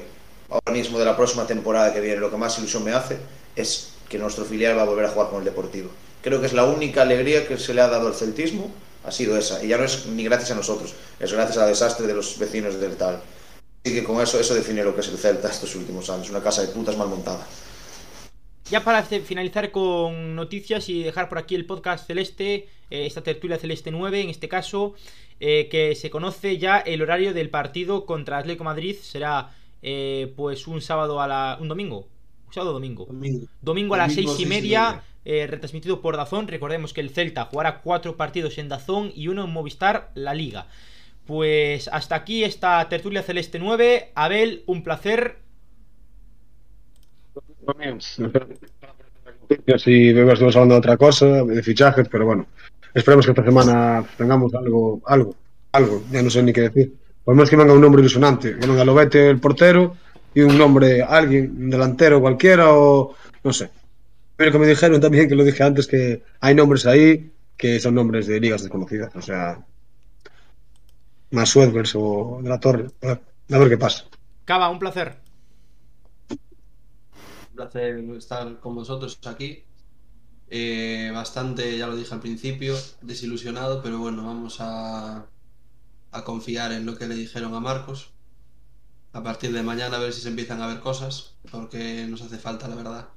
[0.48, 3.18] ahora mismo de la próxima temporada que viene, lo que más ilusión me hace
[3.54, 5.90] es que nuestro filial va a volver a jugar con el Deportivo.
[6.26, 8.68] Creo que es la única alegría que se le ha dado al celtismo,
[9.04, 9.64] ha sido esa.
[9.64, 12.80] Y ya no es ni gracias a nosotros, es gracias al desastre de los vecinos
[12.80, 13.22] del tal
[13.92, 16.62] que con eso, eso define lo que es el Celta estos últimos años, una casa
[16.62, 17.46] de putas mal montada.
[18.70, 23.58] Ya para finalizar con noticias y dejar por aquí el podcast celeste, eh, esta tertulia
[23.58, 24.94] celeste 9 en este caso,
[25.38, 30.66] eh, que se conoce ya el horario del partido contra Atlético Madrid, será eh, pues
[30.66, 31.58] un sábado a la...
[31.60, 32.08] un domingo,
[32.48, 33.06] un sábado domingo.
[33.06, 37.80] Domingo, domingo a las seis y media, retransmitido por Dazón, recordemos que el Celta jugará
[37.80, 40.66] cuatro partidos en Dazón y uno en Movistar, la Liga.
[41.26, 44.12] Pues hasta aquí esta tertulia celeste 9.
[44.14, 45.38] Abel, un placer.
[49.78, 52.46] Si vemos estamos hablando de otra cosa, de fichajes, pero bueno,
[52.94, 55.34] esperemos que esta semana tengamos algo, algo,
[55.72, 56.94] algo, ya no sé ni qué decir.
[57.24, 59.96] Por menos que venga un nombre ilusionante, que venga el portero
[60.32, 63.70] y un nombre, alguien, un delantero cualquiera o no sé.
[64.36, 67.94] Pero que me dijeron también, que lo dije antes, que hay nombres ahí que son
[67.94, 69.64] nombres de ligas desconocidas, o sea,
[71.30, 72.86] más Suedvers o de la Torre.
[73.02, 74.04] A ver qué pasa.
[74.44, 75.08] Cava, un placer.
[77.50, 79.64] Un placer estar con vosotros aquí.
[80.48, 85.26] Eh, bastante, ya lo dije al principio, desilusionado, pero bueno, vamos a,
[86.12, 88.12] a confiar en lo que le dijeron a Marcos.
[89.12, 92.38] A partir de mañana a ver si se empiezan a ver cosas, porque nos hace
[92.38, 93.08] falta, la verdad.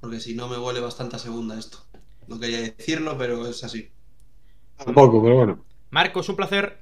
[0.00, 1.78] Porque si no me huele bastante a segunda esto.
[2.26, 3.90] No quería decirlo, pero es así.
[4.76, 5.64] Tampoco, pero bueno.
[5.90, 6.78] Marcos, un placer.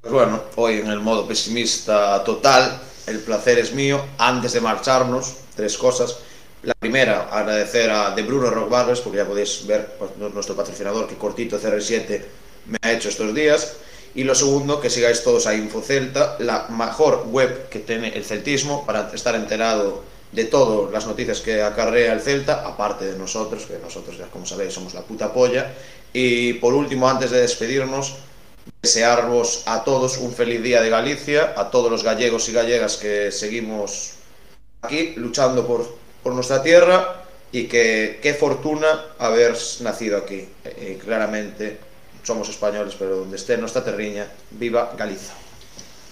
[0.00, 4.04] Pues bueno, hoy en el modo pesimista total, el placer es mío.
[4.18, 6.20] Antes de marcharnos, tres cosas.
[6.62, 11.06] La primera, agradecer a De Bruno Rock Barbers, porque ya podéis ver pues, nuestro patrocinador
[11.06, 12.24] que cortito CR7
[12.66, 13.76] me ha hecho estos días.
[14.14, 18.84] Y lo segundo, que sigáis todos a InfoCelta, la mejor web que tiene el celtismo
[18.86, 20.02] para estar enterado
[20.36, 24.44] de todas las noticias que acarrea el Celta, aparte de nosotros, que nosotros ya como
[24.44, 25.72] sabéis somos la puta polla.
[26.12, 28.16] Y por último, antes de despedirnos,
[28.82, 33.32] desearvos a todos un feliz día de Galicia, a todos los gallegos y gallegas que
[33.32, 34.12] seguimos
[34.82, 40.46] aquí luchando por, por nuestra tierra y que qué fortuna haber nacido aquí.
[40.82, 41.78] Y claramente
[42.22, 45.45] somos españoles, pero donde esté nuestra terriña, viva Galicia.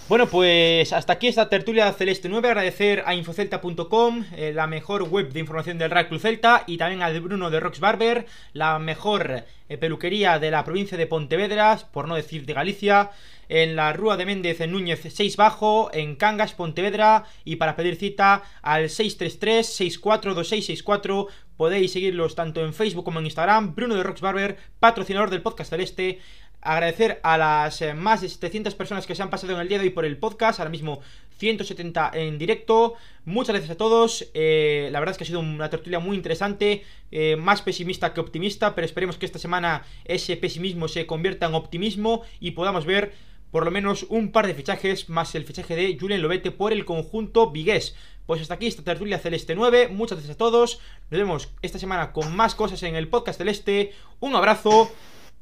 [0.06, 2.48] Bueno, pues hasta aquí esta tertulia celeste 9.
[2.48, 7.00] Agradecer a infocelta.com, eh, la mejor web de información del Real Club Celta, y también
[7.00, 12.06] a Bruno de Rox Barber, la mejor eh, peluquería de la provincia de Pontevedra, por
[12.06, 13.12] no decir de Galicia,
[13.48, 17.96] en la Rúa de Méndez en Núñez 6 Bajo, en Cangas, Pontevedra, y para pedir
[17.96, 21.28] cita al 633-642664.
[21.56, 23.74] Podéis seguirlos tanto en Facebook como en Instagram.
[23.74, 26.18] Bruno de Rox Barber, patrocinador del podcast celeste.
[26.64, 29.76] Agradecer a las eh, más de 700 personas que se han pasado en el día
[29.76, 31.00] de hoy por el podcast, ahora mismo
[31.36, 32.94] 170 en directo.
[33.26, 34.30] Muchas gracias a todos.
[34.32, 38.20] Eh, la verdad es que ha sido una tertulia muy interesante, eh, más pesimista que
[38.20, 43.12] optimista, pero esperemos que esta semana ese pesimismo se convierta en optimismo y podamos ver
[43.50, 46.86] por lo menos un par de fichajes, más el fichaje de Julien Lobete por el
[46.86, 47.94] conjunto Vigués.
[48.24, 49.88] Pues hasta aquí esta tertulia celeste 9.
[49.88, 50.80] Muchas gracias a todos.
[51.10, 53.92] Nos vemos esta semana con más cosas en el podcast celeste.
[54.18, 54.90] Un abrazo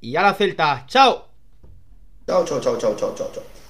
[0.02, 0.84] y a la Celta.
[0.86, 1.28] ¡Chao!
[2.26, 3.61] Chao, chao, chao, chao, chao, chao.